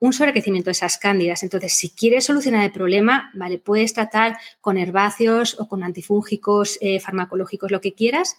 un 0.00 0.12
sobrecrecimiento 0.12 0.68
de 0.68 0.72
esas 0.72 0.98
cándidas. 0.98 1.42
Entonces, 1.42 1.72
si 1.72 1.90
quieres 1.90 2.24
solucionar 2.24 2.64
el 2.64 2.72
problema, 2.72 3.30
vale, 3.34 3.58
puedes 3.58 3.94
tratar 3.94 4.36
con 4.60 4.76
herbáceos 4.76 5.58
o 5.58 5.68
con 5.68 5.82
antifúngicos, 5.82 6.78
eh, 6.80 7.00
farmacológicos, 7.00 7.70
lo 7.70 7.80
que 7.80 7.94
quieras, 7.94 8.36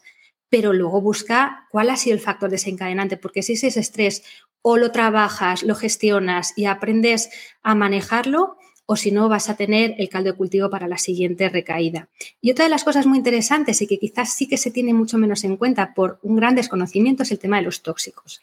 pero 0.50 0.74
luego 0.74 1.02
busca 1.02 1.68
cuál 1.72 1.90
ha 1.90 1.98
sido 1.98 2.16
el 2.16 2.22
factor 2.22 2.50
desencadenante, 2.50 3.18
porque 3.18 3.42
si 3.42 3.54
ese 3.54 3.68
estrés 3.68 4.24
o 4.62 4.78
lo 4.78 4.92
trabajas, 4.92 5.64
lo 5.64 5.76
gestionas 5.76 6.54
y 6.56 6.66
aprendes 6.66 7.30
a 7.62 7.76
manejarlo, 7.76 8.58
o 8.86 8.96
si 8.96 9.12
no 9.12 9.30
vas 9.30 9.50
a 9.50 9.56
tener 9.56 9.96
el 9.98 10.10
caldo 10.10 10.32
de 10.32 10.38
cultivo 10.38 10.70
para 10.70 10.88
la 10.88 10.98
siguiente 10.98 11.50
recaída. 11.50 12.10
Y 12.42 12.52
otra 12.52 12.66
de 12.66 12.70
las 12.70 12.84
cosas 12.84 13.06
muy 13.06 13.18
interesantes 13.18 13.82
y 13.82 13.88
que 13.88 13.98
quizás 13.98 14.34
sí 14.34 14.48
que 14.48 14.58
se 14.58 14.72
tiene 14.72 14.94
mucho 14.94 15.18
menos 15.18 15.44
en 15.44 15.58
cuenta 15.58 15.94
por 15.94 16.20
un 16.22 16.36
gran 16.36 16.56
desconocimiento 16.56 17.24
es 17.24 17.32
el 17.32 17.40
tema 17.40 17.58
de 17.58 17.64
los 17.64 17.82
tóxicos. 17.82 18.42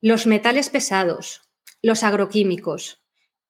Los 0.00 0.26
metales 0.26 0.68
pesados, 0.68 1.42
los 1.82 2.04
agroquímicos, 2.04 3.02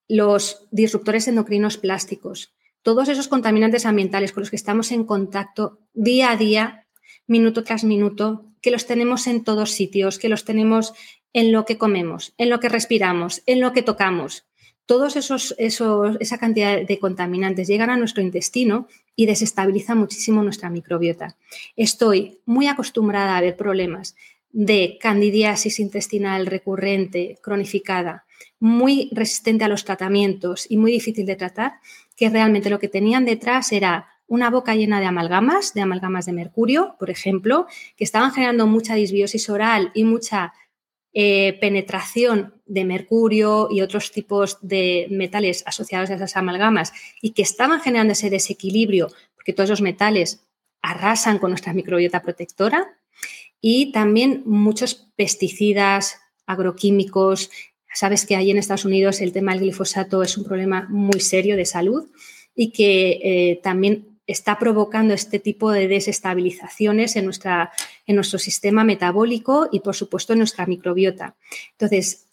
los 0.09 0.66
disruptores 0.71 1.29
endocrinos 1.29 1.77
plásticos, 1.77 2.55
todos 2.83 3.09
esos 3.09 3.29
contaminantes 3.29 3.87
ambientales 3.87 4.33
con 4.33 4.40
los 4.40 4.51
que 4.51 4.57
estamos 4.57 4.90
en 4.90 5.05
contacto 5.05 5.79
día 5.92 6.33
a 6.33 6.37
día, 6.37 6.87
minuto 7.27 7.62
tras 7.62 7.85
minuto, 7.85 8.47
que 8.61 8.71
los 8.71 8.87
tenemos 8.87 9.27
en 9.27 9.45
todos 9.45 9.71
sitios, 9.71 10.18
que 10.18 10.29
los 10.29 10.45
tenemos 10.45 10.95
en 11.33 11.53
lo 11.53 11.64
que 11.64 11.79
comemos, 11.79 12.35
en 12.38 12.51
lo 12.51 12.61
que 12.61 12.68
respiramos, 12.68 13.42
en 13.47 13.61
lo 13.61 13.73
que 13.73 13.83
tocamos. 13.83 14.47
Todos 14.85 15.14
esos, 15.16 15.55
esa 15.59 16.38
cantidad 16.38 16.83
de 16.83 16.99
contaminantes 16.99 17.68
llegan 17.68 17.90
a 17.90 17.97
nuestro 17.97 18.23
intestino 18.23 18.88
y 19.14 19.27
desestabilizan 19.27 19.99
muchísimo 19.99 20.42
nuestra 20.42 20.71
microbiota. 20.71 21.37
Estoy 21.77 22.40
muy 22.47 22.66
acostumbrada 22.66 23.37
a 23.37 23.40
ver 23.40 23.57
problemas 23.57 24.16
de 24.52 24.98
candidiasis 25.00 25.80
intestinal 25.80 26.46
recurrente, 26.46 27.38
cronificada, 27.42 28.26
muy 28.60 29.08
resistente 29.12 29.64
a 29.64 29.68
los 29.68 29.84
tratamientos 29.84 30.66
y 30.68 30.76
muy 30.76 30.92
difícil 30.92 31.26
de 31.26 31.36
tratar, 31.36 31.74
que 32.16 32.28
realmente 32.28 32.70
lo 32.70 32.78
que 32.78 32.88
tenían 32.88 33.24
detrás 33.24 33.72
era 33.72 34.08
una 34.26 34.50
boca 34.50 34.74
llena 34.74 35.00
de 35.00 35.06
amalgamas, 35.06 35.74
de 35.74 35.80
amalgamas 35.80 36.26
de 36.26 36.32
mercurio, 36.32 36.96
por 36.98 37.10
ejemplo, 37.10 37.66
que 37.96 38.04
estaban 38.04 38.32
generando 38.32 38.66
mucha 38.66 38.94
disbiosis 38.94 39.50
oral 39.50 39.90
y 39.94 40.04
mucha 40.04 40.52
eh, 41.12 41.58
penetración 41.60 42.54
de 42.64 42.84
mercurio 42.84 43.68
y 43.70 43.82
otros 43.82 44.12
tipos 44.12 44.58
de 44.62 45.06
metales 45.10 45.62
asociados 45.66 46.08
a 46.08 46.14
esas 46.14 46.36
amalgamas 46.36 46.94
y 47.20 47.32
que 47.32 47.42
estaban 47.42 47.80
generando 47.80 48.12
ese 48.12 48.30
desequilibrio, 48.30 49.08
porque 49.34 49.52
todos 49.52 49.68
los 49.68 49.82
metales 49.82 50.46
arrasan 50.80 51.38
con 51.38 51.50
nuestra 51.50 51.74
microbiota 51.74 52.22
protectora, 52.22 52.96
y 53.62 53.92
también 53.92 54.42
muchos 54.44 55.09
pesticidas, 55.16 56.18
agroquímicos. 56.44 57.51
Sabes 57.94 58.27
que 58.27 58.37
ahí 58.37 58.51
en 58.51 58.59
Estados 58.59 58.85
Unidos 58.85 59.20
el 59.20 59.33
tema 59.33 59.53
del 59.53 59.62
glifosato 59.62 60.22
es 60.22 60.37
un 60.37 60.44
problema 60.44 60.87
muy 60.90 61.20
serio 61.20 61.57
de 61.57 61.64
salud 61.64 62.11
y 62.55 62.72
que 62.72 63.20
eh, 63.22 63.61
también 63.62 64.18
está 64.27 64.59
provocando 64.59 65.14
este 65.14 65.38
tipo 65.38 65.70
de 65.70 65.88
desestabilizaciones 65.88 67.16
en, 67.16 67.25
nuestra, 67.25 67.72
en 68.07 68.16
nuestro 68.16 68.38
sistema 68.38 68.83
metabólico 68.85 69.68
y, 69.70 69.81
por 69.81 69.94
supuesto, 69.94 70.33
en 70.33 70.40
nuestra 70.40 70.66
microbiota. 70.66 71.37
Entonces, 71.72 72.29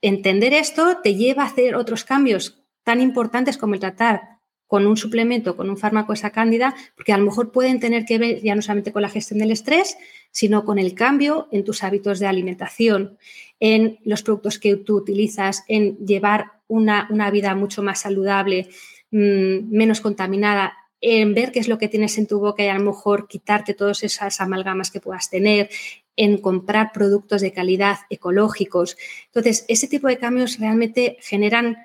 entender 0.00 0.54
esto 0.54 0.98
te 1.02 1.16
lleva 1.16 1.42
a 1.42 1.46
hacer 1.46 1.74
otros 1.74 2.04
cambios 2.04 2.62
tan 2.84 3.00
importantes 3.00 3.58
como 3.58 3.74
el 3.74 3.80
tratar 3.80 4.38
con 4.68 4.86
un 4.86 4.96
suplemento, 4.96 5.56
con 5.56 5.70
un 5.70 5.78
fármaco 5.78 6.12
esa 6.12 6.30
cándida, 6.30 6.74
porque 6.94 7.12
a 7.12 7.18
lo 7.18 7.24
mejor 7.24 7.50
pueden 7.50 7.80
tener 7.80 8.04
que 8.04 8.18
ver 8.18 8.42
ya 8.42 8.54
no 8.54 8.62
solamente 8.62 8.92
con 8.92 9.02
la 9.02 9.08
gestión 9.08 9.40
del 9.40 9.50
estrés, 9.50 9.96
sino 10.30 10.64
con 10.64 10.78
el 10.78 10.94
cambio 10.94 11.48
en 11.50 11.64
tus 11.64 11.82
hábitos 11.82 12.18
de 12.18 12.26
alimentación, 12.26 13.18
en 13.60 13.98
los 14.04 14.22
productos 14.22 14.58
que 14.58 14.76
tú 14.76 14.96
utilizas, 14.96 15.64
en 15.68 15.96
llevar 15.98 16.52
una, 16.68 17.30
vida 17.30 17.54
mucho 17.54 17.82
más 17.82 18.00
saludable, 18.00 18.68
mm, 19.10 19.70
menos 19.70 20.00
contaminada, 20.00 20.74
en 21.00 21.34
ver 21.34 21.52
qué 21.52 21.60
es 21.60 21.68
lo 21.68 21.78
que 21.78 21.88
tienes 21.88 22.18
en 22.18 22.26
tu 22.26 22.40
boca 22.40 22.62
y 22.62 22.68
a 22.68 22.78
lo 22.78 22.84
mejor 22.84 23.28
quitarte 23.28 23.74
todas 23.74 24.02
esas 24.02 24.40
amalgamas 24.40 24.90
que 24.90 25.00
puedas 25.00 25.30
tener, 25.30 25.70
en 26.16 26.38
comprar 26.38 26.90
productos 26.92 27.40
de 27.40 27.52
calidad 27.52 27.98
ecológicos. 28.10 28.96
Entonces, 29.26 29.64
ese 29.68 29.86
tipo 29.86 30.08
de 30.08 30.18
cambios 30.18 30.58
realmente 30.58 31.16
generan 31.20 31.76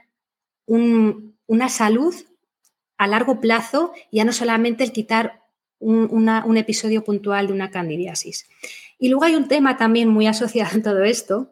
una 0.66 1.70
salud 1.70 2.16
a 2.98 3.08
largo 3.08 3.40
plazo, 3.40 3.94
ya 4.12 4.26
no 4.26 4.34
solamente 4.34 4.84
el 4.84 4.92
quitar 4.92 5.43
un, 5.84 6.58
episodio 6.58 7.04
puntual 7.04 7.48
de 7.48 7.54
una 7.54 7.72
candidiasis. 7.72 8.48
Y 9.00 9.10
luego 9.10 9.26
hay 9.26 9.36
un 9.36 9.48
tema 9.48 9.78
también 9.78 10.10
muy 10.10 10.28
asociado 10.28 10.78
a 10.78 10.82
todo 10.82 11.04
esto, 11.04 11.52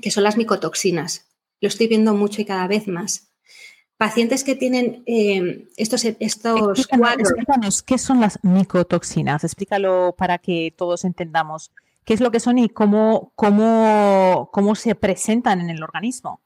que 0.00 0.10
son 0.10 0.24
las 0.24 0.36
micotoxinas. 0.36 1.26
Lo 1.60 1.68
estoy 1.68 1.86
viendo 1.86 2.14
mucho 2.14 2.42
y 2.42 2.44
cada 2.44 2.66
vez 2.66 2.88
más. 2.88 3.28
Pacientes 3.96 4.42
que 4.42 4.56
tienen 4.56 5.02
eh, 5.06 5.68
estos, 5.76 6.04
estos 6.04 6.86
cuadros. 6.86 7.82
¿qué 7.82 7.98
son 7.98 8.20
las 8.20 8.38
micotoxinas? 8.42 9.44
Explícalo 9.44 10.14
para 10.16 10.38
que 10.38 10.74
todos 10.76 11.04
entendamos 11.04 11.70
qué 12.04 12.14
es 12.14 12.20
lo 12.20 12.30
que 12.30 12.40
son 12.40 12.58
y 12.58 12.68
cómo, 12.68 13.32
cómo, 13.36 14.50
cómo 14.52 14.74
se 14.74 14.94
presentan 14.94 15.60
en 15.60 15.70
el 15.70 15.82
organismo. 15.82 16.40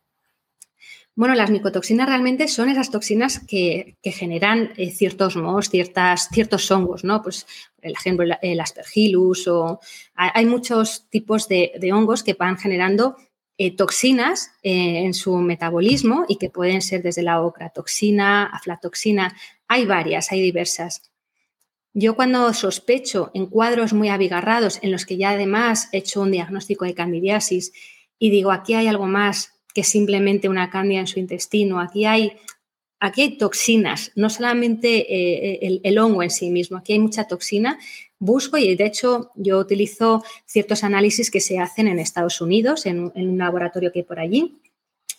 Bueno, 1.16 1.34
las 1.34 1.48
micotoxinas 1.48 2.06
realmente 2.06 2.46
son 2.46 2.68
esas 2.68 2.90
toxinas 2.90 3.40
que, 3.40 3.96
generan 4.02 4.74
eh, 4.76 4.90
ciertos 4.90 5.34
mohos, 5.34 5.70
ciertas, 5.70 6.28
ciertos 6.30 6.70
hongos, 6.70 7.04
¿no? 7.04 7.22
Pues, 7.22 7.46
por 7.74 7.90
ejemplo, 7.90 8.36
el 8.42 8.60
aspergillus 8.60 9.48
o 9.48 9.80
hay 10.14 10.44
muchos 10.44 11.08
tipos 11.08 11.48
de, 11.48 11.72
hongos 11.90 12.22
que 12.22 12.34
van 12.34 12.58
generando 12.58 13.16
eh, 13.56 13.74
toxinas 13.74 14.50
eh, 14.62 15.04
en 15.06 15.14
su 15.14 15.38
metabolismo 15.38 16.26
y 16.28 16.36
que 16.36 16.50
pueden 16.50 16.82
ser 16.82 17.02
desde 17.02 17.22
la 17.22 17.40
ocratoxina, 17.40 18.44
aflatoxina. 18.44 19.34
Hay 19.68 19.86
varias, 19.86 20.30
hay 20.32 20.42
diversas. 20.42 21.00
Yo 21.94 22.14
cuando 22.14 22.52
sospecho 22.52 23.30
en 23.32 23.46
cuadros 23.46 23.94
muy 23.94 24.10
abigarrados 24.10 24.80
en 24.82 24.92
los 24.92 25.06
que 25.06 25.16
ya 25.16 25.30
además 25.30 25.88
he 25.92 25.98
hecho 25.98 26.20
un 26.20 26.30
diagnóstico 26.30 26.84
de 26.84 26.92
candidiasis 26.92 27.72
y 28.18 28.28
digo, 28.28 28.50
aquí 28.50 28.74
hay 28.74 28.86
algo 28.86 29.06
más, 29.06 29.55
que 29.76 29.84
simplemente 29.84 30.48
una 30.48 30.70
cándida 30.70 31.00
en 31.00 31.06
su 31.06 31.18
intestino. 31.18 31.80
Aquí 31.80 32.06
hay, 32.06 32.32
aquí 32.98 33.20
hay 33.20 33.36
toxinas, 33.36 34.10
no 34.14 34.30
solamente 34.30 34.88
eh, 35.06 35.80
el, 35.84 35.98
hongo 35.98 36.22
en 36.22 36.30
sí 36.30 36.48
mismo, 36.48 36.78
aquí 36.78 36.94
hay 36.94 36.98
mucha 36.98 37.24
toxina. 37.24 37.78
Busco 38.18 38.56
y 38.56 38.74
de 38.74 38.86
hecho 38.86 39.32
yo 39.34 39.58
utilizo 39.58 40.24
ciertos 40.46 40.82
análisis 40.82 41.30
que 41.30 41.42
se 41.42 41.58
hacen 41.58 41.88
en 41.88 41.98
Estados 41.98 42.40
Unidos, 42.40 42.86
en, 42.86 43.12
un 43.14 43.36
laboratorio 43.36 43.92
que 43.92 43.98
hay 43.98 44.04
por 44.06 44.18
allí, 44.18 44.56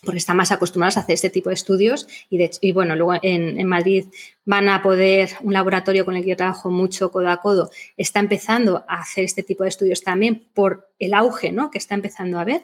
porque 0.02 0.18
están 0.18 0.36
más 0.36 0.50
acostumbrados 0.50 0.96
a 0.96 1.00
hacer 1.02 1.14
este 1.14 1.30
tipo 1.30 1.50
de 1.50 1.54
estudios 1.54 2.08
y, 2.28 2.38
de, 2.38 2.50
y 2.60 2.72
bueno, 2.72 2.96
luego 2.96 3.14
en, 3.22 3.64
Madrid 3.64 4.06
van 4.44 4.68
a 4.68 4.82
poder, 4.82 5.30
un 5.40 5.52
laboratorio 5.52 6.04
con 6.04 6.16
el 6.16 6.24
que 6.24 6.30
yo 6.30 6.36
trabajo 6.36 6.68
mucho 6.72 7.12
codo 7.12 7.28
a 7.28 7.40
codo, 7.40 7.70
está 7.96 8.18
empezando 8.18 8.84
a 8.88 9.02
hacer 9.02 9.22
este 9.22 9.44
tipo 9.44 9.62
de 9.62 9.68
estudios 9.68 10.02
también 10.02 10.48
por 10.52 10.88
el 10.98 11.14
auge 11.14 11.52
¿no? 11.52 11.70
que 11.70 11.78
está 11.78 11.94
empezando 11.94 12.40
a 12.40 12.44
ver. 12.44 12.62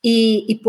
Y, 0.00 0.62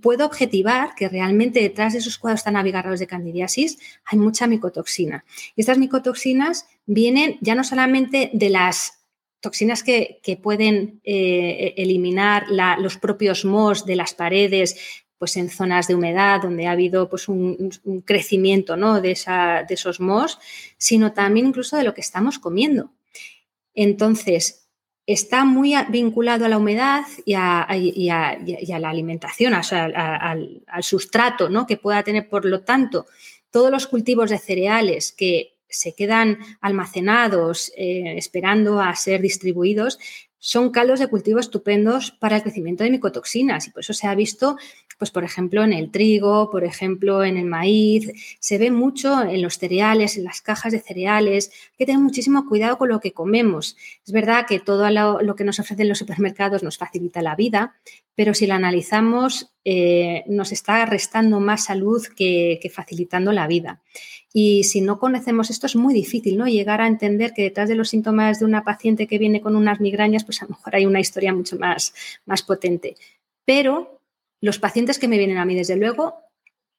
puedo 0.00 0.24
objetivar 0.26 0.94
que 0.94 1.08
realmente 1.08 1.60
detrás 1.60 1.92
de 1.92 1.98
esos 1.98 2.18
cuadros 2.18 2.44
tan 2.44 2.56
abigarrados 2.56 3.00
de 3.00 3.06
candidiasis 3.06 3.78
hay 4.04 4.18
mucha 4.18 4.46
micotoxina. 4.46 5.24
Y 5.56 5.62
estas 5.62 5.78
micotoxinas 5.78 6.66
vienen 6.86 7.36
ya 7.40 7.54
no 7.54 7.64
solamente 7.64 8.30
de 8.32 8.48
las 8.50 9.00
toxinas 9.40 9.82
que, 9.82 10.20
pueden 10.42 11.00
eh, 11.02 11.74
eliminar 11.76 12.46
los 12.78 12.96
propios 12.96 13.44
mos 13.44 13.86
de 13.86 13.96
las 13.96 14.14
paredes, 14.14 14.76
pues 15.18 15.36
en 15.36 15.50
zonas 15.50 15.86
de 15.86 15.94
humedad 15.94 16.40
donde 16.40 16.66
ha 16.66 16.70
habido 16.70 17.10
pues 17.10 17.28
un, 17.28 17.70
crecimiento 18.06 18.76
¿no? 18.76 19.00
de, 19.00 19.18
de 19.68 19.74
esos 19.74 20.00
mos, 20.00 20.38
sino 20.78 21.12
también 21.12 21.48
incluso 21.48 21.76
de 21.76 21.84
lo 21.84 21.92
que 21.92 22.00
estamos 22.00 22.38
comiendo. 22.38 22.92
Entonces, 23.74 24.69
está 25.12 25.44
muy 25.44 25.74
vinculado 25.88 26.44
a 26.44 26.48
la 26.48 26.58
humedad 26.58 27.04
y 27.24 27.34
a, 27.34 27.66
la 27.68 28.90
alimentación, 28.90 29.54
al, 29.54 30.62
sustrato 30.82 31.48
¿no? 31.48 31.66
que 31.66 31.76
pueda 31.76 32.02
tener. 32.02 32.28
Por 32.28 32.44
lo 32.44 32.62
tanto, 32.62 33.06
todos 33.50 33.70
los 33.70 33.86
cultivos 33.86 34.30
de 34.30 34.38
cereales 34.38 35.12
que 35.12 35.56
se 35.68 35.94
quedan 35.94 36.38
almacenados 36.60 37.72
eh, 37.76 38.14
esperando 38.16 38.80
a 38.80 38.94
ser 38.94 39.20
distribuidos 39.20 39.98
son 40.40 40.70
caldos 40.70 40.98
de 40.98 41.06
cultivo 41.06 41.38
estupendos 41.38 42.10
para 42.10 42.36
el 42.36 42.42
crecimiento 42.42 42.82
de 42.82 42.90
micotoxinas 42.90 43.68
y 43.68 43.70
por 43.70 43.82
eso 43.82 43.92
se 43.92 44.08
ha 44.08 44.14
visto 44.16 44.56
pues 45.00 45.10
por 45.10 45.24
ejemplo 45.24 45.64
en 45.64 45.72
el 45.72 45.90
trigo, 45.90 46.50
por 46.50 46.62
ejemplo 46.62 47.24
en 47.24 47.38
el 47.38 47.46
maíz, 47.46 48.12
se 48.38 48.58
ve 48.58 48.70
mucho 48.70 49.22
en 49.22 49.40
los 49.40 49.56
cereales, 49.56 50.18
en 50.18 50.24
las 50.24 50.42
cajas 50.42 50.72
de 50.72 50.78
cereales, 50.78 51.50
hay 51.72 51.78
que 51.78 51.86
tener 51.86 52.02
muchísimo 52.02 52.46
cuidado 52.46 52.76
con 52.76 52.90
lo 52.90 53.00
que 53.00 53.12
comemos. 53.12 53.78
Es 54.06 54.12
verdad 54.12 54.44
que 54.46 54.60
todo 54.60 54.90
lo, 54.90 55.34
que 55.36 55.44
nos 55.44 55.58
ofrecen 55.58 55.88
los 55.88 55.96
supermercados 55.96 56.62
nos 56.62 56.76
facilita 56.76 57.22
la 57.22 57.34
vida, 57.34 57.76
pero 58.14 58.34
si 58.34 58.46
lo 58.46 58.52
analizamos 58.52 59.54
eh, 59.64 60.24
nos 60.26 60.52
está 60.52 60.86
restando 60.86 61.40
más 61.40 61.64
salud 61.64 62.06
que, 62.16 62.60
facilitando 62.72 63.32
la 63.32 63.46
vida. 63.46 63.82
Y 64.32 64.64
si 64.64 64.80
no 64.80 64.98
conocemos 64.98 65.50
esto 65.50 65.66
es 65.66 65.76
muy 65.76 65.92
difícil, 65.92 66.38
¿no? 66.38 66.46
Llegar 66.46 66.80
a 66.80 66.86
entender 66.86 67.32
que 67.34 67.42
detrás 67.42 67.68
de 67.68 67.74
los 67.74 67.90
síntomas 67.90 68.38
de 68.38 68.44
una 68.46 68.64
paciente 68.64 69.06
que 69.06 69.18
viene 69.18 69.40
con 69.40 69.56
unas 69.56 69.80
migrañas, 69.80 70.24
pues 70.24 70.40
a 70.40 70.46
lo 70.46 70.50
mejor 70.50 70.76
hay 70.76 70.86
una 70.86 71.00
historia 71.00 71.34
mucho 71.34 71.58
más, 71.58 71.92
más 72.26 72.42
potente. 72.42 72.96
Pero 73.44 74.00
los 74.40 74.58
pacientes 74.58 74.98
que 74.98 75.08
me 75.08 75.18
vienen 75.18 75.38
a 75.38 75.44
mí, 75.44 75.54
desde 75.54 75.76
luego, 75.76 76.14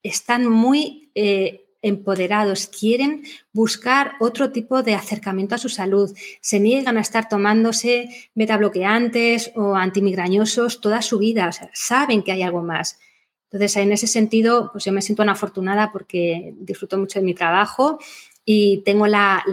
están 0.01 0.49
muy 0.49 1.11
eh, 1.13 1.65
empoderados, 1.81 2.67
quieren 2.67 3.23
buscar 3.53 4.13
otro 4.19 4.51
tipo 4.51 4.83
de 4.83 4.95
acercamiento 4.95 5.55
a 5.55 5.57
su 5.57 5.69
salud, 5.69 6.15
se 6.41 6.59
niegan 6.59 6.97
a 6.97 7.01
estar 7.01 7.27
tomándose 7.27 8.29
metabloqueantes 8.35 9.51
o 9.55 9.75
antimigrañosos 9.75 10.81
toda 10.81 11.01
su 11.01 11.17
vida, 11.17 11.47
o 11.47 11.51
sea, 11.51 11.69
saben 11.73 12.23
que 12.23 12.31
hay 12.31 12.43
algo 12.43 12.61
más. 12.61 12.99
Entonces, 13.51 13.75
en 13.77 13.91
ese 13.91 14.07
sentido, 14.07 14.69
pues 14.71 14.85
yo 14.85 14.93
me 14.93 15.01
siento 15.01 15.23
una 15.23 15.33
afortunada 15.33 15.91
porque 15.91 16.53
disfruto 16.57 16.97
mucho 16.97 17.19
de 17.19 17.25
mi 17.25 17.33
trabajo 17.33 17.99
y 18.45 18.81
tengo 18.85 19.07
la, 19.07 19.43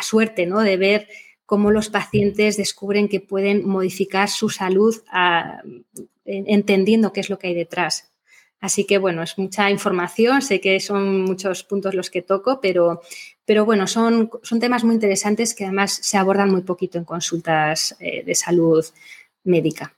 suerte 0.00 0.46
¿no? 0.46 0.60
de 0.60 0.76
ver 0.76 1.08
cómo 1.44 1.70
los 1.70 1.90
pacientes 1.90 2.56
descubren 2.56 3.08
que 3.08 3.20
pueden 3.20 3.66
modificar 3.66 4.28
su 4.28 4.48
salud 4.48 4.96
a, 5.10 5.62
entendiendo 6.24 7.12
qué 7.12 7.20
es 7.20 7.30
lo 7.30 7.38
que 7.38 7.48
hay 7.48 7.54
detrás. 7.54 8.10
Así 8.60 8.84
que 8.84 8.98
bueno, 8.98 9.22
es 9.22 9.38
mucha 9.38 9.70
información, 9.70 10.42
sé 10.42 10.60
que 10.60 10.80
son 10.80 11.22
muchos 11.22 11.62
puntos 11.64 11.94
los 11.94 12.10
que 12.10 12.22
toco, 12.22 12.60
pero, 12.60 13.02
pero 13.44 13.64
bueno, 13.64 13.86
son, 13.86 14.30
son 14.42 14.58
temas 14.58 14.82
muy 14.84 14.94
interesantes 14.94 15.54
que 15.54 15.64
además 15.64 15.92
se 16.02 16.18
abordan 16.18 16.50
muy 16.50 16.62
poquito 16.62 16.98
en 16.98 17.04
consultas 17.04 17.96
eh, 18.00 18.24
de 18.24 18.34
salud 18.34 18.84
médica. 19.44 19.97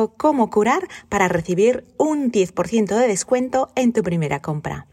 cómo 0.09 0.49
curar 0.49 0.87
para 1.09 1.27
recibir 1.27 1.85
un 1.97 2.31
10% 2.31 2.95
de 2.95 3.07
descuento 3.07 3.69
en 3.75 3.93
tu 3.93 4.03
primera 4.03 4.41
compra. 4.41 4.87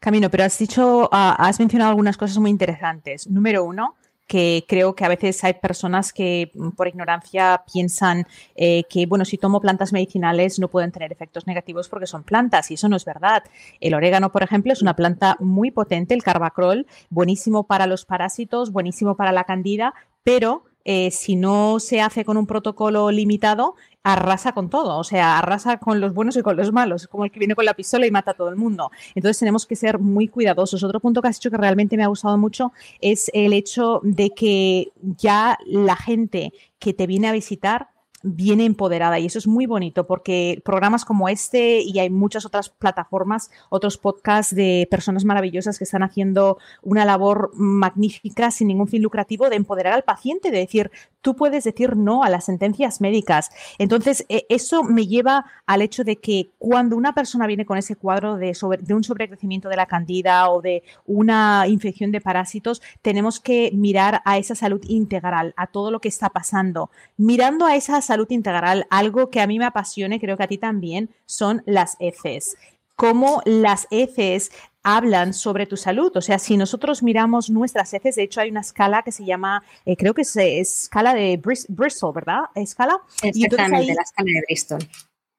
Camino, 0.00 0.30
pero 0.30 0.44
has 0.44 0.58
dicho, 0.58 1.08
ah, 1.12 1.36
has 1.38 1.58
mencionado 1.58 1.90
algunas 1.90 2.16
cosas 2.16 2.38
muy 2.38 2.50
interesantes. 2.50 3.28
Número 3.28 3.64
uno, 3.64 3.96
que 4.28 4.66
creo 4.68 4.94
que 4.94 5.04
a 5.04 5.08
veces 5.08 5.42
hay 5.42 5.54
personas 5.54 6.12
que 6.12 6.52
mm, 6.54 6.70
por 6.70 6.86
ignorancia 6.86 7.64
piensan 7.72 8.26
eh, 8.54 8.84
que, 8.88 9.06
bueno, 9.06 9.24
si 9.24 9.38
tomo 9.38 9.60
plantas 9.60 9.92
medicinales 9.92 10.58
no 10.60 10.68
pueden 10.68 10.92
tener 10.92 11.10
efectos 11.10 11.46
negativos 11.46 11.88
porque 11.88 12.06
son 12.06 12.22
plantas 12.22 12.70
y 12.70 12.74
eso 12.74 12.88
no 12.88 12.96
es 12.96 13.04
verdad. 13.04 13.42
El 13.80 13.94
orégano, 13.94 14.30
por 14.30 14.42
ejemplo, 14.42 14.72
es 14.72 14.82
una 14.82 14.94
planta 14.94 15.36
muy 15.40 15.70
potente, 15.70 16.14
el 16.14 16.22
carbacrol, 16.22 16.86
buenísimo 17.08 17.66
para 17.66 17.86
los 17.86 18.04
parásitos, 18.04 18.70
buenísimo 18.70 19.16
para 19.16 19.32
la 19.32 19.44
candida, 19.44 19.94
pero 20.22 20.64
eh, 20.90 21.10
si 21.10 21.36
no 21.36 21.80
se 21.80 22.00
hace 22.00 22.24
con 22.24 22.38
un 22.38 22.46
protocolo 22.46 23.10
limitado, 23.10 23.74
arrasa 24.02 24.52
con 24.52 24.70
todo, 24.70 24.96
o 24.96 25.04
sea, 25.04 25.36
arrasa 25.36 25.76
con 25.76 26.00
los 26.00 26.14
buenos 26.14 26.34
y 26.38 26.40
con 26.40 26.56
los 26.56 26.72
malos, 26.72 27.02
es 27.02 27.08
como 27.08 27.26
el 27.26 27.30
que 27.30 27.38
viene 27.38 27.54
con 27.54 27.66
la 27.66 27.74
pistola 27.74 28.06
y 28.06 28.10
mata 28.10 28.30
a 28.30 28.34
todo 28.34 28.48
el 28.48 28.56
mundo. 28.56 28.90
Entonces 29.14 29.38
tenemos 29.38 29.66
que 29.66 29.76
ser 29.76 29.98
muy 29.98 30.28
cuidadosos. 30.28 30.82
Otro 30.82 30.98
punto 30.98 31.20
que 31.20 31.28
has 31.28 31.36
dicho 31.36 31.50
que 31.50 31.58
realmente 31.58 31.98
me 31.98 32.04
ha 32.04 32.06
gustado 32.06 32.38
mucho 32.38 32.72
es 33.02 33.30
el 33.34 33.52
hecho 33.52 34.00
de 34.02 34.30
que 34.30 34.90
ya 35.02 35.58
la 35.66 35.94
gente 35.94 36.54
que 36.78 36.94
te 36.94 37.06
viene 37.06 37.28
a 37.28 37.32
visitar 37.32 37.88
viene 38.22 38.64
empoderada 38.64 39.18
y 39.18 39.26
eso 39.26 39.38
es 39.38 39.46
muy 39.46 39.66
bonito 39.66 40.06
porque 40.06 40.60
programas 40.64 41.04
como 41.04 41.28
este 41.28 41.80
y 41.80 41.98
hay 41.98 42.10
muchas 42.10 42.44
otras 42.44 42.68
plataformas, 42.68 43.50
otros 43.70 43.98
podcasts 43.98 44.54
de 44.54 44.88
personas 44.90 45.24
maravillosas 45.24 45.78
que 45.78 45.84
están 45.84 46.02
haciendo 46.02 46.58
una 46.82 47.04
labor 47.04 47.50
magnífica 47.54 48.50
sin 48.50 48.68
ningún 48.68 48.88
fin 48.88 49.02
lucrativo 49.02 49.48
de 49.48 49.56
empoderar 49.56 49.92
al 49.92 50.02
paciente, 50.02 50.50
de 50.50 50.58
decir, 50.58 50.90
tú 51.20 51.34
puedes 51.36 51.64
decir 51.64 51.96
no 51.96 52.22
a 52.22 52.30
las 52.30 52.44
sentencias 52.44 53.00
médicas. 53.00 53.50
Entonces, 53.78 54.24
e, 54.28 54.46
eso 54.48 54.84
me 54.84 55.06
lleva 55.06 55.46
al 55.66 55.82
hecho 55.82 56.04
de 56.04 56.16
que 56.16 56.50
cuando 56.58 56.96
una 56.96 57.14
persona 57.14 57.46
viene 57.46 57.66
con 57.66 57.78
ese 57.78 57.96
cuadro 57.96 58.36
de, 58.36 58.56
de 58.80 58.94
un 58.94 59.04
sobrecrecimiento 59.04 59.68
de 59.68 59.76
la 59.76 59.86
candida 59.86 60.50
o 60.50 60.60
de 60.60 60.82
una 61.06 61.66
infección 61.66 62.12
de 62.12 62.20
parásitos, 62.20 62.82
tenemos 63.02 63.40
que 63.40 63.70
mirar 63.72 64.22
a 64.24 64.38
esa 64.38 64.54
salud 64.54 64.80
integral, 64.88 65.54
a 65.56 65.66
todo 65.66 65.90
lo 65.90 66.00
que 66.00 66.08
está 66.08 66.30
pasando. 66.30 66.90
Mirando 67.16 67.66
a 67.66 67.76
esa 67.76 68.00
salud 68.02 68.30
integral, 68.30 68.86
algo 68.90 69.30
que 69.30 69.40
a 69.40 69.46
mí 69.46 69.58
me 69.58 69.64
apasiona 69.64 70.18
creo 70.18 70.36
que 70.36 70.44
a 70.44 70.48
ti 70.48 70.58
también, 70.58 71.10
son 71.26 71.62
las 71.66 71.96
heces 71.98 72.56
cómo 72.98 73.42
las 73.44 73.86
heces 73.92 74.50
hablan 74.82 75.32
sobre 75.32 75.66
tu 75.66 75.76
salud. 75.76 76.10
O 76.16 76.20
sea, 76.20 76.40
si 76.40 76.56
nosotros 76.56 77.04
miramos 77.04 77.48
nuestras 77.48 77.94
heces, 77.94 78.16
de 78.16 78.24
hecho 78.24 78.40
hay 78.40 78.50
una 78.50 78.62
escala 78.62 79.04
que 79.04 79.12
se 79.12 79.24
llama, 79.24 79.62
eh, 79.86 79.96
creo 79.96 80.14
que 80.14 80.22
es, 80.22 80.36
escala 80.36 81.14
de 81.14 81.40
Bristol, 81.68 82.12
¿verdad? 82.12 82.40
Escala. 82.56 83.00
Exactamente, 83.22 83.94
la 83.94 84.02
escala 84.02 84.30
de 84.34 84.42
Bristol. 84.48 84.78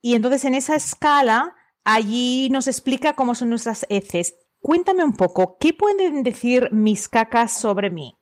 Y 0.01 0.15
entonces 0.15 0.45
en 0.45 0.55
esa 0.55 0.77
escala, 0.77 1.53
allí 1.83 2.47
nos 2.49 2.67
explica 2.67 3.11
cómo 3.13 3.35
son 3.35 3.49
nuestras 3.49 3.85
heces. 3.89 4.35
Cuéntame 4.61 5.03
un 5.03 5.17
poco, 5.17 5.57
¿qué 5.59 5.73
pueden 5.73 6.23
decir 6.23 6.69
mis 6.71 7.09
cacas 7.09 7.51
sobre 7.51 7.89
mí? 7.89 8.15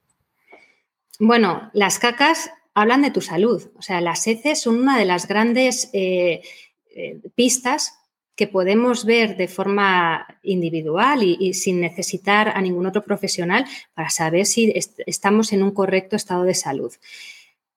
Bueno, 1.19 1.69
las 1.73 1.99
cacas 1.99 2.49
hablan 2.73 3.03
de 3.03 3.11
tu 3.11 3.21
salud. 3.21 3.69
O 3.77 3.83
sea, 3.83 4.01
las 4.01 4.25
heces 4.25 4.61
son 4.61 4.79
una 4.79 4.97
de 4.97 5.05
las 5.05 5.27
grandes 5.27 5.91
eh, 5.93 6.41
eh, 6.95 7.21
pistas 7.35 7.96
que 8.37 8.47
podemos 8.47 9.03
ver 9.03 9.35
de 9.35 9.49
forma 9.49 10.25
individual 10.43 11.23
y, 11.23 11.53
sin 11.53 11.81
necesitar 11.81 12.49
a 12.49 12.61
ningún 12.61 12.85
otro 12.85 13.03
profesional 13.03 13.65
para 13.93 14.09
saber 14.09 14.45
si 14.45 14.73
estamos 15.05 15.51
en 15.51 15.63
un 15.63 15.71
correcto 15.71 16.15
estado 16.15 16.43
de 16.43 16.53
salud. 16.53 16.93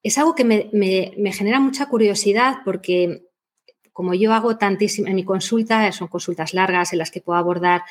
Es 0.02 0.18
algo 0.18 0.34
que 0.36 0.44
me 0.44 1.32
genera 1.32 1.58
mucha 1.58 1.86
curiosidad 1.86 2.58
porque 2.64 3.24
como 4.00 4.14
yo 4.14 4.32
hago 4.32 4.56
tantísimo 4.56 5.08
en 5.08 5.14
mi 5.14 5.24
consulta, 5.24 5.90
son 5.92 6.08
consultas 6.08 6.54
largas 6.54 6.92
en 6.92 6.98
las 7.00 7.10
que 7.10 7.20
puedo 7.20 7.38
abordar 7.38 7.82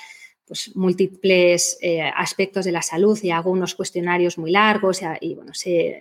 pues, 0.50 0.76
múltiples 0.76 1.78
eh, 1.80 2.02
aspectos 2.02 2.66
de 2.66 2.72
la 2.72 2.82
salud 2.82 3.18
y 3.22 3.30
hago 3.30 3.52
unos 3.52 3.76
cuestionarios 3.76 4.40
muy 4.40 4.50
largos 4.50 5.00
y, 5.22 5.36
bueno, 5.36 5.52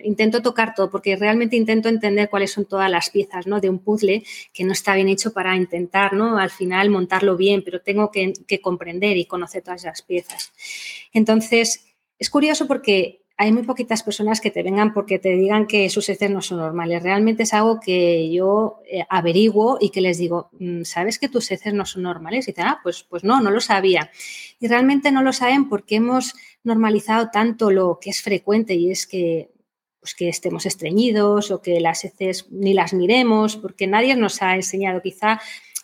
intento 0.03 0.41
tocar 0.41 0.73
todo 0.73 0.89
porque 0.89 1.15
realmente 1.15 1.55
intento 1.55 1.87
entender 1.87 2.31
cuáles 2.31 2.51
son 2.51 2.65
todas 2.65 2.89
las 2.89 3.11
piezas 3.11 3.45
¿no? 3.45 3.61
de 3.61 3.69
un 3.69 3.77
puzzle 3.77 4.23
que 4.51 4.63
no 4.63 4.71
está 4.71 4.95
bien 4.95 5.07
hecho 5.07 5.33
para 5.33 5.55
intentar 5.55 6.13
¿no? 6.13 6.39
al 6.39 6.49
final 6.49 6.89
montarlo 6.89 7.37
bien, 7.37 7.63
pero 7.63 7.79
tengo 7.81 8.09
que, 8.09 8.33
que 8.47 8.59
comprender 8.59 9.17
y 9.17 9.25
conocer 9.25 9.61
todas 9.61 9.83
las 9.83 10.01
piezas. 10.01 10.51
Entonces, 11.13 11.85
es 12.17 12.31
curioso 12.31 12.65
porque 12.65 13.18
hay 13.41 13.53
muy 13.53 13.63
poquitas 13.63 14.03
personas 14.03 14.41
que 14.41 14.51
te 14.51 14.63
vengan 14.63 14.93
porque 14.93 15.17
te 15.17 15.29
digan 15.29 15.65
que 15.65 15.89
sus 15.89 16.09
heces 16.09 16.29
no 16.29 16.41
son 16.41 16.57
normales. 16.57 17.01
Realmente 17.01 17.43
es 17.43 17.53
algo 17.53 17.79
que 17.79 18.29
yo 18.29 18.81
eh, 18.85 19.05
averiguo 19.09 19.77
y 19.79 19.91
que 19.91 20.01
les 20.01 20.17
digo, 20.17 20.49
mm, 20.59 20.83
¿sabes 20.83 21.17
que 21.17 21.29
tus 21.29 21.49
heces 21.49 21.73
no 21.73 21.85
son 21.85 22.01
normales? 22.03 22.45
Y 22.45 22.51
dicen, 22.51 22.65
ah, 22.65 22.81
pues, 22.83 23.03
pues 23.03 23.23
no, 23.23 23.39
no 23.39 23.49
lo 23.49 23.61
sabía. 23.61 24.11
Y 24.59 24.67
realmente 24.67 25.09
no 25.13 25.23
lo 25.23 25.31
saben 25.31 25.69
porque 25.69 25.95
hemos 25.95 26.35
normalizado 26.65 27.29
tanto 27.31 27.71
lo 27.71 27.97
que 28.01 28.09
es 28.09 28.21
frecuente 28.21 28.73
y 28.73 28.91
es 28.91 29.07
que 29.07 29.49
pues 30.01 30.15
que 30.15 30.29
estemos 30.29 30.65
estreñidos 30.65 31.51
o 31.51 31.61
que 31.61 31.79
las 31.79 32.05
heces 32.05 32.47
ni 32.51 32.73
las 32.73 32.93
miremos, 32.93 33.57
porque 33.57 33.87
nadie 33.87 34.15
nos 34.15 34.41
ha 34.41 34.55
enseñado. 34.55 35.01
Quizá 35.01 35.41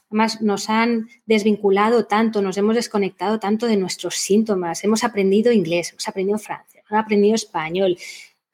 Además, 0.10 0.42
nos 0.42 0.70
han 0.70 1.10
desvinculado 1.26 2.06
tanto, 2.06 2.42
nos 2.42 2.58
hemos 2.58 2.76
desconectado 2.76 3.40
tanto 3.40 3.66
de 3.68 3.78
nuestros 3.78 4.16
síntomas. 4.16 4.84
Hemos 4.84 5.04
aprendido 5.04 5.52
inglés, 5.52 5.92
hemos 5.92 6.08
aprendido 6.08 6.38
francés, 6.38 6.84
hemos 6.88 7.04
aprendido 7.04 7.36
español, 7.36 7.98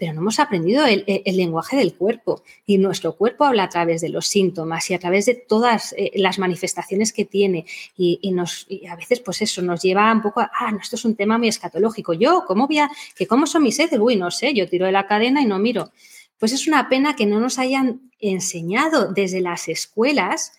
pero 0.02 0.14
no 0.14 0.22
hemos 0.22 0.40
aprendido 0.40 0.84
el, 0.88 1.06
lenguaje 1.26 1.78
del 1.78 1.94
cuerpo. 1.94 2.42
Y 2.66 2.80
nuestro 2.80 3.16
cuerpo 3.16 3.46
habla 3.46 3.66
a 3.66 3.70
través 3.70 4.02
de 4.02 4.10
los 4.10 4.26
síntomas 4.26 4.90
y 4.90 4.96
a 4.96 5.00
través 5.00 5.28
de 5.28 5.36
todas 5.36 5.94
eh, 5.96 6.12
las 6.16 6.40
manifestaciones 6.40 7.14
que 7.14 7.26
tiene. 7.26 7.68
Y, 7.96 8.32
nos, 8.32 8.66
a 8.90 8.96
veces, 8.96 9.20
pues 9.20 9.44
eso, 9.44 9.62
nos 9.62 9.84
lleva 9.84 10.12
un 10.12 10.24
poco 10.24 10.40
a, 10.40 10.50
ah, 10.60 10.72
no, 10.72 10.80
esto 10.80 10.96
es 10.96 11.06
un 11.06 11.16
tema 11.16 11.38
muy 11.38 11.50
escatológico. 11.50 12.14
Yo, 12.14 12.46
¿cómo 12.48 12.66
voy 12.66 12.80
a, 12.80 12.90
que 13.16 13.28
cómo 13.28 13.46
son 13.46 13.62
mis 13.62 13.78
heces? 13.78 14.00
Uy, 14.00 14.16
no 14.16 14.32
sé, 14.32 14.56
yo 14.56 14.68
tiro 14.68 14.88
de 14.88 14.92
la 14.92 15.06
cadena 15.06 15.40
y 15.40 15.46
no 15.46 15.60
miro. 15.60 15.92
Pues 16.40 16.52
es 16.52 16.68
una 16.68 16.90
pena 16.90 17.16
que 17.16 17.28
no 17.28 17.40
nos 17.40 17.60
hayan 17.60 18.10
enseñado 18.20 19.14
desde 19.14 19.42
las 19.42 19.68
escuelas 19.68 20.54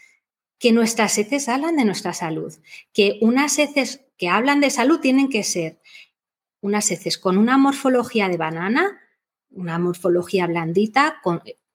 que 0.62 0.70
nuestras 0.70 1.18
heces 1.18 1.48
hablan 1.48 1.77
de 1.77 1.85
nuestra 1.85 2.12
salud, 2.12 2.55
que 2.92 3.18
unas 3.20 3.59
heces 3.59 4.05
que 4.16 4.29
hablan 4.29 4.61
de 4.61 4.70
salud 4.70 5.01
tienen 5.01 5.29
que 5.29 5.42
ser 5.42 5.81
unas 6.61 6.88
heces 6.92 7.18
con 7.18 7.37
una 7.37 7.59
morfología 7.59 8.29
de 8.29 8.37
banana, 8.37 9.01
una 9.51 9.81
morfología 9.81 10.46
blandita, 10.46 11.16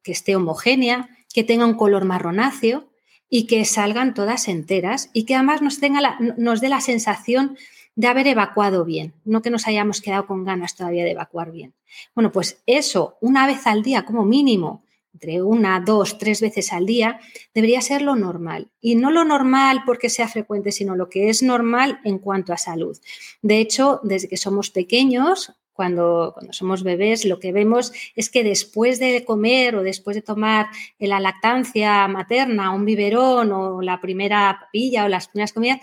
que 0.02 0.12
esté 0.14 0.38
homogénea, 0.38 1.10
que 1.34 1.44
tenga 1.44 1.66
un 1.66 1.74
color 1.74 2.06
marronáceo 2.06 2.90
y 3.30 3.46
que 3.46 3.66
salgan 3.66 4.14
todas 4.14 4.48
enteras 4.48 5.10
y 5.12 5.26
que 5.26 5.36
además 5.36 5.62
nos, 5.62 5.82
tenga 5.82 6.18
nos 6.38 6.62
dé 6.62 6.70
la 6.70 6.80
sensación 6.80 7.58
de 7.98 8.08
haber 8.08 8.28
evacuado 8.28 8.86
bien, 8.86 9.14
no 9.26 9.42
que 9.42 9.50
nos 9.50 9.68
hayamos 9.68 10.00
quedado 10.00 10.28
con 10.28 10.46
ganas 10.46 10.78
todavía 10.78 11.04
de 11.04 11.12
evacuar 11.12 11.52
bien. 11.52 11.74
Bueno, 12.16 12.32
pues 12.32 12.64
eso, 12.66 13.18
una 13.20 13.48
vez 13.48 13.68
al 13.68 13.84
día 13.84 14.06
como 14.06 14.24
mínimo, 14.24 14.82
entre 15.18 15.42
una, 15.42 15.80
dos, 15.80 16.20
tres 16.20 16.42
veces 16.42 16.72
al 16.72 16.86
día, 16.86 17.20
debería 17.52 17.82
ser 17.82 18.04
lo 18.04 18.16
normal. 18.16 18.70
Y 18.80 18.94
no 18.94 19.10
lo 19.10 19.26
normal 19.26 19.82
porque 19.84 20.10
sea 20.10 20.28
frecuente, 20.28 20.72
sino 20.72 20.96
lo 20.96 21.10
que 21.10 21.30
es 21.30 21.42
normal 21.42 22.00
en 22.04 22.20
cuanto 22.20 22.54
a 22.54 22.58
salud. 22.58 22.96
De 23.42 23.58
hecho, 23.58 24.00
desde 24.04 24.28
que 24.28 24.38
somos 24.38 24.70
pequeños, 24.70 25.54
cuando, 25.74 26.34
cuando, 26.36 26.54
somos 26.54 26.84
bebés, 26.84 27.26
lo 27.26 27.40
que 27.40 27.52
vemos 27.52 27.94
es 28.16 28.30
que 28.30 28.44
después 28.44 29.00
de 29.00 29.26
comer 29.26 29.76
o 29.76 29.82
después 29.82 30.16
de 30.16 30.22
tomar 30.22 30.68
la 31.00 31.20
lactancia 31.20 32.08
materna, 32.08 32.72
un 32.72 32.86
biberón 32.86 33.52
o 33.52 33.82
la 33.82 34.00
primera 34.00 34.56
papilla 34.62 35.06
o 35.06 35.08
las 35.08 35.30
primeras 35.30 35.52
comidas, 35.52 35.80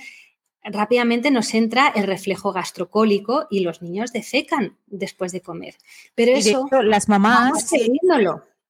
rápidamente 0.63 1.33
nos 1.33 1.53
entra 1.55 1.89
el 1.89 2.07
reflejo 2.07 2.53
gastrocólico 2.53 3.49
y 3.51 3.61
los 3.61 3.83
niños 3.83 4.13
defecan 4.13 4.79
después 4.87 5.33
de 5.33 5.43
comer. 5.43 5.75
Pero 6.15 6.33
eso, 6.33 6.69
las 6.85 7.09
mamás, 7.09 7.73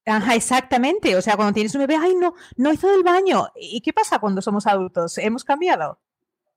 Ajá, 0.07 0.35
exactamente. 0.35 1.17
O 1.17 1.23
sea, 1.23 1.37
cuando 1.37 1.55
tienes 1.55 1.75
un 1.75 1.81
bebé, 1.81 1.97
ay, 2.01 2.15
no, 2.15 2.35
no 2.57 2.73
hizo 2.73 2.91
del 2.91 3.03
baño. 3.03 3.49
¿Y 3.57 3.81
qué 3.81 3.93
pasa 3.93 4.19
cuando 4.19 4.43
somos 4.43 4.67
adultos? 4.67 5.19
¿Hemos 5.19 5.45
cambiado? 5.45 5.99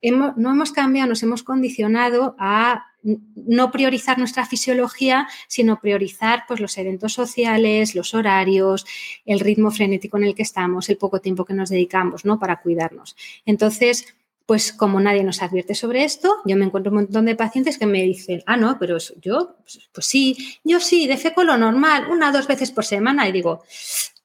no 0.04 0.52
hemos 0.52 0.72
cambiado, 0.72 1.10
nos 1.10 1.24
hemos 1.24 1.42
condicionado 1.42 2.36
a 2.38 2.86
no 3.02 3.72
priorizar 3.72 4.18
nuestra 4.20 4.46
fisiología, 4.46 5.28
sino 5.48 5.80
priorizar 5.80 6.44
pues, 6.48 6.60
los 6.60 6.78
eventos 6.78 7.14
sociales, 7.14 7.96
los 7.96 8.14
horarios, 8.14 8.86
el 9.26 9.40
ritmo 9.40 9.72
frenético 9.72 10.18
en 10.18 10.26
el 10.26 10.36
que 10.36 10.44
estamos, 10.44 10.90
el 10.90 10.98
poco 10.98 11.22
tiempo 11.22 11.46
que 11.46 11.54
nos 11.54 11.70
dedicamos 11.70 12.26
¿no? 12.26 12.40
para 12.40 12.62
cuidarnos. 12.62 13.16
Entonces, 13.46 14.16
pues 14.48 14.72
como 14.72 15.02
nadie 15.02 15.26
nos 15.26 15.42
advierte 15.44 15.76
sobre 15.76 16.06
esto, 16.06 16.38
yo 16.46 16.56
me 16.56 16.64
encuentro 16.64 16.90
un 16.90 17.00
montón 17.00 17.26
de 17.26 17.36
pacientes 17.36 17.78
que 17.78 17.86
me 17.86 18.02
dicen, 18.04 18.42
ah, 18.46 18.56
no, 18.56 18.80
pero 18.80 18.98
yo, 19.22 19.58
pues, 19.94 20.06
sí, 20.06 20.38
yo 20.64 20.80
sí, 20.80 21.06
defeco 21.06 21.44
lo 21.44 21.58
normal, 21.58 22.08
una 22.10 22.30
o 22.30 22.32
dos 22.32 22.48
veces 22.48 22.72
por 22.72 22.86
semana. 22.86 23.28
Y 23.28 23.34
digo, 23.34 23.66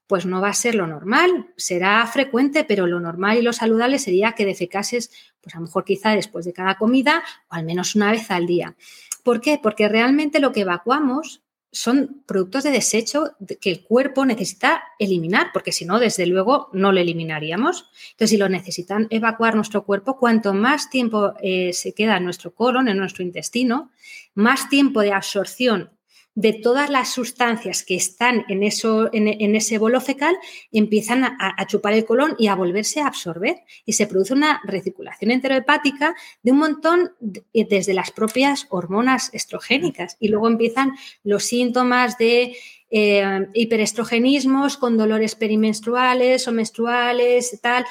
pues 0.07 0.25
no 0.25 0.41
va 0.41 0.51
a 0.51 0.55
ser 0.55 0.77
lo 0.77 0.87
normal, 0.87 1.49
será 1.57 2.07
frecuente, 2.07 2.63
pero 2.63 2.87
lo 2.87 3.01
normal 3.01 3.39
y 3.39 3.43
lo 3.43 3.53
saludable 3.53 3.99
sería 3.99 4.33
que 4.33 4.47
defecases, 4.47 5.11
pues 5.41 5.57
a 5.57 5.59
lo 5.59 5.65
mejor 5.65 5.85
quizá 5.85 6.11
después 6.11 6.45
de 6.45 6.53
cada 6.53 6.77
comida 6.77 7.25
o 7.51 7.55
al 7.55 7.65
menos 7.65 7.97
una 7.97 8.13
vez 8.13 8.31
al 8.31 8.47
día. 8.47 8.77
¿Por 9.25 9.41
qué? 9.41 9.59
Porque 9.61 9.89
realmente 9.89 10.39
lo 10.39 10.53
que 10.53 10.61
evacuamos 10.61 11.41
son 11.73 12.23
productos 12.27 12.65
de 12.65 12.71
desecho 12.71 13.35
que 13.61 13.71
el 13.71 13.83
cuerpo 13.83 14.27
necesita 14.27 14.85
eliminar, 14.99 15.49
porque 15.55 15.73
si 15.73 15.87
no, 15.87 15.99
desde 15.99 16.27
luego, 16.27 16.69
no 16.75 16.93
lo 16.93 17.01
eliminaríamos. 17.01 17.91
Entonces, 18.11 18.31
si 18.31 18.37
lo 18.37 18.51
necesitan 18.51 19.07
evacuar 19.09 19.55
nuestro 19.55 19.85
cuerpo, 19.85 20.19
cuanto 20.19 20.53
más 20.53 20.91
tiempo 20.91 21.33
eh, 21.43 21.73
se 21.73 21.95
queda 21.95 22.19
en 22.19 22.25
nuestro 22.25 22.55
colon, 22.55 22.89
en 22.89 22.99
nuestro 22.99 23.25
intestino, 23.25 23.91
más 24.35 24.69
tiempo 24.69 25.01
de 25.01 25.13
absorción 25.13 25.91
de 26.35 26.55
todas 26.55 26.88
las 26.88 27.12
sustancias 27.12 27.83
que 27.83 27.95
están 27.95 28.45
en, 28.49 28.62
eso, 28.62 29.11
en, 29.12 29.55
ese 29.55 29.79
bolo 29.79 30.01
fecal 30.01 30.35
empiezan 30.71 31.25
a, 31.25 31.66
chupar 31.66 31.92
el 31.92 32.05
colon 32.05 32.35
y 32.38 32.47
a 32.47 32.55
volverse 32.55 33.01
a 33.01 33.07
absorber. 33.07 33.62
Y 33.85 33.92
se 33.92 34.07
produce 34.07 34.33
una 34.33 34.61
recirculación 34.64 35.31
enterohepática 35.31 36.14
de 36.42 36.53
un 36.53 36.59
montón 36.59 37.12
desde 37.21 37.95
las 37.95 38.11
propias 38.11 38.66
hormonas 38.71 39.31
estrogénicas. 39.33 40.16
Y 40.21 40.29
luego 40.29 40.49
empiezan 40.49 40.92
los 41.23 41.45
síntomas 41.45 42.16
de 42.16 42.57
eh, 42.90 43.49
hiperestrogenismos 43.55 44.77
con 44.77 44.97
dolores 44.97 45.35
perimenstruales 45.35 46.47
o 46.49 46.53
menstruales, 46.53 47.59
tal, 47.62 47.85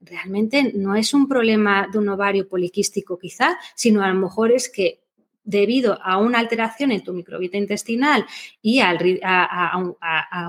realmente 0.00 0.72
no 0.74 0.96
es 0.96 1.12
un 1.14 1.28
problema 1.28 1.88
de 1.92 1.98
un 1.98 2.08
ovario 2.08 2.48
poliquístico 2.48 3.18
quizá, 3.18 3.58
sino 3.74 4.02
a 4.02 4.08
lo 4.08 4.14
mejor 4.14 4.50
es 4.50 4.68
que 4.68 5.02
debido 5.44 5.98
a 6.02 6.18
una 6.18 6.38
alteración 6.38 6.92
en 6.92 7.02
tu 7.02 7.12
microbiota 7.12 7.56
intestinal 7.56 8.26
y 8.62 8.80
a, 8.80 8.98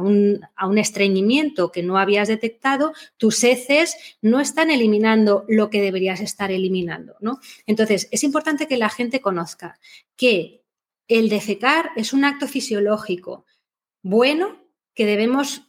un, 0.02 0.78
estreñimiento 0.78 1.72
que 1.72 1.84
no 1.84 1.98
habías 1.98 2.28
detectado, 2.28 2.94
tus 3.18 3.44
heces 3.44 3.96
no 4.22 4.40
están 4.40 4.70
eliminando 4.70 5.46
lo 5.48 5.70
que 5.70 5.82
deberías 5.82 6.22
estar 6.22 6.52
eliminando. 6.52 7.16
¿no? 7.20 7.40
Entonces, 7.66 8.08
es 8.12 8.24
importante 8.24 8.68
que 8.68 8.78
la 8.78 8.90
gente 8.90 9.22
conozca 9.22 9.80
que 10.16 10.64
el 11.08 11.30
defecar 11.30 11.92
es 11.96 12.14
un 12.14 12.24
acto 12.26 12.48
fisiológico 12.48 13.46
bueno 14.02 14.62
que 14.94 15.06
debemos 15.06 15.64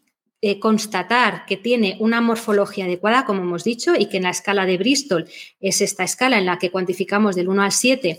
eh, 0.45 0.59
constatar 0.59 1.47
que 1.47 1.57
tiene 1.57 1.97
una 2.01 2.21
morfología 2.21 2.87
adecuada, 2.87 3.25
como 3.25 3.43
hemos 3.43 3.63
dicho, 3.63 3.95
y 3.97 4.07
que 4.07 4.17
en 4.17 4.25
la 4.25 4.31
escala 4.31 4.67
de 4.67 4.77
Bristol 4.77 5.29
es 5.61 5.81
esta 5.81 6.03
escala 6.03 6.37
en 6.37 6.47
la 6.47 6.59
que 6.59 6.73
cuantificamos 6.73 7.37
del 7.37 7.49
1 7.49 7.63
al 7.63 7.71
7 7.71 8.19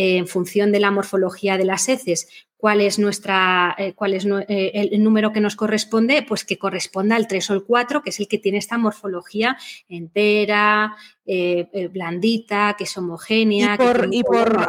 en 0.00 0.28
función 0.28 0.70
de 0.70 0.78
la 0.78 0.92
morfología 0.92 1.58
de 1.58 1.64
las 1.64 1.88
heces, 1.88 2.28
cuál 2.56 2.80
es, 2.80 3.00
nuestra, 3.00 3.74
eh, 3.78 3.94
cuál 3.94 4.14
es 4.14 4.24
eh, 4.26 4.70
el 4.74 5.02
número 5.02 5.32
que 5.32 5.40
nos 5.40 5.56
corresponde, 5.56 6.22
pues 6.22 6.44
que 6.44 6.56
corresponda 6.56 7.16
al 7.16 7.26
3 7.26 7.50
o 7.50 7.54
el 7.54 7.64
4, 7.64 8.02
que 8.02 8.10
es 8.10 8.20
el 8.20 8.28
que 8.28 8.38
tiene 8.38 8.58
esta 8.58 8.78
morfología 8.78 9.56
entera, 9.88 10.94
eh, 11.26 11.88
blandita, 11.92 12.76
que 12.78 12.84
es 12.84 12.96
homogénea. 12.96 13.76
Y 14.12 14.22
por, 14.22 14.66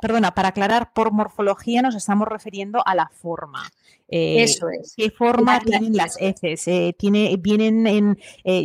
perdona, 0.00 0.32
para 0.32 0.48
aclarar, 0.48 0.92
por 0.92 1.10
morfología 1.10 1.82
nos 1.82 1.96
estamos 1.96 2.28
refiriendo 2.28 2.80
a 2.86 2.94
la 2.94 3.08
forma. 3.08 3.68
Eso 4.06 4.68
es. 4.68 4.94
¿Qué 4.96 5.10
forma 5.10 5.60
tienen 5.60 5.96
las 5.96 6.16
heces? 6.20 6.96
tiene, 6.96 7.36
vienen 7.38 7.86
en, 7.88 8.18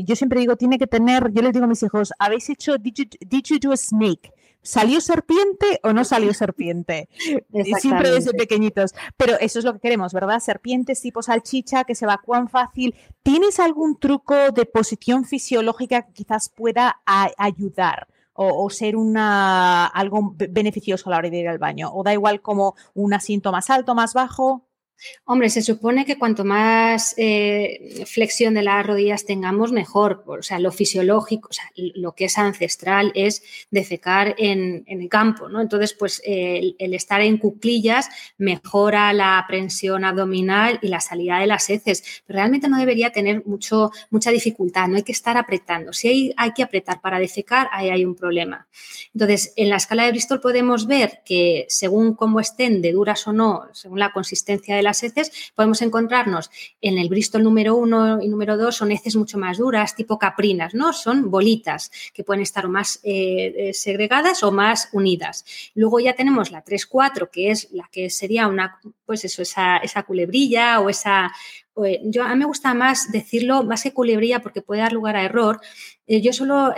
yo 0.06 0.16
siempre 0.16 0.40
digo, 0.40 0.56
tiene 0.56 0.78
que 0.78 0.88
tener, 0.88 1.32
yo 1.34 1.42
les 1.42 1.54
digo 1.54 1.66
a 1.66 1.68
mis 1.68 1.82
hijos, 1.82 2.14
¿habéis 2.20 2.48
hecho, 2.50 2.78
did 2.78 3.44
you 3.44 3.60
do 3.60 3.72
a 3.72 3.78
snake? 3.78 4.35
¿Salió 4.66 5.00
serpiente 5.00 5.80
o 5.84 5.94
no 5.94 6.04
salió 6.04 6.34
serpiente? 6.34 7.08
Siempre 7.80 8.10
desde 8.10 8.34
pequeñitos. 8.34 8.96
Pero 9.16 9.40
eso 9.40 9.60
es 9.60 9.66
lo 9.66 9.74
que 9.74 9.80
queremos, 9.80 10.12
¿verdad? 10.12 10.40
Serpientes 10.40 11.00
tipo 11.02 11.22
salchicha 11.22 11.84
que 11.84 11.94
se 11.94 12.06
evacúan 12.06 12.50
fácil. 12.50 12.96
¿Tienes 13.22 13.60
algún 13.60 13.98
truco 14.00 14.52
de 14.52 14.66
posición 14.66 15.24
fisiológica 15.26 16.02
que 16.02 16.14
quizás 16.14 16.50
pueda 16.50 17.02
ayudar? 17.06 18.08
O, 18.38 18.70
ser 18.70 18.98
una, 18.98 19.86
algo 19.86 20.36
beneficioso 20.36 21.08
a 21.08 21.12
la 21.12 21.18
hora 21.20 21.30
de 21.30 21.38
ir 21.38 21.48
al 21.48 21.58
baño? 21.58 21.90
¿O 21.94 22.04
da 22.04 22.12
igual 22.12 22.42
como 22.42 22.76
un 22.94 23.14
asiento 23.14 23.54
más 23.54 23.70
alto, 23.70 23.96
más 23.96 24.14
bajo? 24.14 24.66
Hombre, 25.26 25.50
se 25.50 25.62
supone 25.62 26.06
que 26.06 26.18
cuanto 26.18 26.46
más 26.46 27.14
eh, 27.18 28.04
flexión 28.06 28.54
de 28.54 28.64
las 28.64 28.86
rodillas 28.86 29.26
tengamos, 29.26 29.72
mejor. 29.72 30.24
O 30.28 30.42
sea, 30.42 30.60
lo 30.60 30.72
fisiológico, 30.72 31.50
o 31.50 31.54
sea, 31.54 31.66
lo 31.76 32.14
que 32.14 32.26
es 32.26 32.38
ancestral 32.38 33.12
es 33.16 33.44
defecar 33.72 34.36
en, 34.38 34.84
en 34.88 35.02
el 35.02 35.10
campo, 35.10 35.50
¿no? 35.50 35.62
Entonces, 35.62 35.94
pues 35.94 36.22
el, 36.26 36.76
estar 36.80 37.22
en 37.22 37.38
cuclillas 37.38 38.10
mejora 38.38 39.12
la 39.14 39.44
prensión 39.48 40.06
abdominal 40.06 40.80
y 40.82 40.88
la 40.88 41.00
salida 41.00 41.40
de 41.40 41.48
las 41.48 41.70
heces. 41.70 42.24
Pero 42.26 42.38
realmente 42.38 42.68
no 42.68 42.78
debería 42.78 43.12
tener 43.12 43.46
mucho, 43.46 43.92
mucha 44.10 44.32
dificultad, 44.32 44.88
no 44.88 44.98
hay 44.98 45.04
que 45.04 45.12
estar 45.12 45.38
apretando. 45.38 45.94
Si 45.94 46.08
hay, 46.08 46.34
hay 46.38 46.52
que 46.52 46.64
apretar 46.64 47.02
para 47.02 47.20
defecar, 47.20 47.68
ahí 47.72 47.90
hay 47.90 48.06
un 48.06 48.16
problema. 48.16 48.68
Entonces, 49.14 49.54
en 49.56 49.70
la 49.70 49.78
escala 49.78 50.06
de 50.06 50.12
Bristol 50.12 50.42
podemos 50.42 50.88
ver 50.88 51.22
que 51.26 51.66
según 51.70 52.16
cómo 52.16 52.40
estén 52.40 52.82
de 52.82 52.92
duras 52.92 53.28
o 53.28 53.34
no, 53.34 53.64
según 53.74 54.00
la 54.00 54.12
consistencia 54.12 54.76
de 54.76 54.84
las 54.86 55.04
heces, 55.04 55.52
podemos 55.54 55.82
encontrarnos 55.82 56.50
en 56.80 56.98
el 56.98 57.10
Bristol 57.10 57.44
número 57.44 57.76
1 57.76 58.22
y 58.22 58.30
número 58.30 58.56
2 58.58 58.74
son 58.74 58.92
heces 58.92 59.18
mucho 59.18 59.38
más 59.38 59.58
duras, 59.58 59.96
tipo 59.96 60.18
caprinas, 60.18 60.74
¿no? 60.74 60.94
Son 60.94 61.30
bolitas 61.30 61.92
que 62.14 62.24
pueden 62.24 62.42
estar 62.42 62.70
más 62.70 63.00
eh, 63.04 63.54
eh, 63.58 63.74
segregadas 63.74 64.44
o 64.44 64.52
más 64.52 64.90
unidas. 64.94 65.44
Luego 65.74 66.00
ya 66.00 66.14
tenemos 66.14 66.52
la 66.52 66.64
3-4, 66.64 67.30
que 67.30 67.52
es 67.52 67.70
la 67.72 67.90
que 67.92 68.10
sería 68.10 68.48
una, 68.48 68.80
pues 69.06 69.26
eso, 69.26 69.42
esa, 69.42 69.78
esa 69.78 70.04
culebrilla 70.04 70.80
o 70.80 70.90
esa, 70.90 71.32
eh, 71.84 72.02
yo 72.06 72.24
a 72.24 72.30
mí 72.30 72.36
me 72.38 72.46
gusta 72.46 72.74
más 72.74 73.12
decirlo, 73.12 73.64
más 73.64 73.84
que 73.84 73.94
culebrilla 73.94 74.42
porque 74.42 74.62
puede 74.62 74.82
dar 74.82 74.94
lugar 74.94 75.16
a 75.16 75.24
error. 75.24 75.60
yo 76.08 76.32
solo 76.32 76.74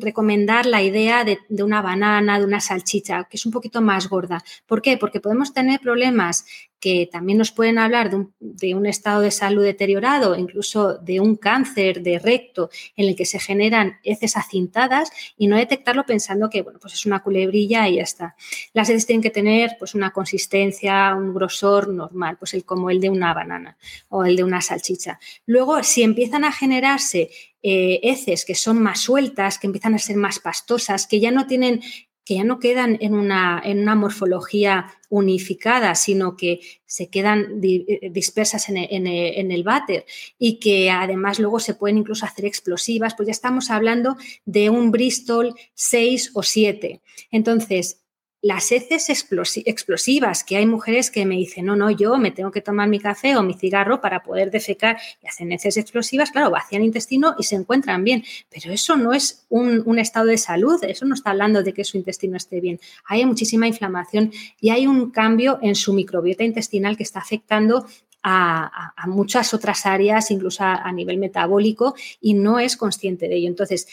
recomendar 0.00 0.66
la 0.66 0.82
idea 0.82 1.24
de, 1.24 1.38
una 1.62 1.82
banana, 1.82 2.38
de 2.38 2.44
una 2.44 2.60
salchicha, 2.60 3.24
que 3.24 3.36
es 3.36 3.46
un 3.46 3.52
poquito 3.52 3.80
más 3.80 4.08
gorda. 4.08 4.42
¿Por 4.66 4.82
qué? 4.82 4.96
Porque 4.96 5.20
podemos 5.20 5.52
tener 5.52 5.80
problemas 5.80 6.46
que 6.80 7.08
también 7.10 7.38
nos 7.38 7.52
pueden 7.52 7.78
hablar 7.78 8.10
de 8.38 8.74
un, 8.74 8.86
estado 8.86 9.20
de 9.20 9.30
salud 9.30 9.62
deteriorado, 9.62 10.36
incluso 10.36 10.98
de 10.98 11.20
un 11.20 11.36
cáncer 11.36 12.02
de 12.02 12.18
recto 12.18 12.70
en 12.96 13.08
el 13.08 13.16
que 13.16 13.24
se 13.24 13.38
generan 13.38 13.98
heces 14.02 14.36
acintadas 14.36 15.10
y 15.36 15.48
no 15.48 15.56
detectarlo 15.56 16.04
pensando 16.04 16.50
que, 16.50 16.62
bueno, 16.62 16.78
pues 16.80 16.94
es 16.94 17.06
una 17.06 17.22
culebrilla 17.22 17.88
y 17.88 17.96
ya 17.96 18.02
está. 18.02 18.36
Las 18.72 18.88
heces 18.88 19.06
tienen 19.06 19.22
que 19.22 19.30
tener 19.30 19.76
pues 19.78 19.94
una 19.94 20.12
consistencia, 20.12 21.14
un 21.14 21.34
grosor 21.34 21.88
normal, 21.88 22.36
pues 22.38 22.54
el, 22.54 22.64
como 22.64 22.90
el 22.90 23.00
de 23.00 23.10
una 23.10 23.32
banana 23.34 23.76
o 24.08 24.24
el 24.24 24.36
de 24.36 24.44
una 24.44 24.60
salchicha. 24.60 25.18
Luego, 25.46 25.82
si 25.82 26.02
empiezan 26.02 26.44
a 26.44 26.52
generarse 26.52 27.30
eh, 27.62 28.00
heces 28.04 28.44
que 28.44 28.54
son 28.54 28.80
más 28.80 29.00
sueltas, 29.00 29.58
que 29.58 29.66
empiezan 29.66 29.94
a 29.94 29.98
ser 29.98 30.16
más 30.16 30.38
pastosas, 30.38 31.06
que 31.06 31.18
ya 31.18 31.32
no 31.32 31.46
tienen 31.46 31.80
que 32.26 32.34
ya 32.34 32.44
no 32.44 32.58
quedan 32.58 32.98
en 33.00 33.14
una, 33.14 33.62
en 33.64 33.78
una 33.78 33.94
morfología 33.94 34.92
unificada, 35.08 35.94
sino 35.94 36.36
que 36.36 36.58
se 36.84 37.08
quedan 37.08 37.60
eh, 37.62 38.10
dispersas 38.10 38.68
en 38.68 38.78
el, 38.78 38.88
en, 38.90 39.06
en 39.06 39.52
el, 39.52 39.62
váter 39.62 40.04
y 40.36 40.58
que 40.58 40.90
además 40.90 41.38
luego 41.38 41.60
se 41.60 41.74
pueden 41.74 41.98
incluso 41.98 42.26
hacer 42.26 42.44
explosivas, 42.44 43.14
pues 43.14 43.28
ya 43.28 43.32
estamos 43.32 43.70
hablando 43.70 44.16
de 44.44 44.70
un 44.70 44.90
Bristol 44.90 45.54
6 45.74 46.32
o 46.34 46.42
7. 46.42 47.00
Entonces, 47.30 48.02
las 48.42 48.70
heces 48.70 49.08
explosivas, 49.08 50.44
que 50.44 50.56
hay 50.56 50.66
mujeres 50.66 51.10
que 51.10 51.24
me 51.24 51.36
dicen, 51.36 51.66
no, 51.66 51.74
no, 51.74 51.90
yo 51.90 52.16
me 52.18 52.30
tengo 52.30 52.50
que 52.50 52.60
tomar 52.60 52.88
mi 52.88 53.00
café 53.00 53.36
o 53.36 53.42
mi 53.42 53.54
cigarro 53.54 54.00
para 54.00 54.22
poder 54.22 54.50
defecar 54.50 54.98
y 55.22 55.26
hacen 55.26 55.52
heces 55.52 55.76
explosivas, 55.76 56.30
claro, 56.30 56.50
vacían 56.50 56.82
el 56.82 56.86
intestino 56.86 57.34
y 57.38 57.44
se 57.44 57.56
encuentran 57.56 58.04
bien, 58.04 58.24
pero 58.50 58.72
eso 58.72 58.96
no 58.96 59.12
es 59.12 59.46
un, 59.48 59.98
estado 59.98 60.26
de 60.26 60.38
salud, 60.38 60.78
eso 60.84 61.06
no 61.06 61.14
está 61.14 61.30
hablando 61.30 61.62
de 61.62 61.72
que 61.72 61.82
su 61.82 61.96
intestino 61.96 62.36
esté 62.36 62.60
bien. 62.60 62.78
Hay 63.06 63.24
muchísima 63.24 63.66
inflamación 63.66 64.30
y 64.60 64.70
hay 64.70 64.86
un 64.86 65.10
cambio 65.10 65.58
en 65.62 65.74
su 65.74 65.94
microbiota 65.94 66.44
intestinal 66.44 66.96
que 66.96 67.02
está 67.02 67.20
afectando 67.20 67.86
a, 68.22 68.92
muchas 69.06 69.54
otras 69.54 69.86
áreas, 69.86 70.30
incluso 70.30 70.62
a, 70.64 70.92
nivel 70.92 71.18
metabólico, 71.18 71.94
y 72.20 72.34
no 72.34 72.58
es 72.58 72.76
consciente 72.76 73.28
de 73.28 73.36
ello. 73.36 73.48
Entonces, 73.48 73.88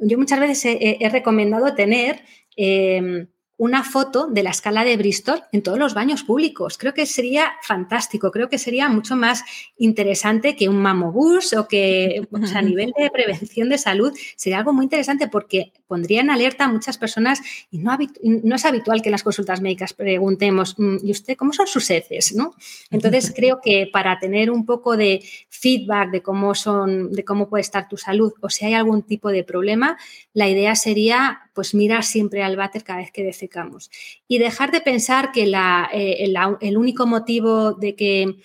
yo 0.00 0.18
muchas 0.18 0.38
veces 0.40 0.76
he, 0.80 1.08
recomendado 1.08 1.74
tener... 1.74 2.22
Em, 2.56 3.28
una 3.58 3.82
foto 3.82 4.28
de 4.28 4.44
la 4.44 4.50
escala 4.50 4.84
de 4.84 4.96
Bristol 4.96 5.42
en 5.50 5.62
todos 5.62 5.78
los 5.78 5.92
baños 5.92 6.22
públicos. 6.22 6.78
Creo 6.78 6.94
que 6.94 7.06
sería 7.06 7.52
fantástico, 7.62 8.30
creo 8.30 8.48
que 8.48 8.56
sería 8.56 8.88
mucho 8.88 9.16
más 9.16 9.42
interesante 9.76 10.54
que 10.54 10.68
un 10.68 10.80
mamobús 10.80 11.52
o 11.54 11.66
que 11.66 12.26
a 12.54 12.62
nivel 12.62 12.92
de 12.96 13.10
prevención 13.10 13.68
de 13.68 13.76
salud 13.76 14.16
sería 14.36 14.58
algo 14.58 14.72
muy 14.72 14.84
interesante 14.84 15.26
porque 15.26 15.72
pondría 15.88 16.20
en 16.20 16.30
alerta 16.30 16.64
a 16.64 16.68
muchas 16.68 16.98
personas 16.98 17.40
y 17.70 17.78
no, 17.78 17.98
no 18.22 18.54
es 18.54 18.64
habitual 18.64 19.02
que 19.02 19.08
en 19.08 19.12
las 19.12 19.24
consultas 19.24 19.60
médicas 19.60 19.92
preguntemos, 19.92 20.76
mm, 20.78 20.98
¿y 21.02 21.10
usted 21.10 21.36
cómo 21.36 21.52
son 21.52 21.66
sus 21.66 21.90
heces? 21.90 22.34
¿no? 22.34 22.54
Entonces 22.92 23.32
creo 23.34 23.60
que 23.60 23.90
para 23.92 24.20
tener 24.20 24.52
un 24.52 24.64
poco 24.64 24.96
de 24.96 25.24
feedback 25.48 26.10
de 26.12 26.22
cómo 26.22 26.54
son, 26.54 27.10
de 27.10 27.24
cómo 27.24 27.48
puede 27.48 27.62
estar 27.62 27.88
tu 27.88 27.96
salud 27.96 28.32
o 28.40 28.48
si 28.48 28.66
hay 28.66 28.74
algún 28.74 29.02
tipo 29.02 29.30
de 29.30 29.42
problema, 29.42 29.98
la 30.32 30.48
idea 30.48 30.76
sería 30.76 31.47
pues 31.58 31.74
mirar 31.74 32.04
siempre 32.04 32.44
al 32.44 32.54
váter 32.54 32.84
cada 32.84 33.00
vez 33.00 33.10
que 33.10 33.24
defecamos. 33.24 33.90
Y 34.28 34.38
dejar 34.38 34.70
de 34.70 34.80
pensar 34.80 35.32
que 35.32 35.42
eh, 35.42 36.32
el 36.60 36.76
único 36.76 37.04
motivo 37.04 37.72
de 37.72 37.96
que 37.96 38.36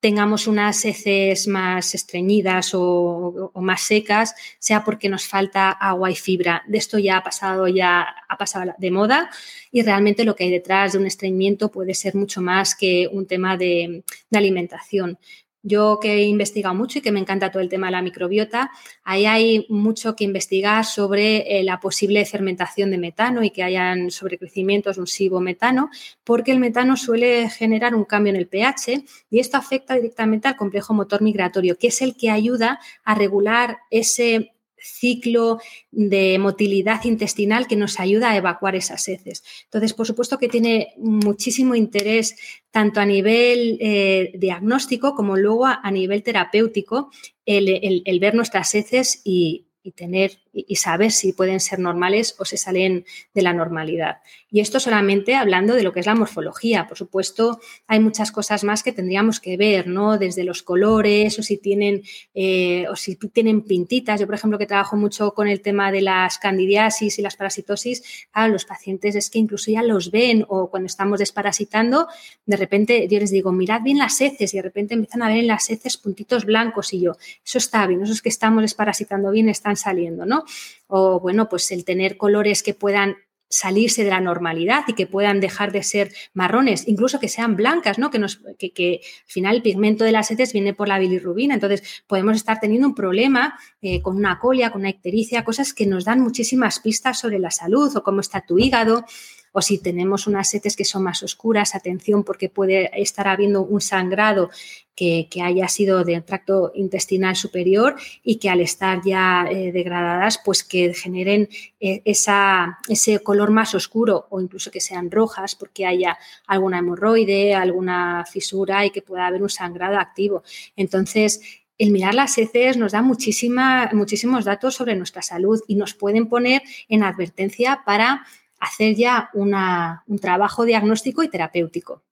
tengamos 0.00 0.48
unas 0.48 0.84
heces 0.84 1.46
más 1.46 1.94
estreñidas 1.94 2.72
o, 2.74 3.52
más 3.54 3.82
secas, 3.82 4.34
sea 4.58 4.82
porque 4.82 5.08
nos 5.08 5.28
falta 5.28 5.70
agua 5.70 6.10
y 6.10 6.16
fibra. 6.16 6.64
De 6.66 6.78
esto 6.78 6.98
ya 6.98 7.18
ha 7.18 7.22
pasado, 7.22 7.68
ya 7.68 8.04
ha 8.28 8.36
pasado 8.36 8.72
de 8.76 8.90
moda 8.90 9.30
y 9.70 9.82
realmente 9.82 10.24
lo 10.24 10.34
que 10.34 10.42
hay 10.42 10.50
detrás 10.50 10.94
de 10.94 10.98
un 10.98 11.06
estreñimiento 11.06 11.70
puede 11.70 11.94
ser 11.94 12.16
mucho 12.16 12.42
más 12.42 12.74
que 12.74 13.08
un 13.12 13.28
tema 13.28 13.56
de 13.56 14.02
alimentación. 14.32 15.20
Yo 15.68 15.98
que 16.00 16.12
he 16.12 16.22
investigado 16.22 16.76
mucho 16.76 17.00
y 17.00 17.02
que 17.02 17.10
me 17.10 17.18
encanta 17.18 17.50
todo 17.50 17.60
el 17.60 17.68
tema 17.68 17.88
de 17.88 17.90
la 17.90 18.02
microbiota, 18.02 18.70
ahí 19.02 19.26
hay 19.26 19.66
mucho 19.68 20.14
que 20.14 20.22
investigar 20.22 20.84
sobre 20.84 21.58
eh, 21.58 21.64
la 21.64 21.80
posible 21.80 22.24
fermentación 22.24 22.92
de 22.92 22.98
metano 22.98 23.42
y 23.42 23.50
que 23.50 23.64
hayan 23.64 24.12
sobrecrecimientos 24.12 24.94
de 24.94 25.00
un 25.00 25.08
sibometano, 25.08 25.90
porque 26.22 26.52
el 26.52 26.60
metano 26.60 26.96
suele 26.96 27.50
generar 27.50 27.96
un 27.96 28.04
cambio 28.04 28.30
en 28.30 28.36
el 28.36 28.46
pH 28.46 29.04
y 29.28 29.40
esto 29.40 29.56
afecta 29.56 29.96
directamente 29.96 30.46
al 30.46 30.54
complejo 30.54 30.94
motor 30.94 31.20
migratorio, 31.20 31.76
que 31.76 31.88
es 31.88 32.00
el 32.00 32.16
que 32.16 32.30
ayuda 32.30 32.78
a 33.02 33.16
regular 33.16 33.78
ese 33.90 34.52
ciclo 34.86 35.58
de 35.90 36.38
motilidad 36.38 37.04
intestinal 37.04 37.66
que 37.66 37.76
nos 37.76 38.00
ayuda 38.00 38.30
a 38.30 38.36
evacuar 38.36 38.76
esas 38.76 39.06
heces. 39.08 39.42
Entonces, 39.64 39.92
por 39.92 40.06
supuesto 40.06 40.38
que 40.38 40.48
tiene 40.48 40.94
muchísimo 40.96 41.74
interés 41.74 42.36
tanto 42.70 43.00
a 43.00 43.06
nivel 43.06 43.78
eh, 43.80 44.32
diagnóstico 44.38 45.14
como 45.14 45.36
luego 45.36 45.66
a, 45.66 45.90
nivel 45.90 46.22
terapéutico 46.22 47.10
el, 47.44 48.20
ver 48.20 48.34
nuestras 48.34 48.74
heces 48.74 49.20
y, 49.24 49.66
y 49.82 49.92
tener 49.92 50.38
y 50.66 50.76
saber 50.76 51.12
si 51.12 51.32
pueden 51.32 51.60
ser 51.60 51.78
normales 51.78 52.34
o 52.38 52.44
se 52.44 52.56
salen 52.56 53.04
de 53.34 53.42
la 53.42 53.52
normalidad. 53.52 54.18
Y 54.50 54.60
esto 54.60 54.80
solamente 54.80 55.34
hablando 55.34 55.74
de 55.74 55.82
lo 55.82 55.92
que 55.92 56.00
es 56.00 56.06
la 56.06 56.14
morfología. 56.14 56.86
Por 56.86 56.96
supuesto, 56.96 57.60
hay 57.86 58.00
muchas 58.00 58.32
cosas 58.32 58.64
más 58.64 58.82
que 58.82 58.92
tendríamos 58.92 59.40
que 59.40 59.56
ver, 59.56 59.86
¿no? 59.86 60.18
Desde 60.18 60.44
los 60.44 60.62
colores 60.62 61.38
o 61.38 61.42
si 61.42 61.58
tienen 61.58 62.02
eh, 62.34 62.86
o 62.88 62.96
si 62.96 63.16
tienen 63.16 63.62
pintitas. 63.62 64.18
Yo, 64.18 64.26
por 64.26 64.36
ejemplo, 64.36 64.58
que 64.58 64.66
trabajo 64.66 64.96
mucho 64.96 65.34
con 65.34 65.48
el 65.48 65.60
tema 65.60 65.92
de 65.92 66.00
las 66.00 66.38
candidiasis 66.38 67.18
y 67.18 67.22
las 67.22 67.36
parasitosis, 67.36 68.26
a 68.32 68.48
los 68.48 68.64
pacientes 68.64 69.14
es 69.14 69.28
que 69.28 69.38
incluso 69.38 69.70
ya 69.70 69.82
los 69.82 70.10
ven 70.10 70.46
o 70.48 70.70
cuando 70.70 70.86
estamos 70.86 71.18
desparasitando, 71.18 72.08
de 72.46 72.56
repente 72.56 73.08
yo 73.08 73.18
les 73.18 73.30
digo, 73.30 73.52
mirad 73.52 73.82
bien 73.82 73.98
las 73.98 74.20
heces 74.20 74.54
y 74.54 74.56
de 74.56 74.62
repente 74.62 74.94
empiezan 74.94 75.22
a 75.22 75.28
ver 75.28 75.38
en 75.38 75.48
las 75.48 75.68
heces 75.68 75.96
puntitos 75.96 76.44
blancos 76.44 76.94
y 76.94 77.00
yo, 77.00 77.12
eso 77.44 77.58
está 77.58 77.86
bien, 77.86 78.02
esos 78.02 78.22
que 78.22 78.30
estamos 78.30 78.62
desparasitando 78.62 79.30
bien 79.30 79.48
están 79.48 79.76
saliendo, 79.76 80.24
¿no? 80.24 80.45
O 80.86 81.20
bueno, 81.20 81.48
pues 81.48 81.70
el 81.72 81.84
tener 81.84 82.16
colores 82.16 82.62
que 82.62 82.74
puedan 82.74 83.16
salirse 83.48 84.02
de 84.02 84.10
la 84.10 84.20
normalidad 84.20 84.84
y 84.88 84.94
que 84.94 85.06
puedan 85.06 85.40
dejar 85.40 85.70
de 85.70 85.82
ser 85.82 86.12
marrones, 86.34 86.88
incluso 86.88 87.20
que 87.20 87.28
sean 87.28 87.54
blancas, 87.54 87.98
¿no? 87.98 88.10
Que, 88.10 88.18
nos, 88.18 88.40
que, 88.58 89.00
al 89.02 89.30
final 89.30 89.56
el 89.56 89.62
pigmento 89.62 90.04
de 90.04 90.12
las 90.12 90.30
heces 90.30 90.52
viene 90.52 90.74
por 90.74 90.88
la 90.88 90.98
bilirrubina, 90.98 91.54
entonces 91.54 92.04
podemos 92.06 92.36
estar 92.36 92.58
teniendo 92.58 92.88
un 92.88 92.94
problema 92.94 93.58
eh, 93.80 94.02
con 94.02 94.16
una 94.16 94.38
colia, 94.40 94.70
con 94.70 94.80
una 94.82 94.90
ictericia, 94.90 95.44
cosas 95.44 95.72
que 95.72 95.86
nos 95.86 96.04
dan 96.04 96.20
muchísimas 96.20 96.80
pistas 96.80 97.20
sobre 97.20 97.38
la 97.38 97.50
salud 97.50 97.94
o 97.96 98.02
cómo 98.02 98.20
está 98.20 98.44
tu 98.44 98.58
hígado 98.58 99.04
o 99.52 99.62
si 99.62 99.78
tenemos 99.78 100.26
unas 100.26 100.52
heces 100.52 100.76
que 100.76 100.84
son 100.84 101.02
más 101.02 101.22
oscuras, 101.22 101.74
atención 101.74 102.24
porque 102.24 102.50
puede 102.50 102.90
estar 103.00 103.26
habiendo 103.26 103.62
un 103.62 103.80
sangrado 103.80 104.50
que, 104.96 105.28
haya 105.42 105.68
sido 105.68 106.02
del 106.02 106.24
tracto 106.24 106.72
intestinal 106.74 107.36
superior 107.36 107.94
y 108.24 108.36
que 108.36 108.48
al 108.48 108.60
estar 108.60 109.02
ya 109.04 109.46
eh, 109.48 109.70
degradadas, 109.70 110.40
pues 110.44 110.64
que 110.64 110.94
generen 110.94 111.48
eh, 111.78 112.02
ese 112.04 113.20
color 113.22 113.50
más 113.50 113.74
oscuro 113.74 114.26
o 114.30 114.40
incluso 114.40 114.70
que 114.70 114.80
sean 114.80 115.10
rojas 115.10 115.54
porque 115.54 115.86
haya 115.86 116.18
alguna 116.46 116.78
hemorroide, 116.78 117.54
alguna 117.54 118.24
fisura 118.24 118.86
y 118.86 118.90
que 118.90 119.02
pueda 119.02 119.26
haber 119.26 119.42
un 119.42 119.50
sangrado 119.50 119.98
activo. 119.98 120.42
Entonces, 120.76 121.40
el 121.78 121.90
mirar 121.90 122.14
las 122.14 122.38
heces 122.38 122.78
nos 122.78 122.92
da 122.92 123.02
muchísimos 123.02 124.44
datos 124.46 124.74
sobre 124.74 124.96
nuestra 124.96 125.20
salud 125.20 125.60
y 125.68 125.74
nos 125.74 125.92
pueden 125.92 126.26
poner 126.26 126.62
en 126.88 127.02
advertencia 127.02 127.82
para 127.84 128.24
hacer 128.58 128.94
ya 128.94 129.28
un 129.34 130.18
trabajo 130.20 130.64
diagnóstico 130.64 131.22
y 131.22 131.28
terapéutico. 131.28 132.02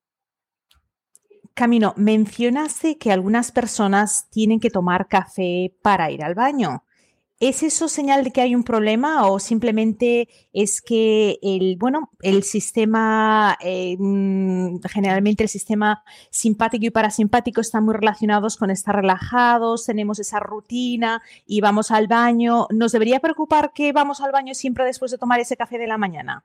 Camino, 1.55 1.95
mencionaste 1.97 2.99
que 2.99 3.13
algunas 3.13 3.53
personas 3.53 4.29
tienen 4.29 4.59
que 4.59 4.71
tomar 4.71 5.07
café 5.07 5.73
para 5.83 6.11
ir 6.11 6.25
al 6.25 6.35
baño. 6.35 6.83
¿Es 7.39 7.63
eso 7.63 7.89
señal 7.89 8.25
de 8.25 8.33
que 8.33 8.41
hay 8.41 8.55
un 8.57 8.65
problema 8.65 9.27
o 9.29 9.39
simplemente 9.39 10.29
es 10.53 10.81
que 10.81 11.39
el, 11.43 11.77
bueno, 11.77 12.11
el 12.23 12.43
sistema, 12.43 13.57
eh, 13.61 13.97
mm, 13.99 14.81
generalmente 14.89 15.45
el 15.45 15.49
sistema 15.49 16.03
simpático 16.31 16.87
y 16.87 16.91
parasimpático 16.91 17.61
están 17.61 17.85
muy 17.85 17.95
relacionados 17.95 18.57
con 18.57 18.71
estar 18.71 18.97
relajados, 18.97 19.85
tenemos 19.85 20.19
esa 20.19 20.41
rutina 20.41 21.23
y 21.47 21.61
vamos 21.61 21.91
al 21.93 22.09
baño? 22.09 22.67
¿Nos 22.71 22.93
debería 22.93 23.21
preocupar 23.21 23.73
que 23.73 23.93
vamos 23.93 24.21
al 24.21 24.33
baño 24.33 24.55
siempre 24.55 24.85
después 24.85 25.11
de 25.11 25.19
tomar 25.19 25.39
ese 25.39 25.57
café 25.57 25.79
de 25.79 25.87
la 25.87 25.99
mañana? 25.99 26.45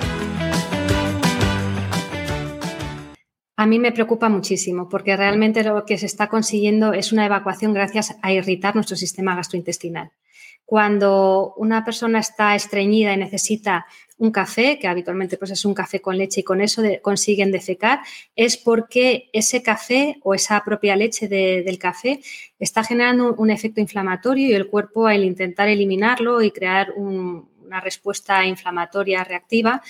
A 3.55 3.65
mí 3.65 3.79
me 3.79 3.91
preocupa 3.91 4.29
muchísimo 4.29 4.89
porque 4.89 5.15
realmente 5.15 5.63
lo 5.63 5.85
que 5.85 5.97
se 5.97 6.05
está 6.05 6.27
consiguiendo 6.27 6.93
es 6.93 7.11
una 7.11 7.25
evacuación 7.25 7.73
gracias 7.73 8.15
a 8.21 8.31
irritar 8.31 8.75
nuestro 8.75 8.95
sistema 8.95 9.35
gastrointestinal. 9.35 10.11
Cuando 10.65 11.53
una 11.57 11.83
persona 11.83 12.19
está 12.19 12.55
estreñida 12.55 13.13
y 13.13 13.17
necesita 13.17 13.85
un 14.19 14.31
café, 14.31 14.79
que 14.79 14.87
habitualmente 14.87 15.37
pues 15.37 15.51
es 15.51 15.65
un 15.65 15.73
café 15.73 15.99
con 15.99 16.17
leche 16.17 16.41
y 16.41 16.43
con 16.43 16.61
eso 16.61 16.81
consiguen 17.01 17.51
defecar, 17.51 17.99
es 18.35 18.55
porque 18.55 19.29
ese 19.33 19.61
café 19.61 20.17
o 20.23 20.33
esa 20.33 20.63
propia 20.63 20.95
leche 20.95 21.27
del 21.27 21.77
café 21.77 22.21
está 22.57 22.83
generando 22.83 23.33
un, 23.33 23.49
efecto 23.49 23.81
inflamatorio 23.81 24.47
y 24.47 24.53
el 24.53 24.67
cuerpo 24.67 25.07
al 25.07 25.23
intentar 25.23 25.67
eliminarlo 25.67 26.41
y 26.41 26.51
crear 26.51 26.93
una 26.95 27.81
respuesta 27.81 28.45
inflamatoria 28.45 29.23
reactiva 29.23 29.81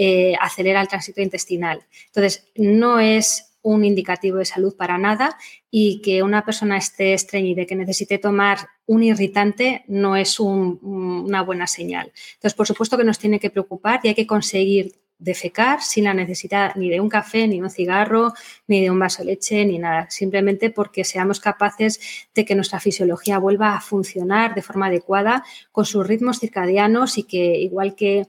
eh, 0.00 0.34
acelera 0.40 0.80
el 0.80 0.86
tránsito 0.86 1.20
intestinal. 1.20 1.84
Entonces, 2.06 2.46
no 2.54 3.00
es 3.00 3.56
un 3.62 3.84
indicativo 3.84 4.38
de 4.38 4.44
salud 4.44 4.76
para 4.76 4.96
nada 4.96 5.36
y 5.72 6.00
que 6.02 6.22
una 6.22 6.44
persona 6.44 6.76
esté 6.76 7.14
estreñida 7.14 7.66
que 7.66 7.74
necesite 7.74 8.18
tomar 8.18 8.68
un 8.86 9.02
irritante 9.02 9.84
no 9.88 10.14
es 10.14 10.38
una 10.38 11.42
buena 11.42 11.66
señal. 11.66 12.12
Entonces, 12.34 12.54
por 12.54 12.68
supuesto 12.68 12.96
que 12.96 13.02
nos 13.02 13.18
tiene 13.18 13.40
que 13.40 13.50
preocupar 13.50 13.98
y 14.04 14.08
hay 14.08 14.14
que 14.14 14.28
conseguir 14.28 14.92
defecar 15.18 15.82
sin 15.82 16.04
la 16.04 16.14
necesidad 16.14 16.76
ni 16.76 16.88
de 16.90 17.00
un 17.00 17.08
café, 17.08 17.48
ni 17.48 17.56
de 17.56 17.64
un 17.64 17.70
cigarro, 17.70 18.34
ni 18.68 18.80
de 18.80 18.90
un 18.92 19.00
vaso 19.00 19.24
de 19.24 19.32
leche, 19.32 19.64
ni 19.64 19.78
nada. 19.78 20.08
Simplemente 20.10 20.70
porque 20.70 21.02
seamos 21.02 21.40
capaces 21.40 22.28
de 22.36 22.44
que 22.44 22.54
nuestra 22.54 22.78
fisiología 22.78 23.38
vuelva 23.38 23.74
a 23.74 23.80
funcionar 23.80 24.54
de 24.54 24.62
forma 24.62 24.86
adecuada 24.86 25.42
con 25.72 25.84
sus 25.84 26.06
ritmos 26.06 26.38
circadianos 26.38 27.18
y 27.18 27.24
que 27.24 27.58
igual 27.58 27.96
que 27.96 28.28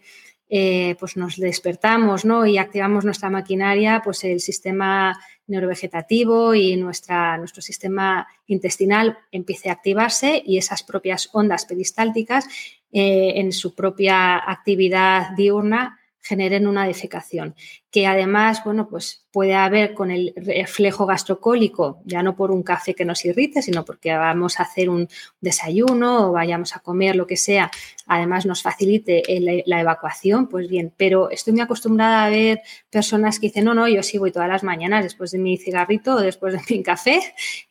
eh, 0.50 0.96
pues 1.00 1.16
nos 1.16 1.38
despertamos 1.38 2.26
¿no? 2.26 2.46
y 2.46 2.58
activamos 2.58 3.06
nuestra 3.06 3.30
maquinaria, 3.30 4.02
pues 4.04 4.24
el 4.24 4.40
sistema 4.40 5.20
neurovegetativo 5.46 6.56
y 6.56 6.76
nuestra, 6.76 7.38
nuestro 7.38 7.62
sistema 7.62 8.28
intestinal 8.48 9.18
empiece 9.32 9.70
a 9.70 9.74
activarse 9.74 10.42
y 10.44 10.58
esas 10.58 10.82
propias 10.82 11.30
ondas 11.34 11.66
peristálticas 11.66 12.48
eh, 12.92 13.34
en 13.36 13.52
su 13.52 13.76
propia 13.76 14.38
actividad 14.38 15.36
diurna 15.36 15.99
generen 16.22 16.68
una 16.68 16.86
defecación, 16.86 17.56
que 17.92 18.06
además, 18.06 18.64
bueno, 18.64 18.88
pues 18.88 19.26
puede 19.32 19.56
haber 19.56 19.94
con 19.94 20.12
el 20.12 20.34
reflejo 20.36 21.06
gastrocólico, 21.06 22.02
ya 22.06 22.22
no 22.22 22.36
por 22.36 22.52
un 22.52 22.64
café 22.64 22.94
que 22.94 23.06
nos 23.06 23.24
irrite, 23.26 23.62
sino 23.62 23.86
porque 23.86 24.14
vamos 24.14 24.60
a 24.60 24.64
hacer 24.64 24.90
un 24.90 25.08
desayuno 25.40 26.30
o 26.30 26.32
vayamos 26.32 26.76
a 26.76 26.80
comer 26.80 27.16
lo 27.16 27.26
que 27.26 27.38
sea, 27.38 27.72
además 28.06 28.46
nos 28.46 28.62
facilite 28.62 29.24
la 29.66 29.82
evacuación, 29.82 30.48
pues 30.48 30.68
bien, 30.68 30.94
pero 30.96 31.30
estoy 31.30 31.54
muy 31.54 31.62
acostumbrada 31.62 32.26
a 32.26 32.30
ver 32.30 32.62
personas 32.90 33.40
que 33.40 33.48
dicen, 33.48 33.66
no, 33.66 33.74
no, 33.74 33.88
yo 33.88 34.04
sí 34.04 34.18
voy 34.18 34.32
todas 34.32 34.50
las 34.50 34.64
mañanas 34.64 35.04
después 35.04 35.32
de 35.32 35.40
mi 35.40 35.58
cigarrito 35.58 36.16
o 36.16 36.22
después 36.22 36.54
de 36.54 36.62
mi 36.70 36.84
café 36.84 37.20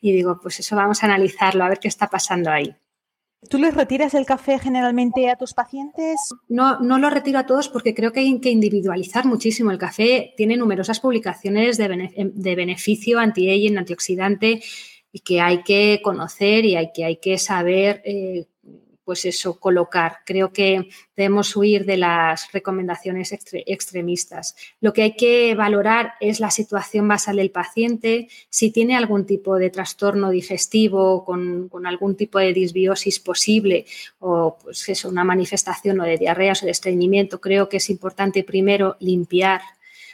y 0.01 0.11
digo, 0.11 0.39
pues 0.41 0.59
eso 0.59 0.75
vamos 0.75 1.03
a 1.03 1.05
analizarlo, 1.05 1.63
a 1.63 1.69
ver 1.69 1.79
qué 1.79 1.87
está 1.87 2.07
pasando 2.07 2.49
ahí. 2.49 2.75
¿Tú 3.47 3.57
les 3.57 3.73
retiras 3.73 4.13
el 4.15 4.25
café 4.25 4.59
generalmente 4.59 5.29
a 5.29 5.37
tus 5.37 5.53
pacientes? 5.53 6.19
No, 6.49 6.79
no 6.81 6.99
lo 6.99 7.09
retiro 7.09 7.39
a 7.39 7.45
todos 7.45 7.69
porque 7.69 7.93
creo 7.93 8.11
que 8.11 8.19
hay 8.19 8.39
que 8.41 8.49
individualizar 8.49 9.25
muchísimo. 9.25 9.71
El 9.71 9.77
café 9.77 10.33
tiene 10.35 10.57
numerosas 10.57 10.99
publicaciones 10.99 11.77
de, 11.77 12.55
beneficio 12.55 13.17
anti-aging, 13.17 13.77
antioxidante 13.77 14.61
y 15.11 15.19
que 15.21 15.39
hay 15.39 15.63
que 15.63 16.01
conocer 16.03 16.65
y 16.65 16.75
hay 16.75 16.91
que, 16.93 17.05
hay 17.05 17.17
que 17.17 17.37
saber 17.37 18.01
eh, 18.03 18.45
pues 19.09 19.25
eso, 19.25 19.59
colocar. 19.59 20.17
Creo 20.23 20.53
que 20.53 20.87
debemos 21.17 21.55
huir 21.55 21.83
de 21.83 21.97
las 21.97 22.51
recomendaciones 22.51 23.35
extremistas. 23.65 24.55
Lo 24.81 24.93
que 24.93 25.01
hay 25.01 25.15
que 25.15 25.55
valorar 25.55 26.13
es 26.19 26.39
la 26.39 26.51
situación 26.51 27.07
basal 27.07 27.37
del 27.37 27.49
paciente, 27.49 28.27
si 28.51 28.69
tiene 28.69 28.95
algún 28.95 29.25
tipo 29.25 29.55
de 29.55 29.71
trastorno 29.71 30.29
digestivo 30.29 31.25
con, 31.25 31.71
algún 31.87 32.17
tipo 32.17 32.37
de 32.37 32.53
disbiosis 32.53 33.19
posible 33.19 33.87
o 34.19 34.59
pues 34.61 34.87
eso, 34.89 35.09
una 35.09 35.23
manifestación 35.23 35.99
o 36.01 36.03
de 36.03 36.19
diarreas 36.19 36.61
o 36.61 36.67
de 36.67 36.71
estreñimiento. 36.71 37.41
Creo 37.41 37.67
que 37.67 37.77
es 37.77 37.89
importante 37.89 38.43
primero 38.43 38.95
limpiar, 38.99 39.61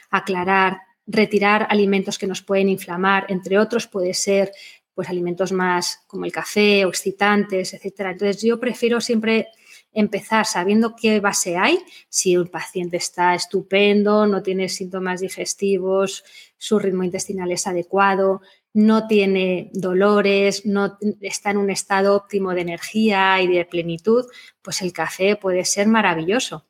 aclarar, 0.08 0.78
retirar 1.06 1.66
alimentos 1.68 2.16
que 2.16 2.26
nos 2.26 2.40
pueden 2.40 2.70
inflamar, 2.70 3.26
entre 3.28 3.58
otros 3.58 3.86
puede 3.86 4.14
ser 4.14 4.52
pues 4.96 5.10
alimentos 5.10 5.52
más 5.52 6.02
como 6.06 6.24
el 6.24 6.32
café 6.32 6.80
excitantes, 6.80 7.74
etcétera. 7.74 8.12
Entonces 8.12 8.42
yo 8.42 8.58
prefiero 8.58 9.02
siempre 9.02 9.48
empezar 9.92 10.46
sabiendo 10.46 10.96
qué 10.96 11.20
base 11.20 11.58
hay, 11.58 11.78
si 12.08 12.32
el 12.32 12.48
paciente 12.48 12.96
está 12.96 13.34
estupendo, 13.34 14.26
no 14.26 14.42
tiene 14.42 14.70
síntomas 14.70 15.20
digestivos, 15.20 16.24
su 16.56 16.78
ritmo 16.78 17.04
intestinal 17.04 17.52
es 17.52 17.66
adecuado, 17.66 18.40
no 18.72 19.06
tiene 19.06 19.70
dolores, 19.74 20.64
no 20.64 20.96
está 21.20 21.50
en 21.50 21.58
un 21.58 21.68
estado 21.68 22.16
óptimo 22.16 22.54
de 22.54 22.62
energía 22.62 23.40
y 23.42 23.48
de 23.48 23.66
plenitud, 23.66 24.24
pues 24.62 24.80
el 24.80 24.94
café 24.94 25.36
puede 25.36 25.66
ser 25.66 25.88
maravilloso. 25.88 26.64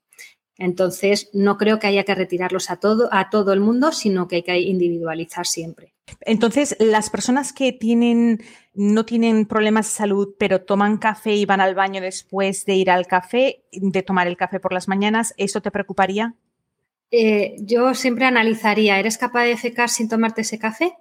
Entonces, 0.58 1.28
no 1.32 1.58
creo 1.58 1.78
que 1.78 1.86
haya 1.86 2.04
que 2.04 2.14
retirarlos 2.14 2.70
a 2.70 2.76
todo, 2.76 3.08
a 3.12 3.28
todo 3.28 3.52
el 3.52 3.60
mundo, 3.60 3.92
sino 3.92 4.26
que 4.26 4.36
hay 4.36 4.42
que 4.42 4.58
individualizar 4.58 5.46
siempre. 5.46 5.94
Entonces, 6.20 6.76
las 6.78 7.10
personas 7.10 7.52
que 7.52 7.72
tienen, 7.72 8.42
no 8.74 9.04
tienen 9.04 9.46
problemas 9.46 9.86
de 9.86 9.92
salud, 9.92 10.34
pero 10.38 10.62
toman 10.62 10.96
café 10.96 11.34
y 11.34 11.44
van 11.44 11.60
al 11.60 11.74
baño 11.74 12.00
después 12.00 12.64
de 12.64 12.74
ir 12.76 12.90
al 12.90 13.06
café, 13.06 13.64
de 13.72 14.02
tomar 14.02 14.26
el 14.28 14.36
café 14.36 14.60
por 14.60 14.72
las 14.72 14.88
mañanas, 14.88 15.34
¿eso 15.36 15.60
te 15.60 15.70
preocuparía? 15.70 16.34
Eh, 17.10 17.56
yo 17.60 17.94
siempre 17.94 18.24
analizaría, 18.24 18.98
¿eres 18.98 19.18
capaz 19.18 19.44
de 19.44 19.56
secar 19.56 19.90
sin 19.90 20.08
tomarte 20.08 20.40
ese 20.40 20.58
café? 20.58 20.94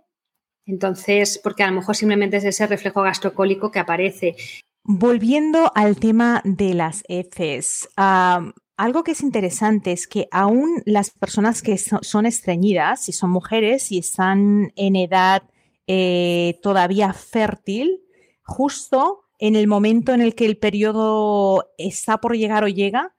Entonces, 0.66 1.40
porque 1.44 1.64
a 1.64 1.68
lo 1.68 1.74
mejor 1.74 1.96
simplemente 1.96 2.38
es 2.38 2.44
ese 2.44 2.68
reflejo 2.68 3.02
gastrocólico 3.04 3.72
que 3.72 3.80
aparece. 3.80 4.36
Volviendo 4.84 5.72
al 5.76 5.98
tema 5.98 6.42
de 6.44 6.74
las 6.74 7.04
heces, 7.08 7.90
algo 8.78 9.04
que 9.04 9.12
es 9.12 9.22
interesante 9.22 9.92
es 9.92 10.08
que 10.08 10.28
aún 10.32 10.82
las 10.86 11.10
personas 11.10 11.62
que 11.62 11.78
son 11.78 12.26
estreñidas, 12.26 13.06
si 13.06 13.14
son 13.14 13.30
mujeres 13.30 13.92
y 13.92 14.00
están 14.00 14.74
en 14.76 14.96
edad 14.96 15.44
eh, 15.88 16.60
todavía 16.62 17.14
fértil, 17.14 18.02
justo 18.44 19.26
en 19.40 19.56
el 19.56 19.68
momento 19.68 20.14
en 20.14 20.22
el 20.22 20.36
que 20.36 20.46
el 20.46 20.58
periodo 20.58 21.72
está 21.78 22.20
por 22.20 22.36
llegar 22.36 22.64
o 22.64 22.68
llega, 22.68 23.14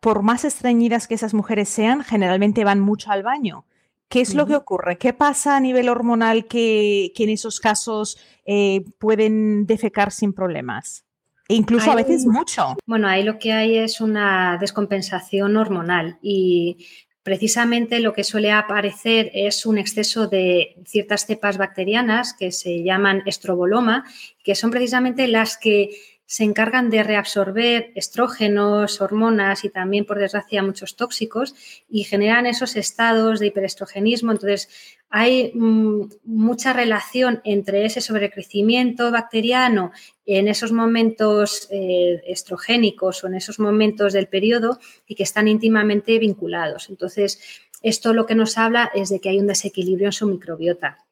por 0.00 0.22
más 0.22 0.44
estreñidas 0.44 1.06
que 1.06 1.14
esas 1.14 1.34
mujeres 1.34 1.68
sean, 1.68 2.02
generalmente 2.02 2.64
van 2.64 2.80
mucho 2.80 3.10
al 3.10 3.22
baño. 3.22 3.66
¿Qué 4.08 4.20
es 4.20 4.34
lo 4.34 4.46
que 4.46 4.54
ocurre? 4.54 4.96
¿Qué 4.96 5.12
pasa 5.12 5.56
a 5.56 5.60
nivel 5.60 5.88
hormonal 5.88 6.46
que, 6.46 7.12
en 7.16 7.30
esos 7.30 7.58
casos 7.58 8.18
eh, 8.46 8.84
pueden 8.98 9.66
defecar 9.66 10.12
sin 10.12 10.32
problemas? 10.32 11.03
E 11.48 11.54
incluso 11.54 11.90
a 11.90 11.94
veces 11.94 12.24
mucho. 12.26 12.76
Bueno, 12.86 13.06
ahí 13.06 13.22
lo 13.22 13.38
que 13.38 13.52
hay 13.52 13.76
es 13.76 14.00
una 14.00 14.56
descompensación 14.58 15.56
hormonal 15.56 16.18
y 16.22 16.86
precisamente 17.22 18.00
lo 18.00 18.12
que 18.12 18.24
suele 18.24 18.52
aparecer 18.52 19.30
es 19.34 19.66
un 19.66 19.78
exceso 19.78 20.26
de 20.26 20.76
ciertas 20.86 21.26
cepas 21.26 21.58
bacterianas 21.58 22.34
que 22.34 22.52
se 22.52 22.82
llaman 22.82 23.22
estroboloma, 23.26 24.04
que 24.42 24.54
son 24.54 24.70
precisamente 24.70 25.26
las 25.28 25.56
que 25.56 25.90
se 26.26 26.44
encargan 26.44 26.90
de 26.90 27.02
reabsorber 27.02 27.92
estrógenos, 27.94 29.00
hormonas 29.00 29.64
y 29.64 29.68
también, 29.68 30.06
por 30.06 30.18
desgracia, 30.18 30.62
muchos 30.62 30.96
tóxicos 30.96 31.54
y 31.88 32.04
generan 32.04 32.46
esos 32.46 32.76
estados 32.76 33.40
de 33.40 33.48
hiperestrogenismo. 33.48 34.32
Entonces, 34.32 34.68
hay 35.10 35.52
mm, 35.54 36.08
mucha 36.24 36.72
relación 36.72 37.40
entre 37.44 37.84
ese 37.84 38.00
sobrecrecimiento 38.00 39.10
bacteriano 39.10 39.92
en 40.26 40.48
esos 40.48 40.72
momentos 40.72 41.68
eh, 41.70 42.22
estrogénicos 42.26 43.22
o 43.22 43.26
en 43.26 43.34
esos 43.34 43.58
momentos 43.58 44.12
del 44.12 44.28
periodo 44.28 44.78
y 45.06 45.14
que 45.14 45.22
están 45.22 45.48
íntimamente 45.48 46.18
vinculados. 46.18 46.88
Entonces, 46.88 47.40
esto 47.82 48.14
lo 48.14 48.26
que 48.26 48.34
nos 48.34 48.56
habla 48.56 48.90
es 48.94 49.10
de 49.10 49.20
que 49.20 49.28
hay 49.28 49.38
un 49.38 49.46
desequilibrio 49.46 50.06
en 50.06 50.12
su 50.12 50.26
microbiota. 50.26 51.04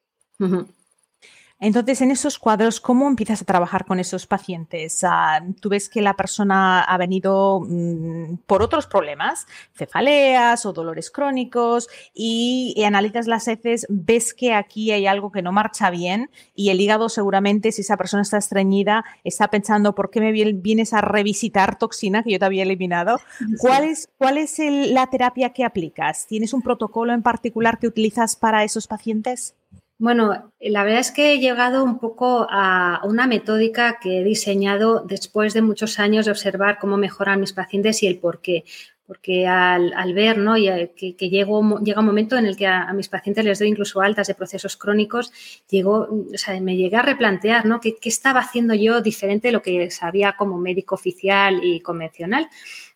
Entonces, 1.63 2.01
en 2.01 2.11
esos 2.11 2.39
cuadros, 2.39 2.81
¿cómo 2.81 3.07
empiezas 3.07 3.41
a 3.41 3.45
trabajar 3.45 3.85
con 3.85 3.97
esos 3.97 4.27
pacientes? 4.27 5.01
Ah, 5.05 5.41
Tú 5.61 5.69
ves 5.69 5.87
que 5.87 6.01
la 6.01 6.13
persona 6.13 6.81
ha 6.81 6.97
venido 6.97 7.61
mm, 7.61 8.39
por 8.45 8.61
otros 8.61 8.85
problemas, 8.85 9.47
cefaleas 9.73 10.65
o 10.65 10.73
dolores 10.73 11.09
crónicos, 11.09 11.87
y, 12.13 12.83
analizas 12.85 13.27
las 13.27 13.47
heces, 13.47 13.87
ves 13.89 14.33
que 14.33 14.53
aquí 14.53 14.91
hay 14.91 15.07
algo 15.07 15.31
que 15.31 15.41
no 15.41 15.53
marcha 15.53 15.89
bien 15.89 16.29
y 16.53 16.67
el 16.67 16.81
hígado 16.81 17.07
seguramente, 17.07 17.71
si 17.71 17.79
esa 17.79 17.95
persona 17.95 18.23
está 18.23 18.39
estreñida, 18.39 19.05
está 19.23 19.47
pensando, 19.47 19.95
¿por 19.95 20.09
qué 20.09 20.19
me 20.19 20.33
vienes 20.33 20.91
a 20.91 20.99
revisitar 20.99 21.77
toxina 21.77 22.23
que 22.23 22.31
yo 22.33 22.39
te 22.39 22.45
había 22.45 22.63
eliminado? 22.63 23.21
¿Cuál 23.59 23.85
es, 23.85 24.09
cuál 24.17 24.37
es 24.37 24.59
la 24.59 25.07
terapia 25.07 25.51
que 25.51 25.63
aplicas? 25.63 26.27
¿Tienes 26.27 26.51
un 26.51 26.61
protocolo 26.61 27.13
en 27.13 27.23
particular 27.23 27.79
que 27.79 27.87
utilizas 27.87 28.35
para 28.35 28.65
esos 28.65 28.85
pacientes? 28.85 29.55
Bueno, 30.03 30.51
la 30.59 30.83
verdad 30.83 30.99
es 30.99 31.11
que 31.11 31.31
he 31.31 31.39
llegado 31.39 31.81
un 31.81 31.97
poco 31.97 32.45
a 32.49 32.99
una 33.05 33.25
metódica 33.25 33.99
que 34.01 34.19
he 34.19 34.23
diseñado 34.25 34.99
después 34.99 35.53
de 35.53 35.61
muchos 35.61 35.97
años 35.97 36.25
de 36.25 36.31
observar 36.31 36.77
cómo 36.77 36.97
mejoran 36.97 37.39
mis 37.39 37.53
pacientes 37.53 38.03
y 38.03 38.07
el 38.07 38.19
por 38.19 38.41
qué. 38.41 38.65
Porque 39.07 39.47
al, 39.47 40.13
ver 40.13 40.39
¿no? 40.39 40.57
y 40.57 40.65
que, 40.97 41.29
llega 41.29 41.57
un 41.57 42.05
momento 42.05 42.37
en 42.37 42.45
el 42.45 42.57
que 42.57 42.67
a, 42.67 42.91
mis 42.91 43.07
pacientes 43.07 43.45
les 43.45 43.59
doy 43.59 43.69
incluso 43.69 44.01
altas 44.01 44.27
de 44.27 44.35
procesos 44.35 44.75
crónicos, 44.75 45.31
llego, 45.69 46.09
o 46.33 46.37
sea, 46.37 46.59
me 46.59 46.75
llegué 46.75 46.97
a 46.97 47.01
replantear 47.01 47.65
¿no? 47.65 47.79
¿Qué, 47.79 47.95
qué 47.95 48.09
estaba 48.09 48.41
haciendo 48.41 48.73
yo 48.73 48.99
diferente 48.99 49.47
de 49.47 49.51
lo 49.53 49.61
que 49.61 49.89
sabía 49.89 50.35
como 50.37 50.57
médico 50.57 50.95
oficial 50.95 51.63
y 51.63 51.79
convencional. 51.79 52.49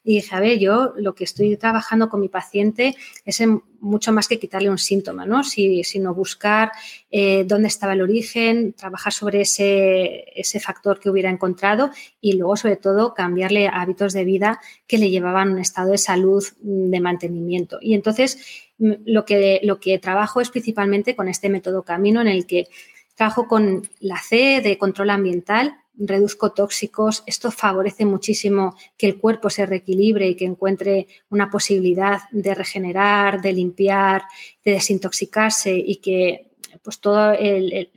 Y 0.07 0.15
dije, 0.15 0.33
a 0.37 0.39
ver, 0.39 0.57
yo 0.57 0.93
lo 0.95 1.13
que 1.15 1.25
estoy 1.25 1.57
trabajando 1.57 2.07
con 2.07 2.21
mi 2.21 2.29
paciente 2.29 2.95
es 3.25 3.43
mucho 3.81 4.13
más 4.13 4.29
que 4.29 4.39
quitarle 4.39 4.69
un 4.69 4.77
síntoma, 4.77 5.25
¿no? 5.25 5.43
sino 5.43 6.13
buscar 6.13 6.71
eh, 7.11 7.43
dónde 7.45 7.67
estaba 7.67 7.91
el 7.91 8.01
origen, 8.01 8.71
trabajar 8.71 9.11
sobre 9.11 9.41
ese, 9.41 10.23
ese 10.33 10.61
factor 10.61 11.01
que 11.01 11.09
hubiera 11.09 11.29
encontrado 11.29 11.91
y 12.21 12.37
luego, 12.37 12.55
sobre 12.55 12.77
todo, 12.77 13.13
cambiarle 13.13 13.67
hábitos 13.67 14.13
de 14.13 14.23
vida 14.23 14.61
que 14.87 14.97
le 14.97 15.09
llevaban 15.09 15.49
a 15.49 15.51
un 15.51 15.59
estado 15.59 15.91
de 15.91 15.97
salud 15.97 16.41
mm, 16.61 16.89
de 16.89 16.99
mantenimiento. 17.01 17.77
Y 17.81 17.93
entonces, 17.93 18.39
mm, 18.77 18.93
lo 19.07 19.25
que, 19.25 19.59
lo 19.63 19.81
que 19.81 19.99
trabajo 19.99 20.39
es 20.39 20.51
principalmente 20.51 21.17
con 21.17 21.27
este 21.27 21.49
método 21.49 21.83
camino 21.83 22.21
en 22.21 22.29
el 22.29 22.47
que 22.47 22.69
trabajo 23.13 23.49
con 23.49 23.81
la 23.99 24.21
C 24.21 24.61
de 24.61 24.77
control 24.77 25.09
ambiental, 25.09 25.75
reduzco 25.97 26.51
tóxicos. 26.51 27.23
Esto 27.25 27.51
favorece 27.51 28.05
muchísimo 28.05 28.75
que 28.97 29.07
el 29.07 29.19
cuerpo 29.19 29.49
se 29.49 29.65
reequilibre 29.65 30.27
y 30.27 30.35
que 30.35 30.45
encuentre 30.45 31.07
una 31.29 31.49
posibilidad 31.49 32.21
de 32.31 32.53
regenerar, 32.53 33.41
de 33.41 33.53
limpiar, 33.53 34.23
de 34.63 34.73
desintoxicarse 34.73 35.73
y 35.75 35.97
que 35.97 36.47
pues 36.83 36.99
todo 36.99 37.33
el, 37.33 37.89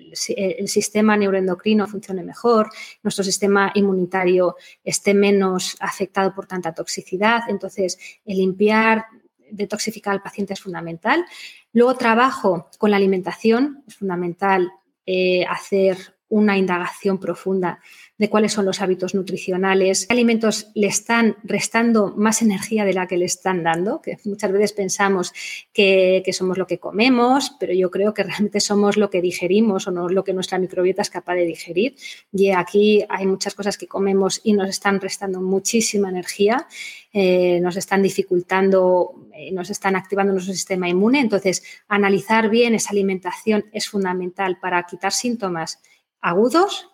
sistema 0.66 1.16
neuroendocrino 1.16 1.86
funcione 1.86 2.22
mejor, 2.22 2.70
nuestro 3.02 3.22
sistema 3.22 3.70
inmunitario 3.74 4.56
esté 4.82 5.14
menos 5.14 5.76
afectado 5.80 6.34
por 6.34 6.46
tanta 6.46 6.74
toxicidad. 6.74 7.42
Entonces, 7.48 7.98
el 8.24 8.38
limpiar, 8.38 9.04
detoxificar 9.50 10.14
al 10.14 10.22
paciente 10.22 10.54
es 10.54 10.60
fundamental. 10.60 11.24
Luego 11.72 11.94
trabajo 11.94 12.68
con 12.78 12.90
la 12.90 12.96
alimentación, 12.96 13.84
es 13.86 13.96
fundamental 13.96 14.72
eh, 15.06 15.44
hacer 15.44 16.16
una 16.30 16.56
indagación 16.56 17.18
profunda 17.18 17.80
de 18.20 18.28
cuáles 18.28 18.52
son 18.52 18.66
los 18.66 18.82
hábitos 18.82 19.14
nutricionales, 19.14 20.06
qué 20.06 20.12
alimentos 20.12 20.70
le 20.74 20.86
están 20.86 21.36
restando 21.42 22.12
más 22.16 22.42
energía 22.42 22.84
de 22.84 22.92
la 22.92 23.06
que 23.06 23.16
le 23.16 23.24
están 23.24 23.62
dando, 23.62 24.02
que 24.02 24.18
muchas 24.24 24.52
veces 24.52 24.72
pensamos 24.72 25.32
que, 25.72 26.22
somos 26.32 26.58
lo 26.58 26.66
que 26.66 26.78
comemos, 26.78 27.56
pero 27.58 27.72
yo 27.72 27.90
creo 27.90 28.14
que 28.14 28.22
realmente 28.22 28.60
somos 28.60 28.96
lo 28.96 29.08
que 29.08 29.22
digerimos 29.22 29.88
o 29.88 29.90
no 29.90 30.08
lo 30.08 30.22
que 30.22 30.34
nuestra 30.34 30.58
microbiota 30.58 31.02
es 31.02 31.10
capaz 31.10 31.34
de 31.34 31.46
digerir. 31.46 31.96
Y 32.30 32.50
aquí 32.50 33.04
hay 33.08 33.26
muchas 33.26 33.54
cosas 33.54 33.76
que 33.76 33.88
comemos 33.88 34.40
y 34.44 34.52
nos 34.52 34.68
están 34.68 35.00
restando 35.00 35.40
muchísima 35.40 36.10
energía, 36.10 36.68
eh, 37.12 37.58
nos 37.60 37.76
están 37.76 38.02
dificultando, 38.02 39.28
eh, 39.34 39.50
nos 39.50 39.70
están 39.70 39.96
activando 39.96 40.34
nuestro 40.34 40.52
sistema 40.54 40.88
inmune. 40.88 41.20
Entonces, 41.20 41.62
analizar 41.88 42.50
bien 42.50 42.74
esa 42.74 42.90
alimentación 42.90 43.64
es 43.72 43.88
fundamental 43.88 44.58
para 44.60 44.82
quitar 44.84 45.12
síntomas 45.12 45.80
agudos 46.20 46.90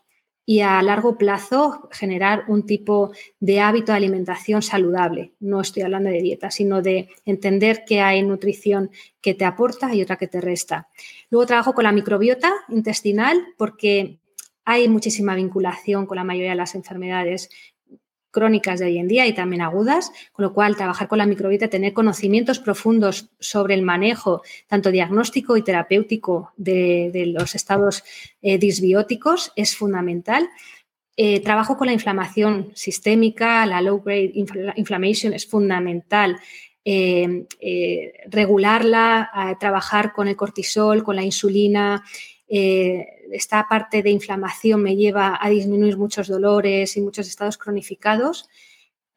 y 0.48 0.60
a 0.60 0.80
largo 0.80 1.18
plazo 1.18 1.88
generar 1.90 2.44
un 2.46 2.64
tipo 2.64 3.12
de 3.40 3.60
hábito 3.60 3.90
de 3.90 3.98
alimentación 3.98 4.62
saludable. 4.62 5.32
No 5.40 5.60
estoy 5.60 5.82
hablando 5.82 6.08
de 6.08 6.22
dieta, 6.22 6.52
sino 6.52 6.82
de 6.82 7.08
entender 7.24 7.84
que 7.84 8.00
hay 8.00 8.22
nutrición 8.22 8.90
que 9.20 9.34
te 9.34 9.44
aporta 9.44 9.92
y 9.92 10.02
otra 10.02 10.16
que 10.16 10.28
te 10.28 10.40
resta. 10.40 10.88
Luego 11.30 11.46
trabajo 11.46 11.74
con 11.74 11.82
la 11.82 11.90
microbiota 11.90 12.52
intestinal 12.68 13.44
porque 13.58 14.20
hay 14.64 14.88
muchísima 14.88 15.34
vinculación 15.34 16.06
con 16.06 16.16
la 16.16 16.24
mayoría 16.24 16.50
de 16.50 16.56
las 16.56 16.76
enfermedades 16.76 17.50
crónicas 18.36 18.80
de 18.80 18.84
hoy 18.84 18.98
en 18.98 19.08
día 19.08 19.26
y 19.26 19.32
también 19.32 19.62
agudas, 19.62 20.12
con 20.32 20.42
lo 20.42 20.52
cual 20.52 20.76
trabajar 20.76 21.08
con 21.08 21.16
la 21.16 21.24
microbiota, 21.24 21.68
tener 21.68 21.94
conocimientos 21.94 22.58
profundos 22.58 23.30
sobre 23.40 23.72
el 23.72 23.80
manejo, 23.80 24.42
tanto 24.66 24.90
diagnóstico 24.90 25.56
y 25.56 25.62
terapéutico 25.62 26.52
de, 26.58 27.32
los 27.34 27.54
estados 27.54 28.04
eh, 28.42 28.58
disbióticos 28.58 29.52
es 29.56 29.74
fundamental. 29.74 30.50
Eh, 31.16 31.40
trabajo 31.40 31.78
con 31.78 31.86
la 31.86 31.94
inflamación 31.94 32.72
sistémica, 32.74 33.64
la 33.64 33.80
low 33.80 34.02
grade 34.02 34.32
inflammation 34.76 35.32
es 35.32 35.46
fundamental. 35.46 36.38
Eh, 36.84 37.46
regularla, 38.26 39.56
trabajar 39.58 40.12
con 40.12 40.28
el 40.28 40.36
cortisol, 40.36 41.02
con 41.02 41.16
la 41.16 41.24
insulina, 41.24 42.04
esta 42.48 43.66
parte 43.68 44.02
de 44.02 44.10
inflamación 44.10 44.82
me 44.82 44.96
lleva 44.96 45.38
a 45.40 45.48
disminuir 45.48 45.96
muchos 45.96 46.28
dolores 46.28 46.96
y 46.96 47.00
muchos 47.00 47.26
estados 47.26 47.58
cronificados. 47.58 48.48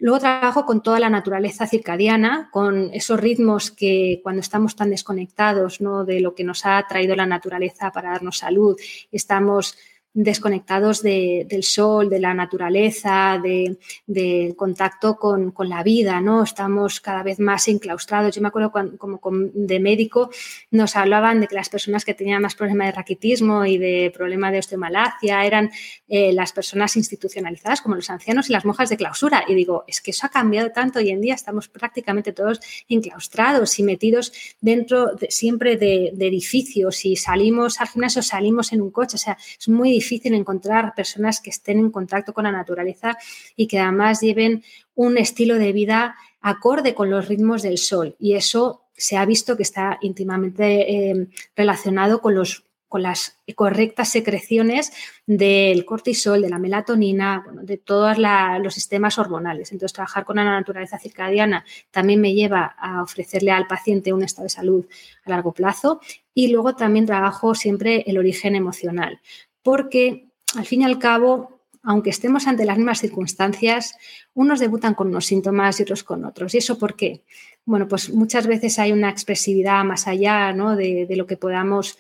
Luego 0.02 0.20
trabajo 0.20 0.66
con 0.66 0.82
toda 0.82 1.00
la 1.00 1.10
naturaleza 1.10 1.68
circadiana, 1.68 2.50
con 2.54 2.90
esos 2.94 3.20
ritmos 3.20 3.70
que 3.70 4.22
cuando 4.24 4.40
estamos 4.40 4.78
tan 4.78 4.92
desconectados 4.92 5.82
¿no? 5.82 6.06
de 6.06 6.22
lo 6.22 6.36
que 6.36 6.46
nos 6.46 6.66
ha 6.66 6.86
traído 6.88 7.18
la 7.18 7.26
naturaleza 7.26 7.92
para 7.92 8.12
darnos 8.12 8.38
salud, 8.38 8.80
estamos 9.12 9.78
desconectados 10.14 11.04
del 11.04 11.64
sol, 11.64 12.10
de 12.10 12.20
la 12.20 12.34
naturaleza, 12.34 13.40
del 13.42 14.56
contacto 14.56 15.16
con, 15.16 15.54
la 15.70 15.84
vida, 15.84 16.20
¿no? 16.20 16.44
Estamos 16.44 17.00
cada 17.00 17.22
vez 17.22 17.40
más 17.40 17.68
enclaustrados. 17.68 18.34
Yo 18.34 18.42
me 18.42 18.48
acuerdo 18.48 18.72
cuando, 18.72 18.98
como 18.98 19.20
de 19.54 19.80
médico 19.80 20.32
nos 20.72 20.96
hablaban 20.96 21.42
de 21.42 21.48
que 21.48 21.56
las 21.56 21.70
personas 21.70 22.06
que 22.06 22.14
tenían 22.14 22.42
más 22.42 22.56
problemas 22.56 22.88
de 22.88 22.92
raquitismo 22.94 23.66
y 23.66 23.78
de 23.78 24.12
problema 24.16 24.52
de 24.52 24.60
osteomalacia 24.60 25.46
eran 25.46 25.70
eh, 26.08 26.34
las 26.34 26.54
personas 26.54 26.96
institucionalizadas, 26.96 27.82
como 27.82 27.96
los 27.96 28.10
ancianos 28.10 28.50
y 28.50 28.54
las 28.54 28.66
monjas 28.66 28.90
de 28.90 28.98
clausura. 28.98 29.44
Y 29.48 29.54
digo, 29.54 29.84
es 29.88 30.02
que 30.02 30.12
eso 30.12 30.26
ha 30.26 30.30
cambiado 30.30 30.72
tanto. 30.72 31.00
Hoy 31.00 31.12
en 31.12 31.22
día 31.22 31.36
estamos 31.36 31.68
prácticamente 31.68 32.34
todos 32.34 32.60
enclaustrados 32.88 33.78
y 33.78 33.84
metidos 33.84 34.34
dentro 34.60 35.12
siempre 35.30 35.78
de, 35.78 36.12
de 36.14 36.28
edificios 36.28 37.06
y 37.06 37.16
salimos 37.16 37.80
al 37.80 37.90
gimnasio, 37.90 38.24
salimos 38.24 38.74
en 38.74 38.82
un 38.82 38.92
coche. 38.92 39.16
O 39.16 39.20
sea, 39.20 39.38
es 39.60 39.70
muy 39.70 39.99
difícil 40.00 40.34
encontrar 40.34 40.94
personas 40.96 41.42
que 41.42 41.50
estén 41.50 41.80
en 41.80 41.92
contacto 41.92 42.34
con 42.34 42.46
la 42.46 42.52
naturaleza 42.52 43.18
y 43.56 43.68
que 43.68 43.80
además 43.80 44.22
lleven 44.22 44.64
un 44.96 45.18
estilo 45.18 45.56
de 45.56 45.72
vida 45.72 46.16
acorde 46.42 46.94
con 46.94 47.10
los 47.10 47.28
ritmos 47.28 47.62
del 47.62 47.78
sol. 47.78 48.16
Y 48.20 48.34
eso 48.34 48.86
se 48.96 49.18
ha 49.18 49.26
visto 49.26 49.56
que 49.56 49.64
está 49.64 49.98
íntimamente 50.02 51.10
eh, 51.10 51.28
relacionado 51.56 52.22
con 52.22 52.36
los 52.36 52.64
con 52.90 53.04
las 53.04 53.38
correctas 53.56 54.10
secreciones 54.10 54.92
del 55.28 55.86
cortisol, 55.86 56.42
de 56.42 56.50
la 56.50 56.58
melatonina, 56.58 57.46
de 57.62 57.78
todos 57.78 58.18
los 58.18 58.74
sistemas 58.74 59.20
hormonales. 59.20 59.72
Entonces, 59.72 59.94
trabajar 59.94 60.26
con 60.26 60.38
la 60.38 60.44
naturaleza 60.44 60.98
circadiana 60.98 61.64
también 61.92 62.20
me 62.20 62.34
lleva 62.34 62.76
a 62.80 63.04
ofrecerle 63.04 63.52
al 63.52 63.68
paciente 63.68 64.12
un 64.12 64.24
estado 64.24 64.46
de 64.46 64.50
salud 64.50 64.86
a 65.24 65.30
largo 65.30 65.54
plazo. 65.54 66.02
Y 66.34 66.48
luego 66.48 66.76
también 66.76 67.06
trabajo 67.06 67.54
siempre 67.54 68.04
el 68.08 68.18
origen 68.18 68.56
emocional 68.56 69.22
porque 69.64 70.30
al 70.56 70.66
fin 70.66 70.82
y 70.82 70.86
al 70.86 71.00
cabo, 71.00 71.62
aunque 71.84 72.10
estemos 72.10 72.48
ante 72.48 72.66
las 72.66 72.78
mismas 72.78 73.00
circunstancias, 73.00 73.96
unos 74.34 74.60
debutan 74.60 74.94
con 74.96 75.08
unos 75.08 75.26
síntomas 75.26 75.80
y 75.80 75.84
otros 75.84 76.04
con 76.04 76.26
otros. 76.26 76.54
¿Y 76.54 76.58
eso 76.58 76.78
por 76.78 76.96
qué? 76.96 77.24
Bueno, 77.66 77.88
pues 77.88 78.10
muchas 78.10 78.48
veces 78.48 78.80
hay 78.80 78.92
una 78.92 79.10
expresividad 79.10 79.84
más 79.84 80.08
allá 80.08 80.54
de, 80.76 81.08
lo 81.16 81.28
que 81.28 81.38
podamos 81.38 81.98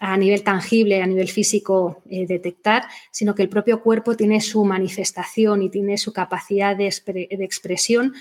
a 0.00 0.16
nivel 0.16 0.44
tangible, 0.44 1.02
a 1.02 1.06
nivel 1.06 1.28
físico 1.28 2.02
eh, 2.08 2.26
detectar, 2.26 2.84
sino 3.10 3.34
que 3.34 3.42
el 3.42 3.48
propio 3.48 3.82
cuerpo 3.82 4.16
tiene 4.16 4.40
su 4.40 4.64
manifestación 4.64 5.62
y 5.62 5.70
tiene 5.70 5.98
su 5.98 6.12
capacidad 6.12 6.76
de, 6.76 6.94
de 7.04 7.44
expresión 7.44 8.14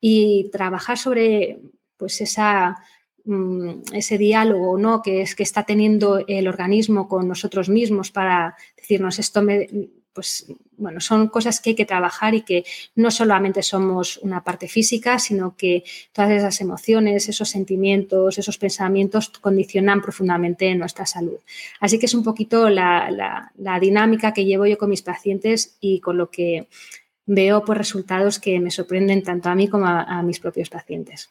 y 0.00 0.48
trabajar 0.52 0.96
sobre 0.96 1.58
pues 1.96 2.20
esa 2.20 2.76
ese 3.92 4.18
diálogo 4.18 4.78
¿no? 4.78 5.02
que, 5.02 5.22
es, 5.22 5.34
que 5.34 5.42
está 5.42 5.62
teniendo 5.62 6.24
el 6.26 6.46
organismo 6.46 7.08
con 7.08 7.26
nosotros 7.26 7.68
mismos 7.68 8.10
para 8.10 8.56
decirnos 8.76 9.18
esto 9.18 9.42
pues 10.12 10.46
bueno, 10.76 11.00
son 11.00 11.28
cosas 11.28 11.60
que 11.60 11.70
hay 11.70 11.76
que 11.76 11.84
trabajar 11.84 12.34
y 12.34 12.42
que 12.42 12.64
no 12.94 13.10
solamente 13.10 13.62
somos 13.62 14.18
una 14.18 14.44
parte 14.44 14.68
física, 14.68 15.18
sino 15.18 15.56
que 15.56 15.82
todas 16.12 16.30
esas 16.30 16.60
emociones, 16.60 17.28
esos 17.28 17.48
sentimientos, 17.48 18.38
esos 18.38 18.56
pensamientos 18.56 19.28
condicionan 19.30 20.00
profundamente 20.00 20.72
nuestra 20.76 21.04
salud. 21.04 21.38
Así 21.80 21.98
que 21.98 22.06
es 22.06 22.14
un 22.14 22.22
poquito 22.22 22.70
la, 22.70 23.50
dinámica 23.80 24.32
que 24.32 24.44
llevo 24.44 24.66
yo 24.66 24.78
con 24.78 24.90
mis 24.90 25.02
pacientes 25.02 25.76
y 25.80 25.98
con 25.98 26.16
lo 26.16 26.30
que 26.30 26.68
veo 27.26 27.64
por 27.64 27.76
resultados 27.76 28.38
que 28.38 28.60
me 28.60 28.70
sorprenden 28.70 29.24
tanto 29.24 29.48
a 29.48 29.56
mí 29.56 29.66
como 29.66 29.86
a 29.86 30.22
mis 30.22 30.38
propios 30.38 30.70
pacientes. 30.70 31.30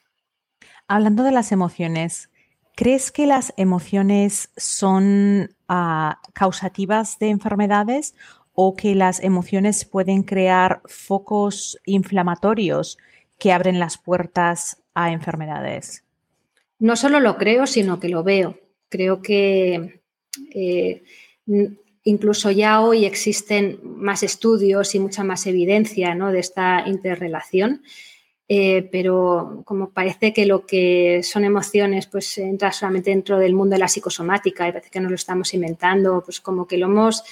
Hablando 0.88 1.24
de 1.24 1.32
las 1.32 1.52
emociones, 1.52 2.30
¿crees 2.76 3.12
que 3.12 3.26
las 3.26 3.54
emociones 3.58 4.50
son 4.58 5.56
ah, 5.68 6.20
causativas 6.34 7.20
de 7.20 7.30
enfermedades 7.30 8.16
o 8.54 8.76
que 8.76 8.96
las 8.96 9.22
emociones 9.24 9.86
pueden 9.86 10.24
crear 10.24 10.82
focos 10.86 11.80
inflamatorios 11.86 12.98
que 13.40 13.52
abren 13.52 13.80
las 13.80 13.98
puertas 13.98 14.82
a 14.94 15.12
enfermedades? 15.12 16.04
No 16.80 16.96
solo 16.96 17.20
lo 17.20 17.38
creo, 17.38 17.66
sino 17.66 18.00
que 18.00 18.10
lo 18.10 18.24
veo. 18.24 18.60
Creo 18.90 19.22
que 19.22 20.02
eh, 20.54 21.04
incluso 22.04 22.52
ya 22.52 22.82
hoy 22.82 23.06
existen 23.06 23.80
más 23.84 24.24
estudios 24.24 24.94
y 24.94 25.00
mucha 25.00 25.24
más 25.24 25.48
evidencia 25.48 26.16
de 26.16 26.40
esta 26.40 26.84
interrelación. 26.86 27.82
Eh, 28.56 28.88
pero 28.92 29.64
como 29.66 29.90
parece 29.90 30.32
que 30.32 30.46
lo 30.46 30.64
que 30.64 31.22
son 31.24 31.44
emociones 31.44 32.06
pues 32.06 32.38
entra 32.38 32.72
solamente 32.72 33.10
dentro 33.10 33.40
del 33.40 33.56
mundo 33.56 33.74
de 33.74 33.80
la 33.80 33.88
psicosomática 33.88 34.68
y 34.68 34.72
parece 34.72 34.92
que 34.92 35.00
nos 35.00 35.10
lo 35.10 35.16
estamos 35.16 35.56
inventando, 35.56 36.22
pues 36.24 36.40
como 36.40 36.68
que 36.68 36.78
lo 36.78 36.86
hemos 36.86 37.24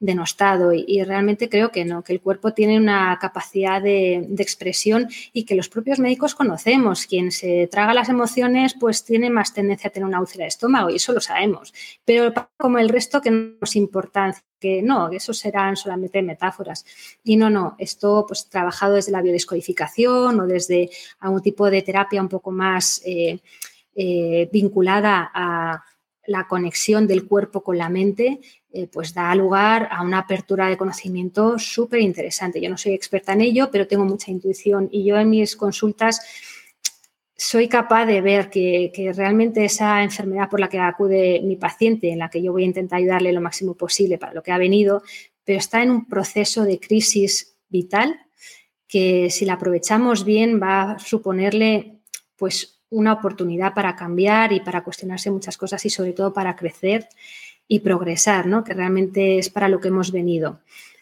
denostado 0.00 0.72
y, 0.72 1.04
realmente 1.04 1.50
creo 1.50 1.70
que 1.70 1.84
no, 1.84 2.02
que 2.02 2.14
el 2.14 2.20
cuerpo 2.20 2.52
tiene 2.54 2.78
una 2.78 3.18
capacidad 3.20 3.80
de, 3.82 4.26
expresión 4.38 5.08
y 5.32 5.44
que 5.44 5.54
los 5.54 5.68
propios 5.68 5.98
médicos 5.98 6.34
conocemos. 6.34 7.06
Quien 7.06 7.30
se 7.30 7.68
traga 7.70 7.92
las 7.92 8.08
emociones 8.08 8.74
pues 8.80 9.04
tiene 9.04 9.28
más 9.30 9.52
tendencia 9.52 9.88
a 9.88 9.92
tener 9.92 10.08
una 10.08 10.20
úlcera 10.20 10.44
de 10.44 10.48
estómago 10.48 10.88
y 10.90 10.96
eso 10.96 11.12
lo 11.12 11.20
sabemos, 11.20 11.74
pero 12.04 12.32
como 12.56 12.78
el 12.78 12.88
resto 12.88 13.20
que 13.20 13.30
no 13.30 13.54
es 13.60 13.76
importante 13.76 14.40
que 14.58 14.82
no, 14.82 15.10
eso 15.10 15.32
serán 15.32 15.76
solamente 15.76 16.20
metáforas. 16.22 16.84
Y 17.24 17.36
no, 17.36 17.48
no, 17.48 17.76
esto 17.78 18.24
pues 18.26 18.48
trabajado 18.48 18.94
desde 18.94 19.12
la 19.12 19.22
biodescodificación 19.22 20.38
o 20.38 20.46
desde 20.46 20.90
algún 21.20 21.40
tipo 21.40 21.70
de 21.70 21.82
terapia 21.82 22.20
un 22.20 22.28
poco 22.28 22.50
más 22.50 23.00
eh, 23.04 23.40
eh, 23.94 24.48
vinculada 24.52 25.30
a 25.32 25.82
la 26.26 26.46
conexión 26.46 27.06
del 27.06 27.26
cuerpo 27.26 27.62
con 27.62 27.78
la 27.78 27.88
mente, 27.88 28.40
eh, 28.72 28.86
pues 28.86 29.12
da 29.12 29.34
lugar 29.34 29.88
a 29.90 30.02
una 30.02 30.18
apertura 30.18 30.68
de 30.68 30.76
conocimiento 30.76 31.58
súper 31.58 32.00
interesante. 32.00 32.60
Yo 32.60 32.70
no 32.70 32.76
soy 32.76 32.92
experta 32.92 33.32
en 33.32 33.40
ello, 33.40 33.68
pero 33.70 33.86
tengo 33.86 34.04
mucha 34.04 34.30
intuición 34.30 34.88
y 34.92 35.04
yo 35.04 35.18
en 35.18 35.28
mis 35.28 35.56
consultas 35.56 36.20
soy 37.36 37.68
capaz 37.68 38.04
de 38.04 38.20
ver 38.20 38.50
que, 38.50 38.92
realmente 39.16 39.64
esa 39.64 40.02
enfermedad 40.02 40.50
por 40.50 40.60
la 40.60 40.68
que 40.68 40.78
acude 40.78 41.40
mi 41.42 41.56
paciente, 41.56 42.12
en 42.12 42.18
la 42.18 42.28
que 42.28 42.42
yo 42.42 42.52
voy 42.52 42.64
a 42.64 42.66
intentar 42.66 42.98
ayudarle 42.98 43.32
lo 43.32 43.40
máximo 43.40 43.74
posible 43.74 44.18
para 44.18 44.34
lo 44.34 44.42
que 44.42 44.52
ha 44.52 44.58
venido, 44.58 45.02
pero 45.42 45.58
está 45.58 45.82
en 45.82 45.90
un 45.90 46.06
proceso 46.06 46.64
de 46.64 46.78
crisis 46.78 47.56
vital 47.70 48.20
que 48.86 49.30
si 49.30 49.46
la 49.46 49.54
aprovechamos 49.54 50.24
bien 50.24 50.60
va 50.62 50.92
a 50.92 50.98
suponerle 50.98 52.00
pues 52.36 52.82
una 52.90 53.14
oportunidad 53.14 53.72
para 53.72 53.96
cambiar 53.96 54.52
y 54.52 54.60
para 54.60 54.84
cuestionarse 54.84 55.30
muchas 55.30 55.56
cosas 55.56 55.84
y 55.86 55.90
sobre 55.90 56.12
todo 56.12 56.32
para 56.32 56.56
crecer 56.56 57.08
y 57.72 57.78
progresar, 57.78 58.46
¿no? 58.46 58.64
que 58.64 58.74
realmente 58.74 59.38
es 59.38 59.48
para 59.48 59.68
lo 59.68 59.78
que 59.78 59.88
hemos 59.88 60.10
venido. 60.10 60.58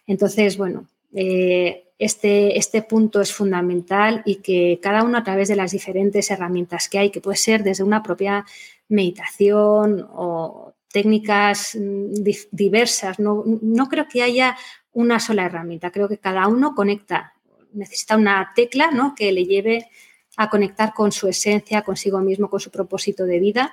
Entonces, 0.06 0.58
bueno, 0.58 0.86
eh, 1.14 1.86
este, 1.98 2.58
este 2.58 2.82
punto 2.82 3.22
es 3.22 3.32
fundamental 3.32 4.20
y 4.26 4.36
que 4.36 4.78
cada 4.82 5.02
uno 5.02 5.16
a 5.16 5.24
través 5.24 5.48
de 5.48 5.56
las 5.56 5.72
diferentes 5.72 6.30
herramientas 6.30 6.90
que 6.90 6.98
hay, 6.98 7.10
que 7.10 7.22
puede 7.22 7.38
ser 7.38 7.62
desde 7.62 7.84
una 7.84 8.02
propia 8.02 8.44
meditación 8.86 10.06
o 10.12 10.74
técnicas 10.92 11.74
mm, 11.74 12.12
diversas, 12.50 13.18
no, 13.18 13.44
no 13.46 13.88
creo 13.88 14.06
que 14.06 14.22
haya 14.22 14.54
una 14.92 15.20
sola 15.20 15.46
herramienta, 15.46 15.90
creo 15.90 16.06
que 16.06 16.18
cada 16.18 16.48
uno 16.48 16.74
conecta, 16.74 17.32
necesita 17.72 18.18
una 18.18 18.52
tecla 18.54 18.90
¿no? 18.90 19.14
que 19.14 19.32
le 19.32 19.46
lleve 19.46 19.88
a 20.36 20.50
conectar 20.50 20.92
con 20.92 21.12
su 21.12 21.28
esencia, 21.28 21.80
consigo 21.80 22.20
mismo, 22.20 22.50
con 22.50 22.60
su 22.60 22.70
propósito 22.70 23.24
de 23.24 23.40
vida 23.40 23.72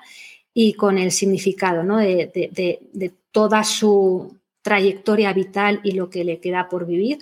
y 0.57 0.73
con 0.73 0.97
el 0.97 1.11
significado 1.11 1.83
¿no? 1.83 1.97
de, 1.97 2.31
de, 2.33 3.11
toda 3.31 3.65
su 3.65 4.37
trayectoria 4.61 5.33
vital 5.33 5.81
y 5.83 5.91
lo 5.91 6.09
que 6.09 6.23
le 6.23 6.39
queda 6.39 6.69
por 6.69 6.87
vivir. 6.87 7.19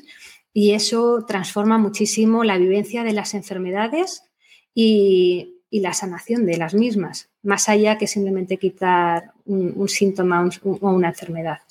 Y 0.53 0.71
eso 0.71 1.25
transforma 1.27 1.79
muchísimo 1.79 2.43
la 2.43 2.59
vivencia 2.59 3.03
de 3.03 3.13
las 3.13 3.34
enfermedades 3.34 4.23
y, 4.75 5.63
y 5.73 5.79
la 5.79 5.93
sanación 5.93 6.45
de 6.45 6.57
las 6.57 6.75
mismas, 6.75 7.31
más 7.41 7.67
allá 7.69 7.97
que 7.97 8.05
simplemente 8.05 8.59
quitar 8.59 9.31
un, 9.45 9.89
síntoma 9.89 10.47
o 10.63 10.91
una 10.91 11.07
enfermedad. 11.07 11.61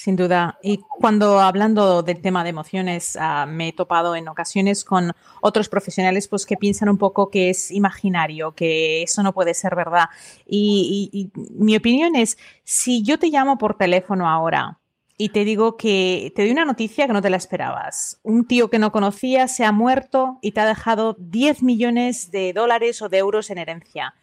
Sin 0.00 0.14
duda. 0.14 0.60
Y 0.62 0.78
cuando 0.78 1.40
hablando 1.40 2.04
del 2.04 2.22
tema 2.22 2.44
de 2.44 2.50
emociones, 2.50 3.18
ah, 3.20 3.46
me 3.46 3.66
he 3.66 3.72
topado 3.72 4.14
en 4.14 4.28
ocasiones 4.28 4.84
con 4.84 5.12
otros 5.40 5.68
profesionales 5.68 6.28
pues, 6.28 6.46
que 6.46 6.56
piensan 6.56 6.88
un 6.88 6.98
poco 6.98 7.30
que 7.30 7.50
es 7.50 7.72
imaginario, 7.72 8.52
que 8.52 9.02
eso 9.02 9.24
no 9.24 9.34
puede 9.34 9.54
ser 9.54 9.74
verdad. 9.74 10.08
y 10.46 11.32
mi 11.34 11.76
opinión 11.76 12.14
es, 12.14 12.38
si 12.62 13.02
yo 13.02 13.18
te 13.18 13.26
llamo 13.26 13.58
por 13.58 13.76
teléfono 13.76 14.28
ahora 14.28 14.78
y 15.20 15.30
te 15.30 15.44
digo 15.44 15.76
que 15.76 16.32
te 16.36 16.42
doy 16.42 16.52
una 16.52 16.64
noticia 16.64 17.08
que 17.08 17.12
no 17.12 17.20
te 17.20 17.28
la 17.28 17.36
esperabas. 17.36 18.20
Un 18.22 18.46
tío 18.46 18.70
que 18.70 18.78
no 18.78 18.92
conocías 18.92 19.54
se 19.54 19.64
ha 19.64 19.72
muerto 19.72 20.38
y 20.42 20.52
te 20.52 20.60
ha 20.60 20.66
dejado 20.66 21.16
10 21.18 21.64
millones 21.64 22.30
de 22.30 22.52
dólares 22.52 23.02
o 23.02 23.08
de 23.08 23.18
euros 23.18 23.50
en 23.50 23.58
herencia. 23.58 24.14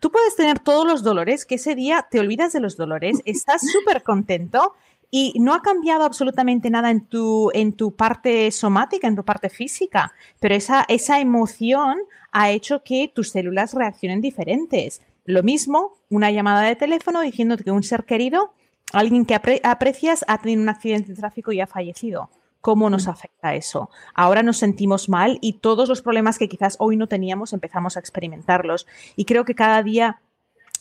Tú 0.00 0.10
puedes 0.10 0.34
tener 0.34 0.58
todos 0.58 0.86
los 0.86 1.02
dolores, 1.04 1.46
que 1.46 1.54
ese 1.56 1.74
día 1.74 2.08
te 2.10 2.18
olvidas 2.18 2.52
de 2.52 2.60
los 2.60 2.76
dolores, 2.76 3.20
estás 3.26 3.62
súper 3.72 4.02
contento 4.02 4.74
y 5.10 5.34
no 5.38 5.54
ha 5.54 5.62
cambiado 5.62 6.04
absolutamente 6.04 6.70
nada 6.70 6.90
en 6.90 7.06
tu, 7.06 7.50
en 7.52 7.72
tu 7.72 7.94
parte 7.94 8.50
somática, 8.50 9.08
en 9.08 9.16
tu 9.16 9.24
parte 9.24 9.50
física, 9.50 10.12
pero 10.38 10.54
esa, 10.54 10.84
esa 10.88 11.20
emoción 11.20 11.98
ha 12.32 12.50
hecho 12.50 12.82
que 12.82 13.10
tus 13.12 13.30
células 13.30 13.74
reaccionen 13.74 14.20
diferentes. 14.20 15.02
Lo 15.24 15.42
mismo, 15.42 15.94
una 16.08 16.30
llamada 16.30 16.62
de 16.62 16.76
teléfono 16.76 17.20
diciéndote 17.20 17.64
que 17.64 17.70
un 17.70 17.82
ser 17.82 18.04
querido 18.04 18.52
alguien 18.92 19.24
que 19.24 19.34
aprecias 19.34 20.24
ha 20.28 20.38
tenido 20.38 20.62
un 20.62 20.68
accidente 20.68 21.12
de 21.12 21.20
tráfico 21.20 21.52
y 21.52 21.60
ha 21.60 21.66
fallecido. 21.66 22.30
¿Cómo 22.60 22.90
nos 22.90 23.06
mm. 23.06 23.10
afecta 23.10 23.54
eso? 23.54 23.90
Ahora 24.14 24.42
nos 24.42 24.58
sentimos 24.58 25.08
mal 25.08 25.38
y 25.40 25.54
todos 25.54 25.88
los 25.88 26.02
problemas 26.02 26.38
que 26.38 26.48
quizás 26.48 26.76
hoy 26.78 26.96
no 26.96 27.06
teníamos 27.06 27.52
empezamos 27.52 27.96
a 27.96 28.00
experimentarlos. 28.00 28.86
Y 29.16 29.24
creo 29.24 29.44
que 29.44 29.54
cada 29.54 29.82
día 29.82 30.20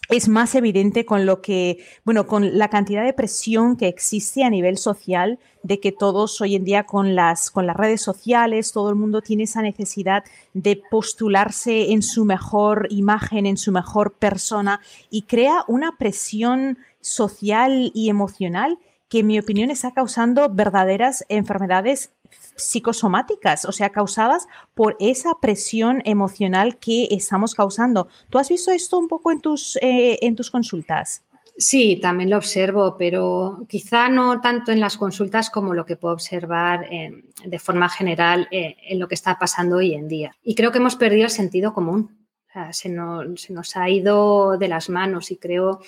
es 0.10 0.28
más 0.28 0.56
evidente 0.56 1.06
con 1.06 1.26
lo 1.26 1.42
que, 1.42 1.86
bueno, 2.04 2.26
con 2.26 2.58
la 2.58 2.70
cantidad 2.70 3.06
de 3.06 3.14
presión 3.14 3.78
que 3.78 3.88
existe 3.88 4.44
a 4.44 4.50
nivel 4.50 4.78
social 4.78 5.40
de 5.62 5.80
que 5.80 5.92
todos 5.92 6.42
hoy 6.42 6.56
en 6.56 6.64
día 6.64 6.86
con 6.86 7.16
las, 7.16 7.52
con 7.52 7.68
las 7.68 7.76
redes 7.76 8.02
sociales, 8.02 8.72
todo 8.72 8.90
el 8.90 8.96
mundo 8.96 9.22
tiene 9.22 9.44
esa 9.44 9.62
necesidad 9.62 10.24
de 10.54 10.82
postularse 10.90 11.92
en 11.92 12.02
su 12.02 12.26
mejor 12.26 12.88
imagen, 12.90 13.46
en 13.46 13.58
su 13.58 13.72
mejor 13.72 14.14
persona 14.14 14.82
y 15.12 15.24
crea 15.24 15.64
una 15.68 15.96
presión 15.98 16.80
social 17.02 17.92
y 17.94 18.10
emocional 18.10 18.80
que 19.10 19.20
en 19.20 19.28
mi 19.28 19.40
opinión 19.40 19.72
está 19.72 19.92
causando 19.92 20.50
verdaderas 20.50 21.26
enfermedades 21.30 22.12
psicosomáticas, 22.56 23.66
o 23.66 23.72
sea, 23.72 23.90
causadas 23.90 24.48
por 24.74 24.96
esa 25.00 25.40
presión 25.42 26.02
emocional 26.06 26.78
que 26.78 27.08
estamos 27.12 27.56
causando. 27.56 28.08
¿Tú 28.30 28.38
has 28.38 28.50
visto 28.50 28.72
esto 28.72 28.98
un 28.98 29.08
poco 29.08 29.32
en 29.32 29.42
tus, 29.42 29.78
eh, 29.78 30.20
en 30.22 30.36
tus 30.36 30.52
consultas? 30.52 31.24
Sí, 31.58 31.98
también 32.02 32.30
lo 32.30 32.38
observo, 32.38 32.96
pero 32.98 33.66
quizá 33.68 34.08
no 34.08 34.40
tanto 34.40 34.72
en 34.72 34.80
las 34.80 34.96
consultas 34.96 35.50
como 35.50 35.74
lo 35.74 35.86
que 35.86 35.98
puedo 35.98 36.14
observar 36.14 36.88
de 36.90 37.60
forma 37.60 37.90
general 37.90 38.48
eh, 38.50 38.78
en 38.88 38.98
lo 38.98 39.10
que 39.10 39.16
está 39.16 39.38
pasando 39.38 39.76
hoy 39.76 39.94
en 39.94 40.08
día. 40.08 40.34
Y 40.42 40.56
creo 40.56 40.72
que 40.72 40.78
hemos 40.78 40.96
perdido 40.96 41.26
el 41.26 41.32
sentido 41.32 41.74
común. 41.74 42.26
se, 42.72 42.96
se 43.36 43.54
nos 43.54 43.76
ha 43.76 43.90
ido 43.90 44.58
de 44.58 44.70
las 44.70 44.90
manos 44.90 45.32
y 45.32 45.36
creo 45.36 45.82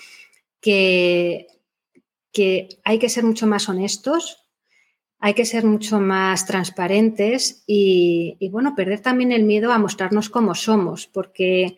que, 0.60 1.48
que 2.34 2.68
hay 2.84 3.00
que 3.00 3.10
ser 3.10 3.24
mucho 3.24 3.48
más 3.48 3.70
honestos, 3.70 4.41
hay 5.24 5.36
que 5.36 5.46
ser 5.46 5.66
mucho 5.66 6.00
más 6.00 6.48
transparentes 6.48 7.64
y, 7.68 8.50
bueno, 8.52 8.74
perder 8.76 9.02
también 9.02 9.32
el 9.32 9.44
miedo 9.44 9.72
a 9.72 9.78
mostrarnos 9.78 10.30
como 10.30 10.56
somos, 10.56 11.06
porque 11.06 11.78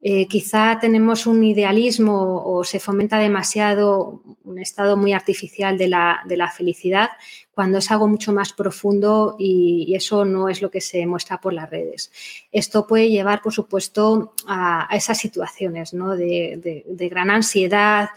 eh, 0.00 0.26
quizá 0.28 0.78
tenemos 0.80 1.26
un 1.26 1.44
idealismo 1.44 2.42
o 2.42 2.64
se 2.64 2.80
fomenta 2.80 3.18
demasiado 3.18 4.22
un 4.44 4.58
estado 4.58 4.96
muy 4.96 5.12
artificial 5.12 5.76
de 5.76 5.88
la, 5.88 6.52
felicidad 6.56 7.10
cuando 7.52 7.78
es 7.78 7.90
algo 7.90 8.08
mucho 8.08 8.32
más 8.32 8.54
profundo 8.54 9.36
y, 9.38 9.94
eso 9.94 10.24
no 10.24 10.48
es 10.48 10.62
lo 10.62 10.70
que 10.70 10.80
se 10.80 11.06
muestra 11.06 11.42
por 11.42 11.52
las 11.52 11.68
redes. 11.68 12.10
Esto 12.50 12.86
puede 12.86 13.10
llevar, 13.10 13.42
por 13.42 13.52
supuesto, 13.52 14.32
a, 14.46 14.88
esas 14.90 15.18
situaciones 15.18 15.90
de, 15.92 17.08
gran 17.10 17.28
ansiedad 17.28 18.08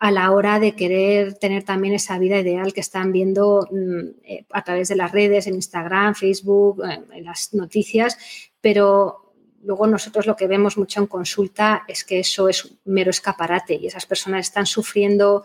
a 0.00 0.10
la 0.10 0.32
hora 0.32 0.58
de 0.58 0.72
querer 0.72 1.34
tener 1.34 1.62
también 1.62 1.92
esa 1.92 2.18
vida 2.18 2.40
ideal 2.40 2.72
que 2.72 2.80
están 2.80 3.12
viendo 3.12 3.68
mm, 3.70 4.24
eh, 4.24 4.44
a 4.50 4.64
través 4.64 4.88
de 4.88 4.96
las 4.96 5.12
redes, 5.12 5.46
en 5.46 5.54
Instagram, 5.54 6.14
Facebook, 6.14 6.82
eh, 6.82 7.00
en 7.12 7.24
las 7.24 7.52
noticias, 7.52 8.16
pero 8.62 9.34
luego 9.62 9.86
nosotros 9.86 10.26
lo 10.26 10.36
que 10.36 10.46
vemos 10.46 10.78
mucho 10.78 11.00
en 11.00 11.06
consulta 11.06 11.84
es 11.86 12.02
que 12.04 12.20
eso 12.20 12.48
es 12.48 12.78
mero 12.86 13.10
escaparate 13.10 13.74
y 13.74 13.86
esas 13.86 14.06
personas 14.06 14.46
están 14.46 14.64
sufriendo 14.64 15.44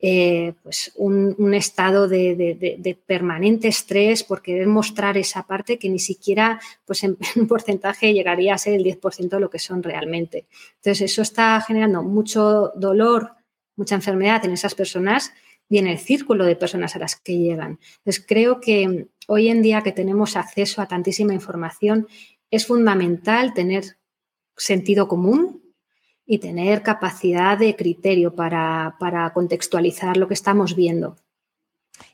eh, 0.00 0.54
pues 0.64 0.90
un, 0.96 1.54
estado 1.54 2.08
de, 2.08 2.98
permanente 3.06 3.68
estrés 3.68 4.24
por 4.24 4.42
querer 4.42 4.66
mostrar 4.66 5.16
esa 5.16 5.46
parte 5.46 5.78
que 5.78 5.88
ni 5.88 6.00
siquiera 6.00 6.60
pues 6.84 7.04
en, 7.04 7.16
un 7.36 7.46
porcentaje 7.46 8.12
llegaría 8.12 8.54
a 8.54 8.58
ser 8.58 8.74
el 8.74 8.82
10% 8.82 9.28
de 9.28 9.38
lo 9.38 9.48
que 9.48 9.60
son 9.60 9.80
realmente. 9.80 10.46
Entonces 10.78 11.02
eso 11.02 11.22
está 11.22 11.60
generando 11.60 12.02
mucho 12.02 12.72
dolor, 12.74 13.36
mucha 13.76 13.94
enfermedad 13.94 14.44
en 14.44 14.52
esas 14.52 14.74
personas 14.74 15.32
y 15.68 15.78
en 15.78 15.86
el 15.86 15.98
círculo 15.98 16.44
de 16.44 16.56
personas 16.56 16.96
a 16.96 16.98
las 16.98 17.16
que 17.16 17.38
llegan. 17.38 17.78
Entonces 17.98 18.24
creo 18.26 18.60
que 18.60 19.08
hoy 19.26 19.48
en 19.48 19.62
día 19.62 19.82
que 19.82 19.92
tenemos 19.92 20.36
acceso 20.36 20.82
a 20.82 20.88
tantísima 20.88 21.34
información 21.34 22.06
es 22.50 22.66
fundamental 22.66 23.54
tener 23.54 23.96
sentido 24.56 25.08
común 25.08 25.62
y 26.26 26.38
tener 26.38 26.82
capacidad 26.82 27.58
de 27.58 27.74
criterio 27.74 28.34
para, 28.34 29.32
contextualizar 29.34 30.16
lo 30.16 30.28
que 30.28 30.34
estamos 30.34 30.76
viendo. 30.76 31.16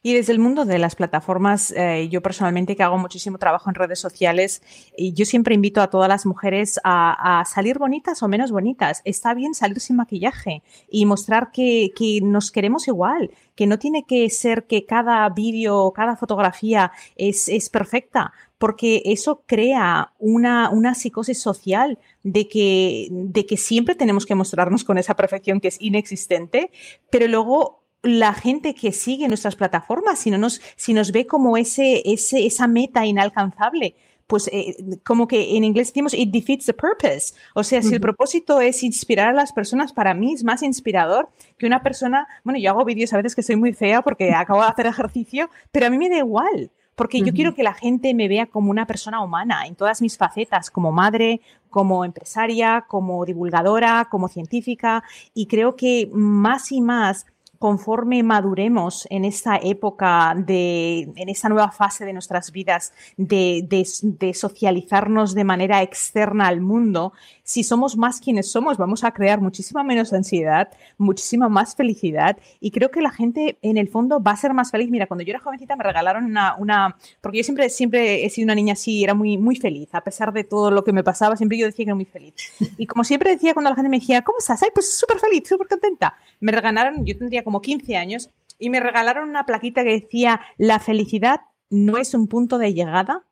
Y 0.02 0.14
desde 0.14 0.32
el 0.32 0.38
mundo 0.38 0.64
de 0.64 0.78
las 0.78 0.94
plataformas, 0.94 1.72
eh, 1.72 2.08
yo 2.10 2.22
personalmente 2.22 2.76
que 2.76 2.82
hago 2.82 2.98
muchísimo 2.98 3.38
trabajo 3.38 3.68
en 3.70 3.74
redes 3.74 3.98
sociales, 3.98 4.62
y 4.96 5.12
yo 5.12 5.24
siempre 5.24 5.54
invito 5.54 5.80
a 5.80 5.88
todas 5.88 6.08
las 6.08 6.26
mujeres 6.26 6.80
a, 6.84 7.44
salir 7.46 7.78
bonitas 7.78 8.22
o 8.22 8.28
menos 8.28 8.50
bonitas. 8.50 9.02
Está 9.04 9.34
bien 9.34 9.54
salir 9.54 9.80
sin 9.80 9.96
maquillaje 9.96 10.62
y 10.90 11.06
mostrar 11.06 11.50
que, 11.52 11.90
nos 12.22 12.50
queremos 12.50 12.88
igual, 12.88 13.30
que 13.54 13.66
no 13.66 13.78
tiene 13.78 14.04
que 14.04 14.28
ser 14.30 14.64
que 14.64 14.86
cada 14.86 15.28
vídeo, 15.28 15.92
cada 15.92 16.16
fotografía 16.16 16.92
es, 17.16 17.48
es 17.48 17.68
perfecta 17.68 18.32
porque 18.58 19.02
eso 19.04 19.44
crea 19.46 20.12
una, 20.18 20.70
una 20.70 20.94
psicosis 20.94 21.40
social 21.40 21.98
de 22.24 22.48
que, 22.48 23.08
de 23.10 23.46
que 23.46 23.56
siempre 23.56 23.94
tenemos 23.94 24.26
que 24.26 24.34
mostrarnos 24.34 24.84
con 24.84 24.98
esa 24.98 25.14
perfección 25.14 25.60
que 25.60 25.68
es 25.68 25.80
inexistente, 25.80 26.70
pero 27.08 27.28
luego 27.28 27.84
la 28.02 28.32
gente 28.34 28.74
que 28.74 28.92
sigue 28.92 29.28
nuestras 29.28 29.56
plataformas, 29.56 30.18
si, 30.20 30.30
no 30.30 30.38
nos, 30.38 30.60
si 30.76 30.92
nos 30.92 31.12
ve 31.12 31.26
como 31.26 31.56
ese, 31.56 32.02
ese, 32.04 32.46
esa 32.46 32.66
meta 32.66 33.04
inalcanzable, 33.04 33.96
pues 34.28 34.48
eh, 34.52 34.76
como 35.04 35.26
que 35.26 35.56
en 35.56 35.64
inglés 35.64 35.88
decimos 35.88 36.14
it 36.14 36.30
defeats 36.30 36.66
the 36.66 36.74
purpose. 36.74 37.34
O 37.54 37.64
sea, 37.64 37.82
si 37.82 37.94
el 37.94 38.00
propósito 38.00 38.60
es 38.60 38.82
inspirar 38.82 39.28
a 39.28 39.32
las 39.32 39.52
personas, 39.52 39.92
para 39.92 40.14
mí 40.14 40.34
es 40.34 40.44
más 40.44 40.62
inspirador 40.62 41.30
que 41.56 41.66
una 41.66 41.82
persona, 41.82 42.28
bueno, 42.44 42.60
yo 42.60 42.70
hago 42.70 42.84
vídeos 42.84 43.12
a 43.14 43.16
veces 43.16 43.34
que 43.34 43.42
soy 43.42 43.56
muy 43.56 43.72
fea 43.72 44.02
porque 44.02 44.32
acabo 44.34 44.60
de 44.60 44.68
hacer 44.68 44.86
ejercicio, 44.86 45.50
pero 45.72 45.86
a 45.86 45.90
mí 45.90 45.98
me 45.98 46.10
da 46.10 46.18
igual 46.18 46.70
porque 46.98 47.22
yo 47.22 47.32
quiero 47.32 47.54
que 47.54 47.62
la 47.62 47.74
gente 47.74 48.12
me 48.12 48.26
vea 48.26 48.46
como 48.46 48.72
una 48.72 48.84
persona 48.84 49.22
humana 49.22 49.66
en 49.66 49.76
todas 49.76 50.02
mis 50.02 50.18
facetas, 50.18 50.68
como 50.68 50.90
madre, 50.90 51.40
como 51.70 52.04
empresaria, 52.04 52.86
como 52.88 53.24
divulgadora, 53.24 54.08
como 54.10 54.26
científica, 54.26 55.04
y 55.32 55.46
creo 55.46 55.76
que 55.76 56.10
más 56.12 56.72
y 56.72 56.80
más 56.80 57.24
conforme 57.58 58.22
maduremos 58.22 59.06
en 59.10 59.24
esta 59.24 59.56
época, 59.56 60.34
de, 60.36 61.10
en 61.16 61.28
esta 61.28 61.48
nueva 61.48 61.72
fase 61.72 62.04
de 62.04 62.12
nuestras 62.12 62.52
vidas, 62.52 62.92
de, 63.16 63.66
de, 63.68 64.34
socializarnos 64.34 65.34
de 65.34 65.44
manera 65.44 65.82
externa 65.82 66.46
al 66.46 66.60
mundo, 66.60 67.12
si 67.42 67.64
somos 67.64 67.96
más 67.96 68.20
quienes 68.20 68.50
somos, 68.50 68.76
vamos 68.76 69.02
a 69.04 69.10
crear 69.10 69.40
muchísima 69.40 69.82
menos 69.82 70.12
ansiedad, 70.12 70.68
muchísima 70.98 71.48
más 71.48 71.74
felicidad 71.74 72.38
y 72.60 72.70
creo 72.70 72.90
que 72.90 73.00
la 73.00 73.10
gente 73.10 73.58
en 73.62 73.76
el 73.76 73.88
fondo 73.88 74.22
va 74.22 74.32
a 74.32 74.36
ser 74.36 74.54
más 74.54 74.70
feliz. 74.70 74.90
Mira, 74.90 75.06
cuando 75.06 75.24
yo 75.24 75.30
era 75.30 75.40
jovencita 75.40 75.74
me 75.74 75.82
regalaron 75.82 76.26
una, 76.26 76.54
una 76.56 76.96
porque 77.20 77.38
yo 77.38 77.44
siempre, 77.44 77.70
siempre 77.70 78.24
he 78.24 78.30
sido 78.30 78.46
una 78.46 78.54
niña 78.54 78.74
así, 78.74 79.02
era 79.02 79.14
muy, 79.14 79.38
muy 79.38 79.56
feliz, 79.56 79.88
a 79.92 80.02
pesar 80.02 80.32
de 80.32 80.44
todo 80.44 80.70
lo 80.70 80.84
que 80.84 80.92
me 80.92 81.02
pasaba, 81.02 81.36
siempre 81.36 81.58
yo 81.58 81.66
decía 81.66 81.84
que 81.84 81.90
era 81.90 81.94
muy 81.94 82.04
feliz. 82.04 82.34
Y 82.76 82.86
como 82.86 83.02
siempre 83.02 83.30
decía 83.30 83.54
cuando 83.54 83.70
la 83.70 83.76
gente 83.76 83.88
me 83.88 83.98
decía, 83.98 84.22
¿cómo 84.22 84.38
estás? 84.38 84.62
Ay, 84.62 84.70
pues 84.72 84.96
súper 84.96 85.18
feliz, 85.18 85.48
súper 85.48 85.66
contenta. 85.66 86.16
Me 86.40 86.52
regalaron, 86.52 87.04
yo 87.04 87.16
tendría 87.16 87.42
como 87.48 87.62
15 87.62 87.96
años, 87.96 88.28
y 88.58 88.68
me 88.68 88.78
regalaron 88.78 89.26
una 89.26 89.46
plaquita 89.46 89.82
que 89.82 90.02
decía, 90.02 90.42
la 90.58 90.80
felicidad 90.80 91.40
no 91.70 91.96
es 91.96 92.12
un 92.12 92.28
punto 92.28 92.58
de 92.58 92.74
llegada, 92.74 93.24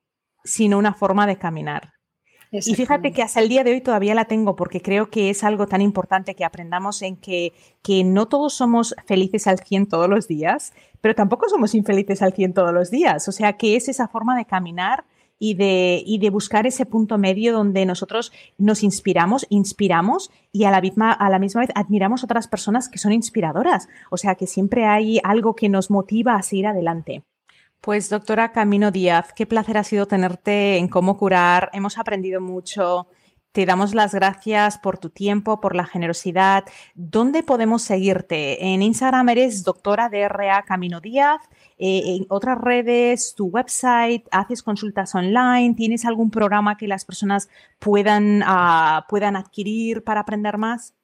sino 0.42 0.78
una 0.78 0.94
forma 0.94 1.26
de 1.26 1.36
caminar. 1.36 1.92
Y 2.50 2.74
fíjate 2.76 3.12
que 3.12 3.22
hasta 3.22 3.40
el 3.40 3.50
día 3.50 3.62
de 3.62 3.72
hoy 3.72 3.82
todavía 3.82 4.14
la 4.14 4.24
tengo 4.24 4.56
porque 4.56 4.80
creo 4.80 5.10
que 5.10 5.28
es 5.28 5.44
algo 5.44 5.66
tan 5.66 5.82
importante 5.82 6.34
que 6.34 6.46
aprendamos 6.46 7.02
en 7.02 7.18
que, 7.18 7.52
que 7.82 8.04
no 8.04 8.26
todos 8.26 8.54
somos 8.54 8.94
felices 9.04 9.46
al 9.46 9.58
100 9.58 9.88
todos 9.88 10.08
los 10.08 10.28
días, 10.28 10.72
pero 11.02 11.14
tampoco 11.14 11.50
somos 11.50 11.74
infelices 11.74 12.22
al 12.22 12.32
100 12.32 12.54
todos 12.54 12.72
los 12.72 12.90
días. 12.90 13.28
O 13.28 13.32
sea, 13.32 13.58
que 13.58 13.76
es 13.76 13.90
esa 13.90 14.08
forma 14.08 14.34
de 14.34 14.46
caminar 14.46 15.04
y 15.39 15.55
de, 15.55 16.03
y 16.05 16.18
de 16.18 16.30
buscar 16.30 16.66
ese 16.66 16.87
punto 16.87 17.18
medio 17.18 17.53
donde 17.53 17.84
nosotros 17.87 18.32
nos 18.59 18.82
inspiramos, 18.82 19.47
inspiramos 19.51 20.30
y 20.53 20.64
a 20.64 20.70
la, 20.70 20.80
misma, 20.80 21.12
a 21.12 21.28
la 21.28 21.39
misma 21.39 21.62
vez 21.62 21.70
admiramos 21.74 22.24
otras 22.24 22.49
personas 22.49 22.89
que 22.89 22.99
son 22.99 23.12
inspiradoras. 23.12 23.89
O 24.11 24.16
sea, 24.16 24.34
que 24.34 24.47
siempre 24.47 24.87
hay 24.87 25.20
algo 25.22 25.55
que 25.55 25.68
nos 25.68 25.91
motiva 25.91 26.34
a 26.34 26.43
seguir 26.43 26.66
adelante. 26.66 27.24
Pues 27.80 28.09
doctora 28.09 28.53
Camino 28.53 28.91
Díaz, 28.91 29.32
qué 29.34 29.47
placer 29.47 29.78
ha 29.78 29.84
sido 29.84 30.07
tenerte 30.07 30.78
en 30.78 30.89
cómo 30.89 31.18
curar. 31.18 31.70
Hemos 31.72 31.99
aprendido 31.99 32.41
mucho. 32.41 33.09
Te 33.53 33.64
damos 33.64 33.95
las 33.95 34.12
gracias 34.14 34.76
por 34.76 34.99
tu 34.99 35.09
tiempo, 35.09 35.61
por 35.61 35.74
la 35.74 35.87
generosidad. 35.87 36.64
¿Dónde 36.95 37.43
podemos 37.43 37.82
seguirte? 37.82 38.66
En 38.66 38.82
Instagram 38.82 39.28
eres 39.30 39.64
doctora 39.64 40.09
DRA 40.09 40.62
Camino 40.64 41.01
Díaz. 41.01 41.41
Eh, 41.79 42.16
en 42.16 42.27
otras 42.31 42.59
redes, 42.59 43.35
tu 43.37 43.47
website, 43.47 44.27
haces 44.31 44.62
consultas 44.62 45.14
online, 45.14 45.74
¿tienes 45.77 46.07
algún 46.07 46.31
programa 46.31 46.79
que 46.79 46.89
las 46.89 47.05
personas 47.05 47.51
puedan, 47.79 48.43
ah, 48.47 49.05
puedan 49.09 49.37
adquirir 49.37 50.03
para 50.03 50.20
aprender 50.20 50.57
más? 50.57 50.95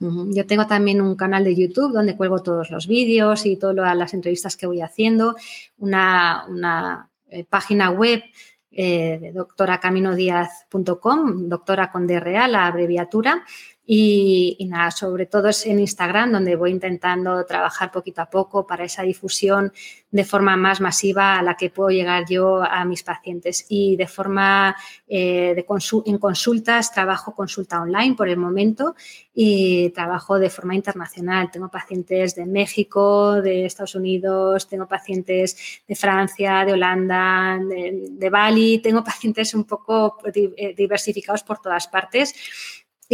Yo 0.00 0.46
tengo 0.46 0.66
también 0.66 1.00
un 1.00 1.14
canal 1.14 1.44
de 1.44 1.54
YouTube 1.54 1.92
donde 1.92 2.16
cuelgo 2.16 2.40
todos 2.40 2.70
los 2.70 2.86
vídeos 2.86 3.46
y 3.46 3.56
todas 3.56 3.96
las 3.96 4.12
entrevistas 4.12 4.54
que 4.56 4.66
voy 4.66 4.82
haciendo, 4.82 5.36
una, 5.78 7.08
eh, 7.30 7.44
página 7.44 7.90
web 7.90 8.22
eh, 8.70 9.30
doctoracaminodiaz.com, 9.32 11.48
doctora 11.48 11.90
con 11.92 12.06
DRA, 12.06 12.48
la 12.48 12.66
abreviatura, 12.66 13.44
y, 13.86 14.66
nada, 14.70 14.90
sobre 14.90 15.26
todo 15.26 15.48
es 15.48 15.66
en 15.66 15.78
Instagram 15.78 16.32
donde 16.32 16.56
voy 16.56 16.70
intentando 16.70 17.44
trabajar 17.44 17.92
poquito 17.92 18.22
a 18.22 18.30
poco 18.30 18.66
para 18.66 18.84
esa 18.84 19.02
difusión 19.02 19.72
de 20.10 20.24
forma 20.24 20.56
más 20.56 20.80
masiva 20.80 21.38
a 21.38 21.42
la 21.42 21.54
que 21.56 21.68
puedo 21.68 21.90
llegar 21.90 22.24
yo 22.26 22.62
a 22.62 22.84
mis 22.86 23.02
pacientes. 23.02 23.66
Y 23.68 23.96
de 23.96 24.06
forma 24.06 24.74
eh, 25.06 25.54
de 25.54 25.66
en 26.06 26.18
consultas 26.18 26.92
trabajo 26.92 27.34
consulta 27.34 27.82
online 27.82 28.14
por 28.14 28.28
el 28.28 28.38
momento 28.38 28.94
y 29.34 29.90
trabajo 29.90 30.38
de 30.38 30.48
forma 30.48 30.74
internacional. 30.74 31.50
Tengo 31.50 31.68
pacientes 31.68 32.34
de 32.36 32.46
México, 32.46 33.42
de 33.42 33.66
Estados 33.66 33.96
Unidos, 33.96 34.66
tengo 34.66 34.86
pacientes 34.86 35.82
de 35.86 35.94
Francia, 35.94 36.64
de 36.64 36.72
Holanda, 36.72 37.58
de, 37.58 38.06
de 38.08 38.30
Bali, 38.30 38.78
tengo 38.78 39.04
pacientes 39.04 39.52
un 39.52 39.64
poco 39.64 40.16
eh, 40.32 40.74
diversificados 40.74 41.42
por 41.42 41.58
todas 41.58 41.86
partes 41.88 42.34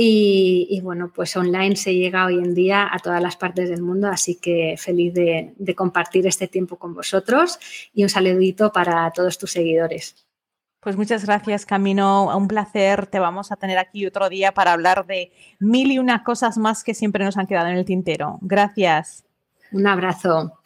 y, 0.02 0.80
bueno, 0.82 1.12
pues 1.14 1.36
online 1.36 1.76
se 1.76 1.94
llega 1.94 2.26
hoy 2.26 2.38
en 2.38 2.54
día 2.54 2.88
a 2.90 2.98
todas 2.98 3.20
las 3.20 3.36
partes 3.36 3.68
del 3.68 3.82
mundo, 3.82 4.08
así 4.08 4.36
que 4.36 4.76
feliz 4.78 5.12
de, 5.14 5.54
de 5.56 5.74
compartir 5.74 6.26
este 6.26 6.48
tiempo 6.48 6.76
con 6.76 6.94
vosotros 6.94 7.58
y 7.92 8.02
un 8.02 8.08
saludito 8.08 8.72
para 8.72 9.10
todos 9.10 9.38
tus 9.38 9.52
seguidores. 9.52 10.26
Pues 10.80 10.96
muchas 10.96 11.26
gracias, 11.26 11.66
Camino. 11.66 12.34
Un 12.34 12.48
placer. 12.48 13.06
Te 13.06 13.18
vamos 13.18 13.52
a 13.52 13.56
tener 13.56 13.76
aquí 13.76 14.06
otro 14.06 14.30
día 14.30 14.52
para 14.52 14.72
hablar 14.72 15.06
de 15.06 15.30
mil 15.58 15.92
y 15.92 15.98
una 15.98 16.24
cosas 16.24 16.56
más 16.56 16.82
que 16.82 16.94
siempre 16.94 17.22
nos 17.22 17.36
han 17.36 17.46
quedado 17.46 17.68
en 17.68 17.76
el 17.76 17.84
tintero. 17.84 18.38
Gracias. 18.40 19.24
Un 19.72 19.86
abrazo. 19.86 20.59